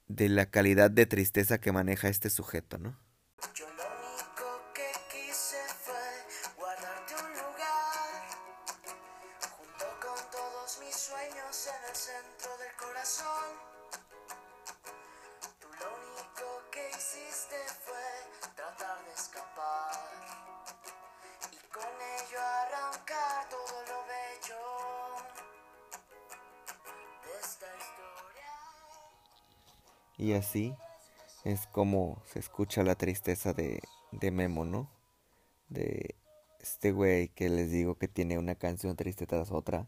de 0.08 0.30
la 0.30 0.48
calidad 0.48 0.92
de 0.92 1.06
tristeza 1.06 1.60
que 1.60 1.72
maneja 1.72 2.10
este 2.10 2.30
sujeto, 2.30 2.78
¿no? 2.78 2.98
Así 30.56 30.76
es 31.46 31.68
como 31.68 32.22
se 32.32 32.40
escucha 32.40 32.84
la 32.84 32.96
tristeza 32.96 33.54
de, 33.54 33.82
de 34.12 34.32
Memo, 34.32 34.66
¿no? 34.66 34.90
De 35.70 36.16
este 36.62 36.92
güey 36.92 37.30
que 37.30 37.50
les 37.50 37.72
digo 37.72 37.98
que 37.98 38.08
tiene 38.08 38.40
una 38.40 38.56
canción 38.56 38.96
triste 38.96 39.28
tras 39.28 39.52
otra. 39.52 39.88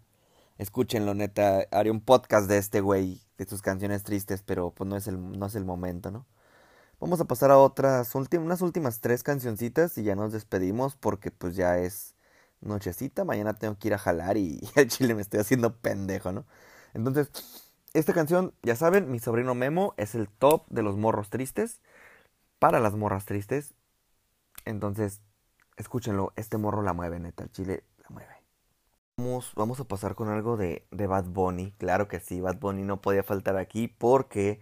Escúchenlo, 0.58 1.14
neta. 1.16 1.68
Haré 1.72 1.92
un 1.92 2.02
podcast 2.02 2.50
de 2.50 2.58
este 2.60 2.82
güey, 2.82 3.22
de 3.38 3.46
sus 3.46 3.62
canciones 3.62 4.04
tristes, 4.04 4.44
pero 4.44 4.72
pues 4.72 4.90
no 4.90 4.98
es 4.98 5.08
el, 5.08 5.40
no 5.40 5.48
es 5.48 5.56
el 5.56 5.66
momento, 5.66 6.12
¿no? 6.12 6.26
Vamos 7.00 7.22
a 7.22 7.26
pasar 7.26 7.52
a 7.52 7.58
otras, 7.60 8.16
últim- 8.16 8.42
unas 8.42 8.62
últimas 8.62 9.02
tres 9.02 9.24
cancioncitas 9.24 9.98
y 9.98 10.04
ya 10.04 10.16
nos 10.16 10.34
despedimos 10.34 10.96
porque 10.96 11.32
pues 11.32 11.56
ya 11.56 11.78
es 11.80 12.16
nochecita. 12.62 13.26
Mañana 13.26 13.54
tengo 13.56 13.78
que 13.78 13.90
ir 13.90 13.94
a 13.96 13.98
jalar 14.00 14.38
y, 14.38 14.62
al 14.76 14.88
chile 14.88 15.16
me 15.16 15.22
estoy 15.22 15.40
haciendo 15.42 15.78
pendejo, 15.78 16.32
¿no? 16.32 16.46
Entonces, 16.94 17.32
esta 18.00 18.14
canción, 18.14 18.54
ya 18.62 18.76
saben, 18.76 19.12
mi 19.12 19.20
sobrino 19.20 19.56
Memo 19.56 19.96
es 19.98 20.14
el 20.14 20.30
top 20.30 20.68
de 20.70 20.84
los 20.84 20.98
morros 20.98 21.30
tristes. 21.30 21.82
Para 22.60 22.80
las 22.80 22.96
morras 22.96 23.26
tristes. 23.26 23.74
Entonces, 24.66 25.22
escúchenlo. 25.78 26.32
Este 26.36 26.58
morro 26.58 26.84
la 26.84 26.94
mueve, 26.94 27.20
neta. 27.20 27.44
el 27.44 27.52
Chile 27.52 27.84
la 28.04 28.10
mueve. 28.10 28.36
Vamos, 29.18 29.52
vamos 29.56 29.80
a 29.80 29.86
pasar 29.86 30.14
con 30.14 30.30
algo 30.30 30.58
de, 30.58 30.86
de 30.92 31.08
Bad 31.08 31.26
Bunny. 31.26 31.72
Claro 31.80 32.08
que 32.08 32.20
sí, 32.20 32.40
Bad 32.40 32.60
Bunny 32.60 32.84
no 32.84 33.02
podía 33.02 33.24
faltar 33.24 33.58
aquí 33.58 33.88
porque 33.88 34.62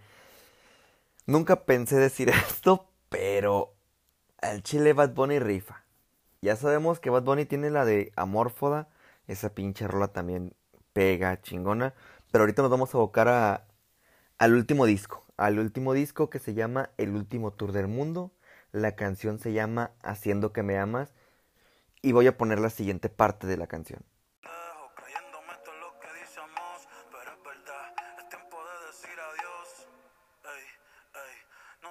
nunca 1.25 1.65
pensé 1.65 1.97
decir 1.97 2.29
esto, 2.47 2.87
pero 3.09 3.73
al 4.41 4.63
Chile 4.63 4.93
Bad 4.93 5.13
Bunny 5.13 5.39
rifa. 5.39 5.83
Ya 6.41 6.55
sabemos 6.55 6.99
que 7.01 7.09
Bad 7.09 7.23
Bunny 7.23 7.45
tiene 7.45 7.69
la 7.69 7.83
de 7.83 8.13
Amorfoda. 8.15 8.87
Esa 9.27 9.53
pinche 9.53 9.87
rola 9.87 10.09
también 10.09 10.53
pega, 10.93 11.41
chingona. 11.41 11.93
Pero 12.31 12.43
ahorita 12.43 12.61
nos 12.61 12.71
vamos 12.71 12.93
a 12.93 12.97
abocar 12.97 13.27
a, 13.27 13.67
al 14.37 14.53
último 14.53 14.85
disco. 14.85 15.25
Al 15.37 15.59
último 15.59 15.93
disco 15.93 16.29
que 16.29 16.39
se 16.39 16.53
llama 16.53 16.91
El 16.97 17.15
último 17.15 17.51
tour 17.51 17.71
del 17.71 17.87
mundo. 17.87 18.31
La 18.71 18.95
canción 18.95 19.39
se 19.39 19.53
llama 19.53 19.91
Haciendo 20.01 20.53
que 20.53 20.63
me 20.63 20.77
amas. 20.77 21.13
Y 22.01 22.11
voy 22.11 22.27
a 22.27 22.37
poner 22.37 22.59
la 22.59 22.69
siguiente 22.69 23.09
parte 23.09 23.47
de 23.47 23.57
la 23.57 23.67
canción. 23.67 24.03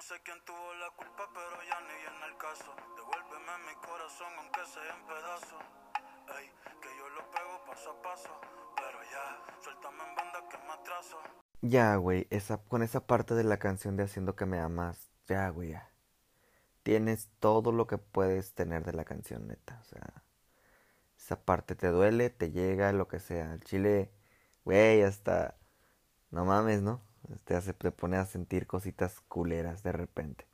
Sé 0.05 0.21
quién 0.23 0.39
tuvo 0.45 0.75
la 0.75 0.91
culpa, 0.91 1.25
pero 1.33 1.63
ya 1.65 1.81
ni 1.81 1.95
viene 1.97 2.27
el 2.29 2.37
caso. 2.37 2.77
Devuélveme 2.95 3.57
mi 3.65 3.75
corazón, 3.77 4.29
aunque 4.37 4.61
sea 4.67 4.95
en 4.95 5.07
pedazos. 5.07 5.65
Ey, 6.37 6.53
que 6.83 6.91
yo 6.99 7.09
lo 7.09 7.31
pego 7.31 7.65
paso 7.65 7.91
a 7.91 8.03
paso, 8.03 8.41
ya, 11.63 11.97
güey, 11.97 12.27
esa, 12.31 12.59
con 12.59 12.83
esa 12.83 13.07
parte 13.07 13.35
de 13.35 13.45
la 13.45 13.59
canción 13.59 13.97
de 13.97 14.05
Haciendo 14.05 14.37
que 14.37 14.47
me 14.47 14.61
amas, 14.61 15.11
ya, 15.27 15.49
güey, 15.49 15.71
ya. 15.71 15.91
Tienes 16.83 17.31
todo 17.41 17.73
lo 17.73 17.87
que 17.87 17.99
puedes 17.99 18.55
tener 18.55 18.85
de 18.85 18.93
la 18.93 19.05
canción, 19.05 19.49
neta. 19.49 19.81
O 19.81 19.85
sea, 19.85 20.25
esa 21.19 21.45
parte 21.45 21.75
te 21.75 21.89
duele, 21.89 22.31
te 22.31 22.51
llega, 22.53 22.93
lo 22.93 23.09
que 23.09 23.19
sea. 23.21 23.55
El 23.55 23.65
chile, 23.65 24.11
güey, 24.65 25.03
hasta, 25.03 25.57
no 26.31 26.45
mames, 26.45 26.83
¿no? 26.83 27.03
Te 27.45 27.57
hace, 27.57 27.73
te 27.73 27.91
pone 27.93 28.19
a 28.19 28.27
sentir 28.27 28.67
cositas 28.67 29.21
culeras 29.23 29.83
de 29.83 29.93
repente. 29.93 30.47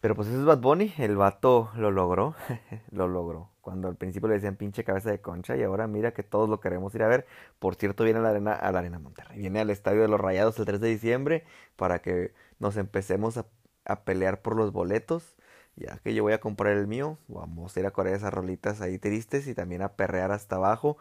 Pero 0.00 0.14
pues 0.14 0.28
ese 0.28 0.38
es 0.38 0.44
Bad 0.46 0.60
Bunny, 0.60 0.94
el 0.96 1.16
vato 1.16 1.70
lo 1.76 1.90
logró, 1.90 2.34
lo 2.90 3.06
logró. 3.06 3.50
Cuando 3.60 3.86
al 3.88 3.96
principio 3.96 4.28
le 4.28 4.34
decían 4.36 4.56
pinche 4.56 4.82
cabeza 4.82 5.10
de 5.10 5.20
concha 5.20 5.56
y 5.56 5.62
ahora 5.62 5.86
mira 5.86 6.12
que 6.14 6.22
todos 6.22 6.48
lo 6.48 6.58
queremos 6.60 6.94
ir 6.94 7.02
a 7.02 7.08
ver. 7.08 7.26
Por 7.58 7.74
cierto, 7.74 8.04
viene 8.04 8.20
a 8.20 8.22
la 8.22 8.30
arena, 8.30 8.54
a 8.54 8.72
la 8.72 8.78
arena 8.78 8.98
Monterrey, 8.98 9.38
viene 9.38 9.60
al 9.60 9.68
estadio 9.68 10.00
de 10.00 10.08
los 10.08 10.18
Rayados 10.18 10.58
el 10.58 10.64
3 10.64 10.80
de 10.80 10.88
diciembre 10.88 11.44
para 11.76 12.00
que 12.00 12.32
nos 12.58 12.78
empecemos 12.78 13.36
a, 13.36 13.46
a 13.84 14.04
pelear 14.04 14.40
por 14.40 14.56
los 14.56 14.72
boletos. 14.72 15.36
Ya 15.76 15.98
que 15.98 16.14
yo 16.14 16.22
voy 16.22 16.32
a 16.32 16.40
comprar 16.40 16.74
el 16.74 16.86
mío, 16.86 17.18
vamos 17.28 17.76
a 17.76 17.80
ir 17.80 17.86
a 17.86 17.90
correr 17.90 18.14
esas 18.14 18.32
rolitas 18.32 18.80
ahí 18.80 18.98
tristes 18.98 19.46
y 19.46 19.54
también 19.54 19.82
a 19.82 19.92
perrear 19.96 20.32
hasta 20.32 20.56
abajo. 20.56 20.96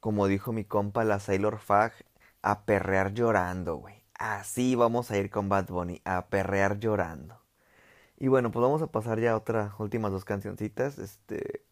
Como 0.00 0.26
dijo 0.28 0.52
mi 0.52 0.64
compa, 0.64 1.04
la 1.04 1.18
Sailor 1.18 1.58
Fag, 1.58 1.92
a 2.42 2.64
perrear 2.64 3.12
llorando, 3.12 3.76
güey. 3.76 4.04
Así 4.18 4.76
vamos 4.76 5.10
a 5.10 5.18
ir 5.18 5.30
con 5.30 5.48
Bad 5.48 5.66
Bunny, 5.68 6.00
a 6.04 6.26
perrear 6.28 6.78
llorando. 6.78 7.43
Y 8.24 8.28
bueno, 8.28 8.50
pues 8.50 8.62
vamos 8.62 8.80
a 8.80 8.86
pasar 8.86 9.20
ya 9.20 9.32
a 9.32 9.36
otras 9.36 9.74
últimas 9.78 10.10
dos 10.10 10.24
cancioncitas. 10.24 10.98
Este, 10.98 11.62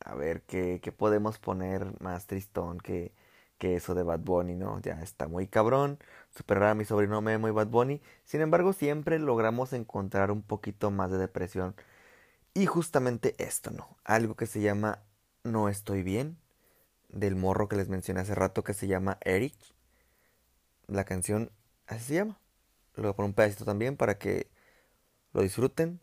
a 0.00 0.16
ver 0.16 0.42
qué, 0.42 0.80
qué 0.82 0.90
podemos 0.90 1.38
poner 1.38 1.94
más 2.00 2.26
tristón 2.26 2.78
que, 2.78 3.14
que 3.58 3.76
eso 3.76 3.94
de 3.94 4.02
Bad 4.02 4.18
Bunny, 4.18 4.56
¿no? 4.56 4.80
Ya 4.80 5.00
está 5.02 5.28
muy 5.28 5.46
cabrón. 5.46 6.00
Superar 6.30 6.70
a 6.70 6.74
mi 6.74 6.84
sobrino 6.84 7.20
Memo 7.22 7.46
y 7.46 7.52
Bad 7.52 7.68
Bunny. 7.68 8.02
Sin 8.24 8.40
embargo, 8.40 8.72
siempre 8.72 9.20
logramos 9.20 9.72
encontrar 9.72 10.32
un 10.32 10.42
poquito 10.42 10.90
más 10.90 11.12
de 11.12 11.18
depresión. 11.18 11.76
Y 12.54 12.66
justamente 12.66 13.36
esto, 13.38 13.70
¿no? 13.70 13.98
Algo 14.02 14.34
que 14.34 14.46
se 14.46 14.60
llama 14.60 15.04
No 15.44 15.68
estoy 15.68 16.02
bien. 16.02 16.38
Del 17.08 17.36
morro 17.36 17.68
que 17.68 17.76
les 17.76 17.88
mencioné 17.88 18.22
hace 18.22 18.34
rato 18.34 18.64
que 18.64 18.74
se 18.74 18.88
llama 18.88 19.18
Eric. 19.20 19.54
La 20.88 21.04
canción 21.04 21.52
así 21.86 22.06
se 22.06 22.14
llama. 22.14 22.40
Lo 22.96 23.04
voy 23.04 23.10
a 23.12 23.14
poner 23.14 23.28
un 23.28 23.34
pedacito 23.34 23.64
también 23.64 23.96
para 23.96 24.18
que 24.18 24.50
lo 25.38 25.42
disfruten. 25.44 26.00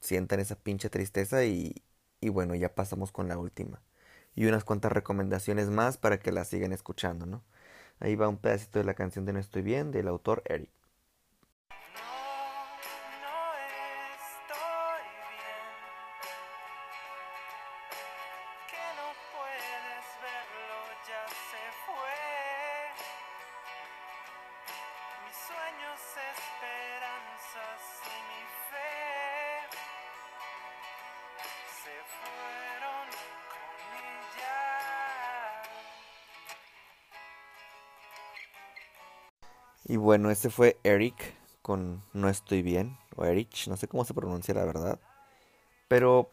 Sientan 0.00 0.40
esa 0.40 0.56
pinche 0.56 0.90
tristeza 0.90 1.44
y, 1.44 1.82
y 2.20 2.30
bueno, 2.30 2.54
ya 2.56 2.74
pasamos 2.74 3.12
con 3.12 3.28
la 3.28 3.38
última. 3.38 3.82
Y 4.36 4.46
unas 4.46 4.64
cuantas 4.64 4.92
recomendaciones 4.92 5.70
más 5.70 5.98
para 5.98 6.20
que 6.20 6.32
la 6.32 6.44
sigan 6.44 6.72
escuchando, 6.72 7.26
¿no? 7.26 7.44
Ahí 8.00 8.16
va 8.16 8.28
un 8.28 8.38
pedacito 8.38 8.78
de 8.80 8.84
la 8.86 8.94
canción 8.94 9.26
de 9.26 9.34
No 9.34 9.40
Estoy 9.40 9.62
Bien 9.62 9.92
del 9.92 10.08
autor 10.08 10.42
Eric. 10.46 10.70
Bueno, 40.18 40.32
ese 40.32 40.50
fue 40.50 40.80
Eric 40.82 41.14
con 41.62 42.02
No 42.12 42.28
Estoy 42.28 42.60
Bien, 42.60 42.98
o 43.14 43.24
Erich, 43.24 43.68
no 43.68 43.76
sé 43.76 43.86
cómo 43.86 44.04
se 44.04 44.14
pronuncia 44.14 44.52
la 44.52 44.64
verdad. 44.64 44.98
Pero 45.86 46.28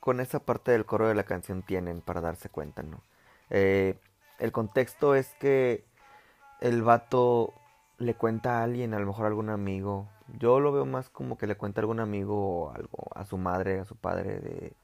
con 0.00 0.18
esa 0.18 0.40
parte 0.40 0.72
del 0.72 0.84
coro 0.84 1.06
de 1.06 1.14
la 1.14 1.22
canción 1.22 1.62
tienen 1.62 2.00
para 2.00 2.20
darse 2.20 2.48
cuenta, 2.48 2.82
¿no? 2.82 3.04
Eh, 3.48 3.96
el 4.40 4.50
contexto 4.50 5.14
es 5.14 5.32
que 5.38 5.84
el 6.60 6.82
vato 6.82 7.54
le 7.98 8.14
cuenta 8.16 8.58
a 8.58 8.64
alguien, 8.64 8.94
a 8.94 8.98
lo 8.98 9.06
mejor 9.06 9.26
a 9.26 9.28
algún 9.28 9.48
amigo. 9.48 10.08
Yo 10.40 10.58
lo 10.58 10.72
veo 10.72 10.84
más 10.84 11.08
como 11.08 11.38
que 11.38 11.46
le 11.46 11.54
cuenta 11.54 11.80
a 11.80 11.82
algún 11.82 12.00
amigo 12.00 12.64
o 12.64 12.72
algo, 12.72 13.10
a 13.14 13.24
su 13.26 13.38
madre, 13.38 13.78
a 13.78 13.84
su 13.84 13.94
padre, 13.94 14.40
de 14.40 14.76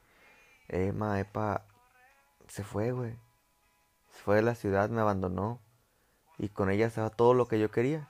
Emma, 0.69 1.19
Epa, 1.19 1.65
se 2.47 2.63
fue, 2.63 2.93
güey. 2.93 3.19
Se 4.13 4.23
fue 4.23 4.37
de 4.37 4.43
la 4.43 4.55
ciudad, 4.55 4.89
me 4.89 5.01
abandonó. 5.01 5.61
Y 6.39 6.49
con 6.51 6.71
ella 6.71 6.91
se 6.91 7.01
va 7.01 7.11
todo 7.11 7.35
lo 7.35 7.49
que 7.49 7.59
yo 7.59 7.73
quería. 7.73 8.09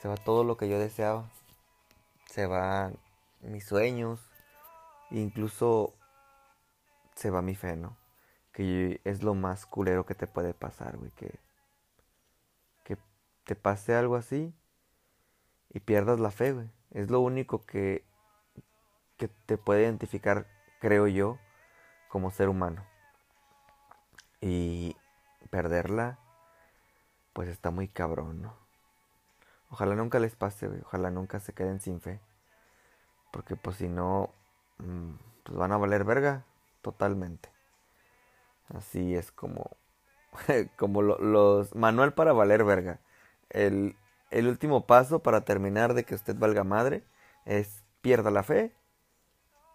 Se 0.00 0.08
va 0.08 0.16
todo 0.16 0.44
lo 0.44 0.56
que 0.56 0.68
yo 0.68 0.78
deseaba. 0.78 1.28
Se 2.26 2.46
van 2.46 2.96
mis 3.40 3.64
sueños. 3.66 4.20
Incluso 5.10 5.94
se 7.14 7.30
va 7.30 7.42
mi 7.42 7.54
fe, 7.54 7.76
¿no? 7.76 7.96
Que 8.52 9.00
es 9.04 9.22
lo 9.22 9.34
más 9.34 9.66
culero 9.66 10.06
que 10.06 10.14
te 10.14 10.26
puede 10.26 10.54
pasar, 10.54 10.96
güey. 10.96 11.10
Que, 11.12 11.38
que 12.84 12.96
te 13.44 13.56
pase 13.56 13.94
algo 13.94 14.16
así 14.16 14.54
y 15.70 15.80
pierdas 15.80 16.20
la 16.20 16.30
fe, 16.30 16.52
güey. 16.52 16.70
Es 16.90 17.10
lo 17.10 17.20
único 17.20 17.64
que, 17.66 18.04
que 19.16 19.28
te 19.28 19.58
puede 19.58 19.82
identificar, 19.82 20.46
creo 20.80 21.06
yo, 21.06 21.38
como 22.08 22.30
ser 22.30 22.48
humano. 22.48 22.86
Y 24.40 24.96
perderla, 25.50 26.18
pues 27.32 27.48
está 27.48 27.70
muy 27.70 27.88
cabrón, 27.88 28.42
¿no? 28.42 28.67
Ojalá 29.70 29.94
nunca 29.94 30.18
les 30.18 30.36
pase. 30.36 30.68
Ojalá 30.84 31.10
nunca 31.10 31.40
se 31.40 31.54
queden 31.54 31.80
sin 31.80 32.00
fe. 32.02 32.20
Porque 33.32 33.56
pues 33.56 33.76
si 33.76 33.88
no, 33.88 34.30
mm, 34.78 35.12
pues 35.44 35.56
van 35.58 35.72
a 35.72 35.76
valer 35.78 36.04
verga 36.04 36.44
totalmente. 36.82 37.48
Así 38.68 39.14
es 39.14 39.30
como, 39.32 39.70
como 40.78 41.02
lo- 41.02 41.18
los 41.18 41.74
manual 41.74 42.14
para 42.14 42.32
valer 42.32 42.64
verga. 42.64 43.00
El, 43.50 43.96
el 44.30 44.48
último 44.48 44.86
paso 44.86 45.20
para 45.22 45.44
terminar 45.44 45.94
de 45.94 46.04
que 46.04 46.14
usted 46.14 46.36
valga 46.38 46.64
madre 46.64 47.04
es 47.46 47.82
pierda 48.02 48.30
la 48.30 48.42
fe 48.42 48.74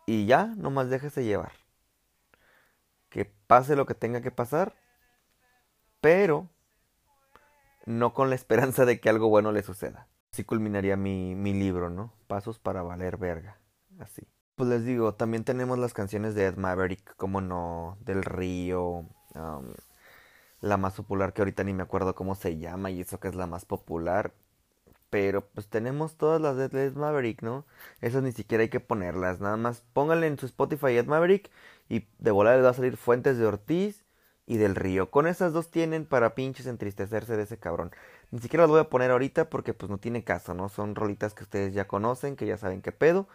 y 0.06 0.26
ya, 0.26 0.46
nomás 0.58 0.90
déjese 0.90 1.24
llevar. 1.26 1.52
Que 3.10 3.24
pase 3.48 3.78
lo 3.78 3.86
que 3.86 3.96
tenga 3.96 4.20
que 4.22 4.30
pasar, 4.40 4.76
pero 6.02 6.50
no 7.86 8.14
con 8.14 8.30
la 8.30 8.36
esperanza 8.36 8.86
de 8.86 9.00
que 9.00 9.10
algo 9.10 9.30
bueno 9.30 9.52
le 9.52 9.64
suceda. 9.64 10.08
Así 10.32 10.44
culminaría 10.44 10.98
mi, 10.98 11.36
mi 11.36 11.54
libro, 11.54 11.90
¿no? 11.90 12.14
Pasos 12.28 12.60
para 12.60 12.82
valer 12.82 13.18
verga. 13.18 13.60
Así. 14.00 14.24
Pues 14.56 14.70
les 14.70 14.86
digo, 14.86 15.16
también 15.16 15.44
tenemos 15.44 15.80
las 15.80 15.94
canciones 15.94 16.36
de 16.36 16.46
Ed 16.46 16.58
Maverick, 16.58 17.16
como 17.16 17.42
no, 17.42 17.98
del 18.02 18.24
Río, 18.24 19.06
um, 19.36 19.74
la 20.62 20.78
más 20.78 20.94
popular 20.96 21.34
que 21.34 21.42
ahorita 21.42 21.64
ni 21.64 21.74
me 21.74 21.84
acuerdo 21.84 22.16
cómo 22.16 22.36
se 22.36 22.58
llama 22.58 22.92
y 22.92 23.02
eso 23.02 23.20
que 23.20 23.28
es 23.28 23.36
la 23.36 23.48
más 23.48 23.66
popular. 23.66 24.34
Pero 25.10 25.48
pues 25.48 25.68
tenemos 25.70 26.18
todas 26.18 26.42
las 26.42 26.58
de 26.58 26.66
Ed 26.66 26.96
Maverick, 26.96 27.42
¿no? 27.44 27.66
Esas 28.02 28.24
ni 28.24 28.32
siquiera 28.32 28.64
hay 28.64 28.70
que 28.70 28.80
ponerlas, 28.80 29.40
nada 29.42 29.58
más 29.58 29.84
pónganle 29.94 30.28
en 30.28 30.40
su 30.40 30.46
Spotify 30.48 30.98
Ed 30.98 31.06
Maverick 31.08 31.52
y 31.90 32.08
de 32.20 32.32
volada 32.32 32.58
les 32.58 32.66
va 32.66 32.70
a 32.72 32.74
salir 32.74 32.98
Fuentes 32.98 33.38
de 33.38 33.46
Ortiz 33.46 34.03
y 34.46 34.58
del 34.58 34.76
Río. 34.76 35.10
Con 35.12 35.28
esas 35.28 35.54
dos 35.54 35.72
tienen 35.72 36.06
para 36.06 36.36
pinches 36.36 36.68
entristecerse 36.68 37.38
de 37.38 37.44
ese 37.44 37.58
cabrón. 37.58 37.92
Ni 38.32 38.40
siquiera 38.40 38.64
las 38.64 38.72
voy 38.72 38.80
a 38.82 38.90
poner 38.90 39.12
ahorita 39.12 39.50
porque 39.50 39.74
pues 39.74 39.90
no 39.90 39.98
tiene 39.98 40.24
caso, 40.24 40.54
¿no? 40.54 40.70
Son 40.70 40.96
rolitas 40.96 41.34
que 41.34 41.44
ustedes 41.44 41.74
ya 41.74 41.88
conocen, 41.88 42.36
que 42.36 42.46
ya 42.46 42.58
saben 42.58 42.82
qué 42.82 42.92
pedo. 42.92 43.28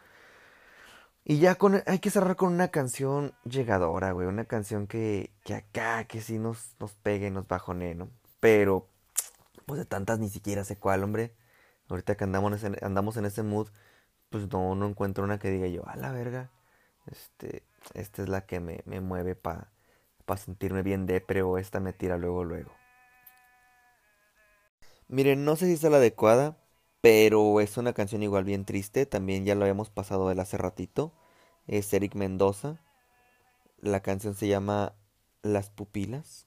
Y 1.25 1.39
ya 1.41 1.57
con, 1.57 1.83
hay 1.87 1.99
que 1.99 2.11
cerrar 2.11 2.37
con 2.37 2.53
una 2.53 2.69
canción 2.69 3.35
llegadora, 3.45 4.13
güey. 4.13 4.27
Una 4.27 4.47
canción 4.47 4.87
que, 4.87 5.31
que 5.45 5.55
acá, 5.55 6.05
que 6.05 6.21
sí 6.21 6.39
nos, 6.39 6.75
nos 6.81 6.95
pegue, 6.95 7.31
nos 7.31 7.47
bajone, 7.47 7.95
¿no? 7.95 8.09
Pero, 8.41 8.89
pues 9.67 9.79
de 9.79 9.85
tantas 9.87 10.19
ni 10.19 10.31
siquiera 10.31 10.65
sé 10.65 10.77
cuál, 10.79 11.05
hombre. 11.05 11.35
Ahorita 11.89 12.17
que 12.17 12.25
andamos 12.25 12.63
en, 12.65 12.77
andamos 12.83 13.17
en 13.17 13.27
ese 13.27 13.43
mood, 13.43 13.69
pues 14.31 14.51
no, 14.53 14.75
no 14.75 14.87
encuentro 14.89 15.25
una 15.25 15.39
que 15.39 15.51
diga 15.51 15.67
yo, 15.69 15.87
a 15.89 15.97
la 15.97 16.13
verga. 16.13 16.51
Este, 17.07 17.63
esta 17.95 18.23
es 18.23 18.29
la 18.29 18.47
que 18.47 18.61
me, 18.61 18.83
me 18.87 19.01
mueve 19.01 19.35
para 19.35 19.69
pa 20.29 20.37
sentirme 20.37 20.83
bien 20.83 21.07
depre 21.07 21.43
o 21.43 21.59
esta 21.59 21.81
me 21.81 21.93
tira 21.93 22.19
luego, 22.19 22.45
luego. 22.45 22.71
Miren, 25.09 25.45
no 25.45 25.57
sé 25.57 25.67
si 25.67 25.73
es 25.73 25.83
la 25.83 25.97
adecuada, 25.97 26.59
pero 27.01 27.61
es 27.61 27.79
una 27.79 27.95
canción 27.95 28.23
igual 28.23 28.45
bien 28.45 28.67
triste. 28.67 29.07
También 29.07 29.47
ya 29.47 29.55
lo 29.55 29.63
habíamos 29.63 29.91
pasado 29.91 30.31
él 30.31 30.39
hace 30.39 30.59
ratito. 30.59 31.13
Es 31.67 31.93
Eric 31.95 32.15
Mendoza. 32.15 32.79
La 33.81 34.01
canción 34.01 34.35
se 34.35 34.49
llama 34.49 34.95
Las 35.43 35.71
Pupilas. 35.71 36.47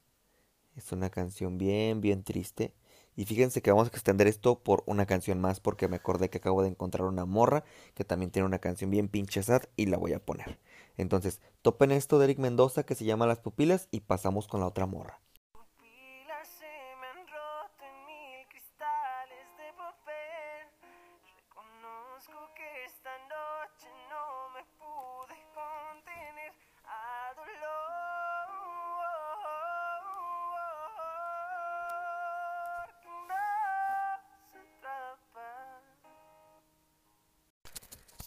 Es 0.76 0.92
una 0.92 1.10
canción 1.10 1.58
bien, 1.58 2.02
bien 2.02 2.24
triste. 2.24 2.74
Y 3.16 3.26
fíjense 3.26 3.62
que 3.62 3.72
vamos 3.72 3.88
a 3.88 3.92
extender 3.92 4.28
esto 4.28 4.60
por 4.60 4.84
una 4.86 5.06
canción 5.08 5.42
más 5.42 5.60
porque 5.60 5.88
me 5.88 5.98
acordé 5.98 6.30
que 6.30 6.38
acabo 6.38 6.62
de 6.62 6.70
encontrar 6.70 7.08
una 7.08 7.26
morra 7.26 7.64
que 7.96 8.06
también 8.06 8.32
tiene 8.32 8.46
una 8.46 8.60
canción 8.60 8.92
bien 8.92 9.10
pinche 9.10 9.44
sad 9.44 9.64
y 9.76 9.88
la 9.88 9.98
voy 9.98 10.14
a 10.14 10.24
poner. 10.24 10.60
Entonces, 10.98 11.42
topen 11.62 11.92
esto 11.92 12.20
de 12.20 12.26
Eric 12.26 12.40
Mendoza 12.40 12.84
que 12.84 12.96
se 12.96 13.06
llama 13.06 13.28
Las 13.28 13.40
Pupilas 13.40 13.88
y 13.92 14.02
pasamos 14.02 14.48
con 14.48 14.60
la 14.60 14.68
otra 14.68 14.86
morra. 14.86 15.22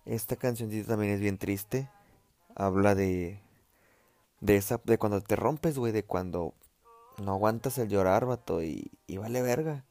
Esta 0.07 0.37
cancioncita 0.37 0.89
también 0.89 1.15
es 1.15 1.21
bien 1.21 1.39
triste. 1.39 1.89
Habla 2.55 2.95
de. 2.95 3.41
De 4.41 4.57
esa. 4.57 4.81
De 4.85 4.99
cuando 4.99 5.21
te 5.21 5.37
rompes, 5.37 5.79
güey. 5.79 5.93
De 5.93 6.05
cuando 6.05 6.55
no 7.19 7.33
aguantas 7.33 7.79
el 7.79 7.89
llorar, 7.89 8.27
vato. 8.27 8.63
Y, 8.63 8.91
vale 9.17 9.43
verga. 9.43 9.85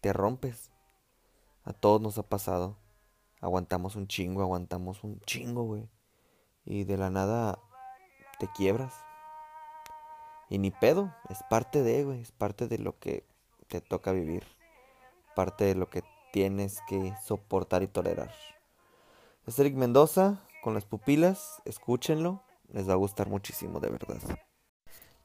Te 0.00 0.12
rompes. 0.12 0.70
A 1.64 1.72
todos 1.72 2.00
nos 2.00 2.18
ha 2.18 2.22
pasado. 2.22 2.76
aguantamos 3.40 3.96
un 3.96 4.08
chingo, 4.08 4.42
aguantamos 4.42 5.04
un 5.04 5.20
chingo, 5.20 5.64
güey. 5.64 5.88
Y 6.64 6.84
de 6.84 6.96
la 6.96 7.10
nada 7.10 7.58
te 8.38 8.48
quiebras. 8.52 8.94
Y 10.50 10.58
ni 10.58 10.70
pedo, 10.70 11.14
es 11.28 11.42
parte 11.50 11.82
de, 11.82 12.04
güey, 12.04 12.20
es 12.20 12.32
parte 12.32 12.68
de 12.68 12.78
lo 12.78 12.98
que 12.98 13.26
te 13.68 13.80
toca 13.80 14.12
vivir. 14.12 14.44
Parte 15.34 15.64
de 15.64 15.74
lo 15.74 15.90
que 15.90 16.02
tienes 16.32 16.80
que 16.88 17.14
soportar 17.22 17.82
y 17.82 17.88
tolerar. 17.88 18.32
Es 19.46 19.58
Eric 19.58 19.74
Mendoza 19.74 20.42
con 20.68 20.74
las 20.74 20.84
pupilas, 20.84 21.62
escúchenlo, 21.64 22.44
les 22.70 22.86
va 22.86 22.92
a 22.92 22.96
gustar 22.96 23.30
muchísimo, 23.30 23.80
de 23.80 23.88
verdad. 23.88 24.20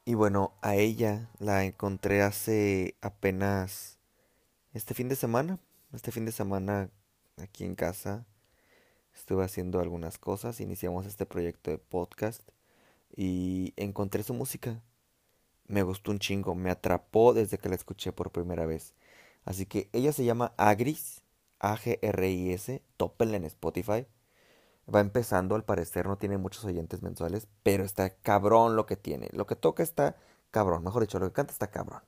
Y 0.05 0.13
bueno, 0.13 0.53
a 0.61 0.75
ella 0.77 1.29
la 1.37 1.65
encontré 1.65 2.21
hace 2.21 2.95
apenas 3.01 3.99
este 4.73 4.93
fin 4.93 5.09
de 5.09 5.17
semana. 5.17 5.59
Este 5.91 6.13
fin 6.13 6.23
de 6.23 6.31
semana 6.31 6.89
aquí 7.35 7.65
en 7.65 7.75
casa 7.75 8.25
estuve 9.13 9.43
haciendo 9.43 9.81
algunas 9.81 10.17
cosas, 10.17 10.61
iniciamos 10.61 11.05
este 11.05 11.25
proyecto 11.25 11.71
de 11.71 11.77
podcast 11.77 12.41
y 13.13 13.73
encontré 13.75 14.23
su 14.23 14.33
música. 14.33 14.81
Me 15.67 15.83
gustó 15.83 16.11
un 16.11 16.19
chingo, 16.19 16.55
me 16.55 16.71
atrapó 16.71 17.33
desde 17.33 17.57
que 17.57 17.67
la 17.67 17.75
escuché 17.75 18.13
por 18.13 18.31
primera 18.31 18.65
vez. 18.65 18.93
Así 19.43 19.65
que 19.65 19.89
ella 19.91 20.13
se 20.13 20.23
llama 20.23 20.53
Agris, 20.55 21.21
A-G-R-I-S, 21.59 22.81
tópenla 22.95 23.35
en 23.35 23.43
Spotify. 23.43 24.07
Va 24.93 24.99
empezando, 24.99 25.55
al 25.55 25.63
parecer 25.63 26.07
no 26.07 26.17
tiene 26.17 26.37
muchos 26.37 26.65
oyentes 26.65 27.01
mensuales, 27.01 27.47
pero 27.63 27.83
está 27.85 28.09
cabrón 28.09 28.75
lo 28.75 28.85
que 28.85 28.97
tiene. 28.97 29.29
Lo 29.31 29.47
que 29.47 29.55
toca 29.55 29.83
está 29.83 30.17
cabrón, 30.51 30.83
mejor 30.83 31.01
dicho, 31.03 31.19
lo 31.19 31.27
que 31.27 31.33
canta 31.33 31.53
está 31.53 31.67
cabrón. 31.71 32.01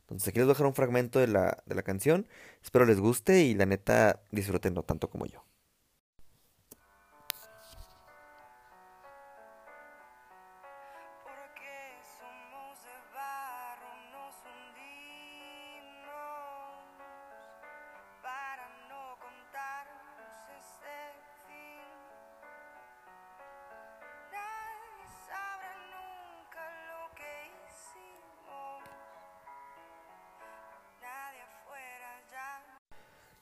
Entonces 0.00 0.28
aquí 0.28 0.38
les 0.38 0.46
voy 0.46 0.52
a 0.52 0.54
dejar 0.54 0.66
un 0.66 0.74
fragmento 0.74 1.18
de 1.18 1.28
la, 1.28 1.62
de 1.66 1.74
la 1.74 1.82
canción. 1.82 2.26
Espero 2.62 2.86
les 2.86 3.00
guste 3.00 3.42
y 3.42 3.54
la 3.54 3.66
neta 3.66 4.22
disfrútenlo 4.30 4.82
tanto 4.84 5.10
como 5.10 5.26
yo. 5.26 5.44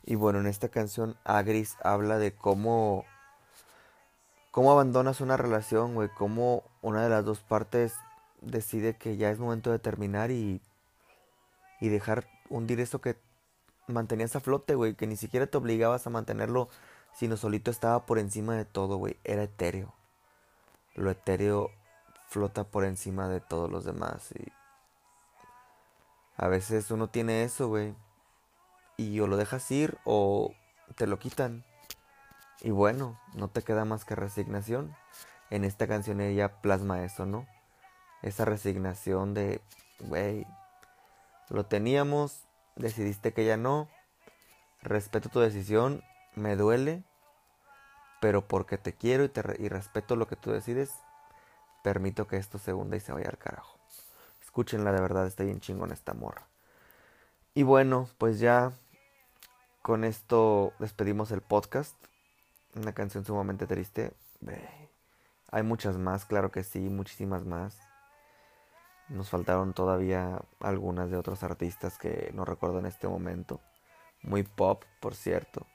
Y 0.06 0.16
bueno, 0.16 0.40
en 0.40 0.46
esta 0.46 0.68
canción 0.68 1.16
Agris 1.24 1.76
habla 1.82 2.18
de 2.18 2.32
cómo 2.32 3.04
cómo 4.50 4.70
abandonas 4.70 5.20
una 5.20 5.36
relación, 5.36 5.94
güey, 5.94 6.08
cómo 6.10 6.62
una 6.82 7.02
de 7.02 7.08
las 7.08 7.24
dos 7.24 7.40
partes 7.40 7.94
decide 8.40 8.96
que 8.96 9.16
ya 9.16 9.30
es 9.30 9.38
momento 9.38 9.72
de 9.72 9.78
terminar 9.78 10.30
y 10.30 10.60
y 11.80 11.88
dejar 11.88 12.26
hundir 12.48 12.80
eso 12.80 13.00
que 13.00 13.16
mantenías 13.86 14.36
a 14.36 14.40
flote, 14.40 14.74
güey, 14.74 14.94
que 14.94 15.06
ni 15.06 15.16
siquiera 15.16 15.46
te 15.46 15.58
obligabas 15.58 16.06
a 16.06 16.10
mantenerlo, 16.10 16.68
sino 17.14 17.36
solito 17.36 17.70
estaba 17.70 18.06
por 18.06 18.18
encima 18.18 18.56
de 18.56 18.64
todo, 18.64 18.96
güey, 18.96 19.18
era 19.24 19.42
etéreo. 19.42 19.94
Lo 20.94 21.10
etéreo 21.10 21.70
flota 22.28 22.64
por 22.64 22.84
encima 22.84 23.28
de 23.28 23.40
todos 23.40 23.70
los 23.70 23.84
demás 23.84 24.32
y 24.32 24.52
a 26.36 26.48
veces 26.48 26.90
uno 26.90 27.08
tiene 27.08 27.44
eso, 27.44 27.68
güey, 27.68 27.94
y 28.96 29.18
o 29.20 29.26
lo 29.26 29.36
dejas 29.36 29.70
ir 29.70 29.98
o 30.04 30.54
te 30.96 31.06
lo 31.06 31.18
quitan. 31.18 31.64
Y 32.60 32.70
bueno, 32.70 33.20
no 33.34 33.48
te 33.48 33.62
queda 33.62 33.84
más 33.84 34.04
que 34.04 34.14
resignación. 34.14 34.94
En 35.50 35.64
esta 35.64 35.86
canción 35.86 36.20
ella 36.20 36.60
plasma 36.60 37.04
eso, 37.04 37.26
¿no? 37.26 37.46
Esa 38.22 38.44
resignación 38.44 39.34
de, 39.34 39.60
güey, 40.00 40.46
lo 41.50 41.66
teníamos, 41.66 42.44
decidiste 42.76 43.32
que 43.32 43.44
ya 43.44 43.56
no, 43.56 43.88
respeto 44.82 45.28
tu 45.28 45.40
decisión, 45.40 46.02
me 46.34 46.56
duele, 46.56 47.04
pero 48.20 48.48
porque 48.48 48.78
te 48.78 48.94
quiero 48.94 49.24
y, 49.24 49.28
te 49.28 49.42
y 49.58 49.68
respeto 49.68 50.16
lo 50.16 50.26
que 50.26 50.36
tú 50.36 50.50
decides, 50.50 50.90
permito 51.82 52.26
que 52.26 52.38
esto 52.38 52.58
se 52.58 52.72
hunda 52.72 52.96
y 52.96 53.00
se 53.00 53.12
vaya 53.12 53.28
al 53.28 53.38
carajo. 53.38 53.78
Escúchenla, 54.42 54.92
de 54.92 55.00
verdad, 55.00 55.26
está 55.26 55.44
bien 55.44 55.60
chingón 55.60 55.92
esta 55.92 56.14
morra. 56.14 56.48
Y 57.52 57.62
bueno, 57.62 58.08
pues 58.18 58.40
ya 58.40 58.72
con 59.84 60.02
esto 60.04 60.72
despedimos 60.78 61.30
el 61.30 61.42
podcast. 61.42 61.94
Una 62.74 62.94
canción 62.94 63.26
sumamente 63.26 63.66
triste. 63.66 64.14
Hay 65.50 65.62
muchas 65.62 65.98
más, 65.98 66.24
claro 66.24 66.50
que 66.50 66.64
sí, 66.64 66.78
muchísimas 66.88 67.44
más. 67.44 67.78
Nos 69.10 69.28
faltaron 69.28 69.74
todavía 69.74 70.40
algunas 70.60 71.10
de 71.10 71.18
otros 71.18 71.42
artistas 71.42 71.98
que 71.98 72.30
no 72.32 72.46
recuerdo 72.46 72.78
en 72.78 72.86
este 72.86 73.08
momento. 73.08 73.60
Muy 74.22 74.42
pop, 74.42 74.84
por 75.00 75.14
cierto. 75.14 75.66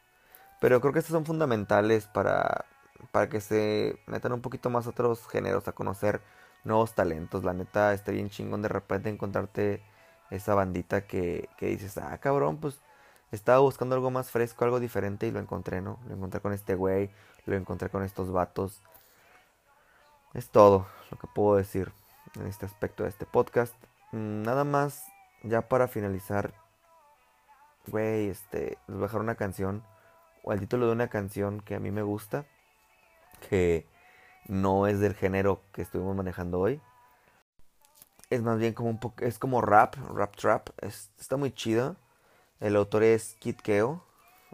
Pero 0.59 0.81
creo 0.81 0.91
que 0.91 0.99
estos 0.99 1.13
son 1.13 1.27
fundamentales 1.27 2.07
para, 2.07 2.65
para 3.11 3.29
que 3.29 3.39
se 3.41 4.01
metan 4.07 4.33
un 4.33 4.41
poquito 4.41 4.71
más 4.71 4.87
otros 4.87 5.27
géneros, 5.27 5.67
a 5.67 5.73
conocer 5.73 6.19
nuevos 6.63 6.95
talentos. 6.95 7.43
La 7.43 7.53
neta, 7.53 7.93
está 7.93 8.11
bien 8.11 8.31
chingón 8.31 8.63
de 8.63 8.69
repente 8.69 9.07
encontrarte 9.07 9.83
esa 10.31 10.55
bandita 10.55 11.05
que, 11.05 11.47
que 11.57 11.67
dices, 11.67 11.99
ah, 11.99 12.17
cabrón, 12.17 12.57
pues 12.59 12.81
estaba 13.31 13.59
buscando 13.59 13.95
algo 13.95 14.11
más 14.11 14.31
fresco, 14.31 14.65
algo 14.65 14.79
diferente 14.79 15.27
y 15.27 15.31
lo 15.31 15.39
encontré, 15.39 15.81
¿no? 15.81 15.99
Lo 16.07 16.15
encontré 16.15 16.39
con 16.41 16.53
este 16.53 16.75
güey, 16.75 17.09
lo 17.45 17.55
encontré 17.55 17.89
con 17.89 18.03
estos 18.03 18.31
vatos. 18.31 18.81
Es 20.33 20.49
todo 20.49 20.87
lo 21.11 21.17
que 21.17 21.27
puedo 21.27 21.55
decir 21.57 21.91
en 22.35 22.47
este 22.47 22.65
aspecto 22.65 23.03
de 23.03 23.09
este 23.09 23.25
podcast. 23.25 23.75
Mm, 24.11 24.43
Nada 24.43 24.63
más, 24.63 25.03
ya 25.43 25.67
para 25.67 25.87
finalizar, 25.87 26.53
güey, 27.87 28.29
este, 28.29 28.77
les 28.87 28.95
voy 28.97 28.99
a 28.99 29.07
dejar 29.07 29.21
una 29.21 29.35
canción, 29.35 29.83
o 30.43 30.53
el 30.53 30.59
título 30.59 30.87
de 30.87 30.93
una 30.93 31.07
canción 31.09 31.61
que 31.61 31.75
a 31.75 31.79
mí 31.79 31.91
me 31.91 32.01
gusta, 32.03 32.45
que 33.49 33.87
no 34.47 34.87
es 34.87 34.99
del 34.99 35.15
género 35.15 35.61
que 35.73 35.81
estuvimos 35.81 36.15
manejando 36.15 36.59
hoy. 36.59 36.81
Es 38.29 38.43
más 38.43 38.59
bien 38.59 38.73
como 38.73 38.89
un 38.89 38.99
poco, 38.99 39.23
es 39.23 39.39
como 39.39 39.61
rap, 39.61 39.95
rap 40.13 40.35
trap, 40.35 40.69
es- 40.81 41.09
está 41.19 41.37
muy 41.37 41.51
chido. 41.51 41.95
El 42.59 42.75
autor 42.75 43.03
es 43.03 43.35
Kid 43.39 43.55
Keo. 43.57 44.03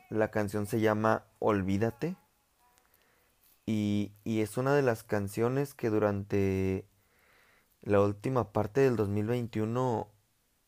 La 0.10 0.32
canción 0.32 0.68
se 0.68 0.80
llama 0.80 1.26
Olvídate. 1.40 2.16
Y, 3.66 4.14
y 4.24 4.42
es 4.42 4.58
una 4.58 4.76
de 4.76 4.82
las 4.84 5.04
canciones 5.04 5.74
que 5.74 5.90
durante 5.90 6.88
la 7.82 8.02
última 8.02 8.52
parte 8.52 8.82
del 8.82 8.96
2021 8.96 10.08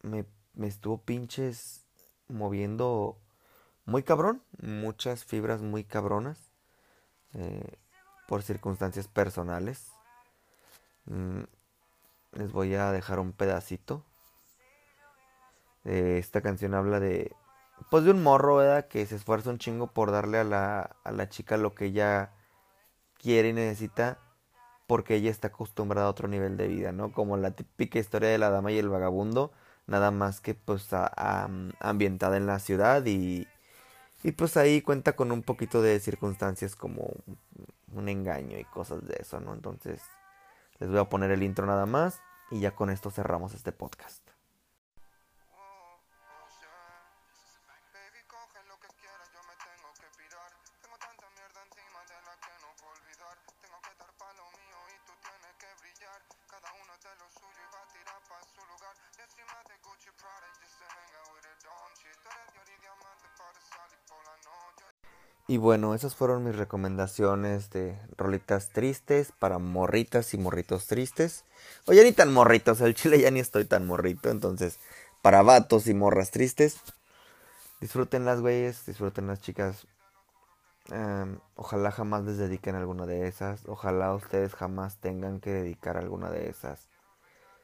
me, 0.04 0.26
me 0.54 0.68
estuvo 0.68 1.04
pinches 1.04 1.86
moviendo 2.28 3.20
muy 3.86 4.04
cabrón. 4.04 4.44
Muchas 4.62 5.26
fibras 5.26 5.62
muy 5.62 5.84
cabronas. 5.84 6.52
eh, 7.34 7.78
por 8.28 8.44
circunstancias 8.44 9.08
personales. 9.08 9.92
Mm, 11.06 11.44
les 12.34 12.52
voy 12.52 12.76
a 12.76 12.92
dejar 12.92 13.20
un 13.20 13.34
pedacito. 13.34 14.04
Eh, 15.88 16.18
esta 16.20 16.42
canción 16.42 16.76
habla 16.76 17.02
de, 17.02 17.34
pues 17.92 18.06
de 18.06 18.12
un 18.12 18.24
morro, 18.24 18.58
¿verdad? 18.58 18.88
Que 18.90 19.06
se 19.08 19.18
esfuerza 19.18 19.52
un 19.52 19.60
chingo 19.60 19.88
por 19.88 20.12
darle 20.12 20.40
a 20.40 20.46
la, 20.46 20.98
a 21.06 21.12
la 21.14 21.30
chica 21.30 21.58
lo 21.58 21.76
que 21.76 21.88
ella 21.88 22.32
quiere 23.20 23.50
y 23.50 23.54
necesita 23.54 24.20
porque 24.88 25.16
ella 25.16 25.32
está 25.32 25.50
acostumbrada 25.50 26.08
a 26.08 26.12
otro 26.12 26.28
nivel 26.30 26.58
de 26.58 26.68
vida, 26.68 26.92
¿no? 26.94 27.12
Como 27.14 27.38
la 27.38 27.52
típica 27.52 28.00
historia 28.00 28.30
de 28.30 28.38
la 28.40 28.50
dama 28.52 28.72
y 28.72 28.80
el 28.80 28.90
vagabundo, 28.90 29.52
nada 29.88 30.12
más 30.12 30.42
que 30.42 30.56
pues 30.56 30.94
a- 30.94 31.12
a- 31.16 31.50
ambientada 31.82 32.38
en 32.38 32.48
la 32.48 32.60
ciudad 32.60 33.06
y, 33.06 33.48
y 34.24 34.34
pues 34.34 34.58
ahí 34.58 34.82
cuenta 34.82 35.16
con 35.16 35.32
un 35.32 35.44
poquito 35.44 35.82
de 35.82 36.00
circunstancias 36.00 36.76
como 36.76 37.12
un 37.94 38.10
engaño 38.10 38.60
y 38.60 38.66
cosas 38.66 39.08
de 39.08 39.18
eso, 39.22 39.40
¿no? 39.42 39.54
Entonces 39.54 40.02
les 40.80 40.90
voy 40.90 41.00
a 41.00 41.10
poner 41.10 41.32
el 41.32 41.44
intro 41.44 41.66
nada 41.68 41.86
más 41.86 42.22
y 42.52 42.60
ya 42.62 42.76
con 42.76 42.90
esto 42.90 43.12
cerramos 43.12 43.54
este 43.54 43.72
podcast. 43.72 44.27
Y 65.50 65.56
bueno, 65.56 65.95
esas 65.95 66.14
fueron 66.14 66.43
mis 66.43 66.58
recomendaciones 66.58 67.70
de 67.70 67.98
rolitas 68.18 68.68
tristes 68.70 69.32
para 69.32 69.60
morritas 69.60 70.34
y 70.34 70.38
morritos 70.38 70.88
tristes. 70.88 71.45
O 71.86 71.93
ya 71.93 72.04
ni 72.04 72.12
tan 72.12 72.34
morritos, 72.34 72.82
el 72.82 72.95
chile 72.95 73.22
ya 73.22 73.32
ni 73.32 73.39
estoy 73.39 73.64
tan 73.64 73.88
morrito, 73.88 74.30
entonces 74.30 74.78
para 75.22 75.43
vatos 75.43 75.88
y 75.88 75.93
morras 75.93 76.32
tristes. 76.32 76.82
Disfruten 77.80 78.26
las 78.26 78.41
güeyes, 78.41 78.86
disfruten 78.86 79.28
las 79.28 79.39
chicas. 79.39 79.88
Em, 80.89 81.39
ojalá 81.56 81.91
jamás 81.91 82.26
les 82.26 82.38
dediquen 82.38 82.76
alguna 82.76 83.06
de 83.06 83.30
esas. 83.30 83.64
Ojalá 83.68 84.14
ustedes 84.14 84.54
jamás 84.54 84.98
tengan 84.98 85.39
que 85.39 85.52
dedicar 85.52 85.95
alguna 85.95 86.30
de 86.30 86.50
esas. 86.50 86.89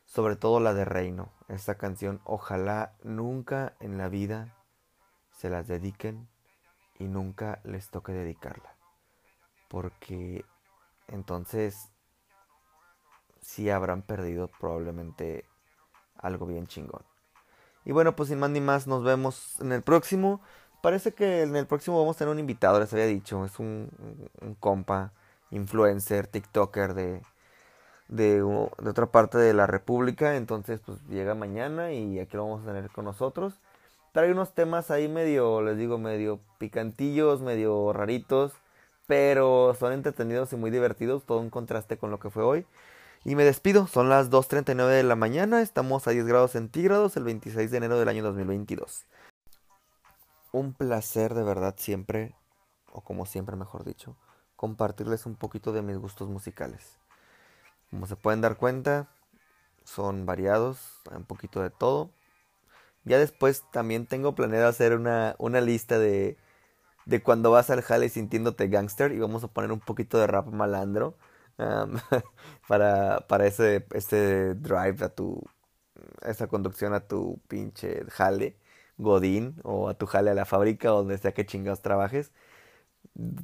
Sobre 0.05 0.37
todo 0.37 0.61
la 0.61 0.73
de 0.73 0.85
Reino. 0.85 1.33
Esta 1.49 1.75
canción, 1.75 2.21
ojalá 2.23 2.93
nunca 3.03 3.73
en 3.81 3.97
la 3.97 4.07
vida 4.07 4.55
se 5.37 5.49
las 5.49 5.67
dediquen 5.67 6.29
y 6.99 7.05
nunca 7.05 7.59
les 7.63 7.89
toque 7.89 8.11
dedicarla. 8.11 8.75
Porque 9.67 10.45
entonces 11.07 11.89
sí 13.41 13.69
habrán 13.69 14.01
perdido 14.01 14.49
probablemente 14.59 15.45
algo 16.17 16.45
bien 16.45 16.67
chingón. 16.67 17.03
Y 17.85 17.91
bueno, 17.91 18.15
pues 18.15 18.29
sin 18.29 18.39
más 18.39 18.49
ni 18.49 18.61
más, 18.61 18.87
nos 18.87 19.03
vemos 19.03 19.59
en 19.59 19.71
el 19.71 19.81
próximo. 19.81 20.41
Parece 20.81 21.13
que 21.13 21.43
en 21.43 21.55
el 21.55 21.67
próximo 21.67 21.99
vamos 21.99 22.15
a 22.15 22.19
tener 22.19 22.31
un 22.31 22.39
invitado, 22.39 22.79
les 22.79 22.93
había 22.93 23.05
dicho. 23.05 23.45
Es 23.45 23.59
un, 23.59 23.89
un 24.41 24.55
compa, 24.55 25.11
influencer, 25.51 26.27
TikToker 26.27 26.93
de, 26.93 27.21
de, 28.07 28.35
de, 28.37 28.43
otra 28.43 29.07
parte 29.07 29.37
de 29.37 29.53
la 29.53 29.67
República. 29.67 30.35
Entonces, 30.35 30.79
pues 30.85 30.99
llega 31.07 31.35
mañana 31.35 31.91
y 31.91 32.19
aquí 32.19 32.37
lo 32.37 32.43
vamos 32.47 32.63
a 32.63 32.67
tener 32.67 32.89
con 32.91 33.05
nosotros. 33.05 33.59
Trae 34.13 34.31
unos 34.31 34.53
temas 34.53 34.91
ahí 34.91 35.07
medio, 35.07 35.61
les 35.63 35.75
digo, 35.75 35.97
medio 35.97 36.39
picantillos, 36.59 37.41
medio 37.41 37.91
raritos. 37.93 38.53
Pero 39.07 39.75
son 39.77 39.91
entretenidos 39.91 40.53
y 40.53 40.55
muy 40.55 40.71
divertidos. 40.71 41.25
Todo 41.25 41.39
un 41.39 41.49
contraste 41.49 41.97
con 41.97 42.11
lo 42.11 42.19
que 42.19 42.29
fue 42.29 42.43
hoy. 42.43 42.65
Y 43.25 43.35
me 43.35 43.43
despido, 43.43 43.87
son 43.87 44.09
las 44.09 44.29
2.39 44.29 44.89
de 44.89 45.03
la 45.03 45.15
mañana, 45.15 45.61
estamos 45.61 46.07
a 46.07 46.11
10 46.11 46.25
grados 46.25 46.51
centígrados 46.51 47.15
el 47.15 47.23
26 47.23 47.71
de 47.71 47.77
enero 47.77 47.97
del 47.97 48.09
año 48.09 48.21
2022. 48.21 49.05
Un 50.51 50.73
placer 50.73 51.33
de 51.33 51.43
verdad 51.43 51.73
siempre, 51.77 52.35
o 52.91 53.01
como 53.01 53.25
siempre 53.25 53.55
mejor 53.55 53.85
dicho, 53.85 54.17
compartirles 54.57 55.25
un 55.25 55.35
poquito 55.35 55.71
de 55.71 55.81
mis 55.81 55.97
gustos 55.97 56.27
musicales. 56.27 56.97
Como 57.89 58.07
se 58.07 58.17
pueden 58.17 58.41
dar 58.41 58.57
cuenta, 58.57 59.07
son 59.85 60.25
variados, 60.25 60.99
un 61.09 61.23
poquito 61.23 61.61
de 61.61 61.69
todo. 61.69 62.09
Ya 63.05 63.17
después 63.19 63.63
también 63.71 64.05
tengo 64.07 64.35
planeado 64.35 64.67
hacer 64.69 64.93
una, 64.95 65.35
una 65.39 65.61
lista 65.61 65.99
de, 65.99 66.37
de 67.05 67.23
cuando 67.23 67.51
vas 67.51 67.69
al 67.69 67.81
jale 67.81 68.09
sintiéndote 68.09 68.67
gangster 68.69 69.11
y 69.13 69.19
vamos 69.19 69.43
a 69.43 69.49
poner 69.49 69.71
un 69.71 69.79
poquito 69.81 70.19
de 70.19 70.27
rap 70.27 70.47
malandro 70.47 71.17
para, 72.67 73.25
para 73.27 73.47
ese, 73.47 73.85
ese 73.93 74.55
drive 74.55 75.03
a 75.05 75.09
tu, 75.09 75.41
esa 76.23 76.47
conducción 76.47 76.93
a 76.93 77.01
tu 77.07 77.41
pinche 77.47 78.05
jale, 78.11 78.57
godín, 78.97 79.57
o 79.63 79.89
a 79.89 79.95
tu 79.95 80.05
jale 80.07 80.31
a 80.31 80.33
la 80.35 80.45
fábrica, 80.45 80.93
o 80.93 80.97
donde 80.99 81.17
sea 81.17 81.33
que 81.33 81.45
chingados 81.45 81.81
trabajes, 81.81 82.31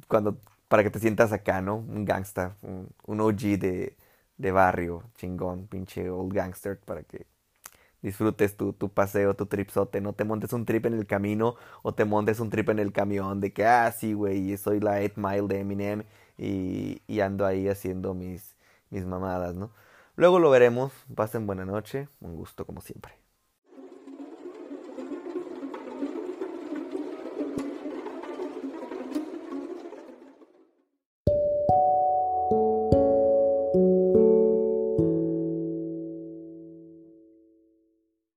cuando, 0.08 0.40
para 0.68 0.82
que 0.82 0.90
te 0.90 0.98
sientas 0.98 1.32
acá, 1.32 1.60
¿no? 1.62 1.76
Un 1.76 2.04
gangsta, 2.04 2.56
un, 2.62 2.88
un 3.06 3.20
OG 3.20 3.58
de, 3.58 3.96
de 4.36 4.52
barrio, 4.52 5.10
chingón, 5.16 5.66
pinche 5.68 6.10
old 6.10 6.32
gangster, 6.32 6.78
para 6.80 7.02
que 7.04 7.26
disfrutes 8.02 8.56
tu, 8.56 8.72
tu 8.72 8.88
paseo, 8.90 9.34
tu 9.34 9.46
tripsote, 9.46 10.00
no 10.00 10.12
te 10.14 10.24
montes 10.24 10.52
un 10.52 10.64
trip 10.64 10.86
en 10.86 10.94
el 10.94 11.06
camino 11.06 11.56
o 11.82 11.94
te 11.94 12.04
montes 12.04 12.40
un 12.40 12.50
trip 12.50 12.68
en 12.70 12.78
el 12.78 12.92
camión 12.92 13.40
de 13.40 13.52
que, 13.52 13.64
ah, 13.66 13.90
sí, 13.92 14.12
güey, 14.14 14.56
soy 14.56 14.80
la 14.80 15.00
8 15.00 15.14
Mile 15.16 15.48
de 15.48 15.60
Eminem 15.60 16.04
y, 16.38 17.02
y 17.06 17.20
ando 17.20 17.46
ahí 17.46 17.68
haciendo 17.68 18.14
mis, 18.14 18.56
mis 18.90 19.04
mamadas, 19.06 19.54
¿no? 19.54 19.72
Luego 20.16 20.38
lo 20.38 20.50
veremos, 20.50 20.92
pasen 21.14 21.46
buena 21.46 21.64
noche, 21.64 22.08
un 22.20 22.36
gusto 22.36 22.66
como 22.66 22.80
siempre. 22.80 23.14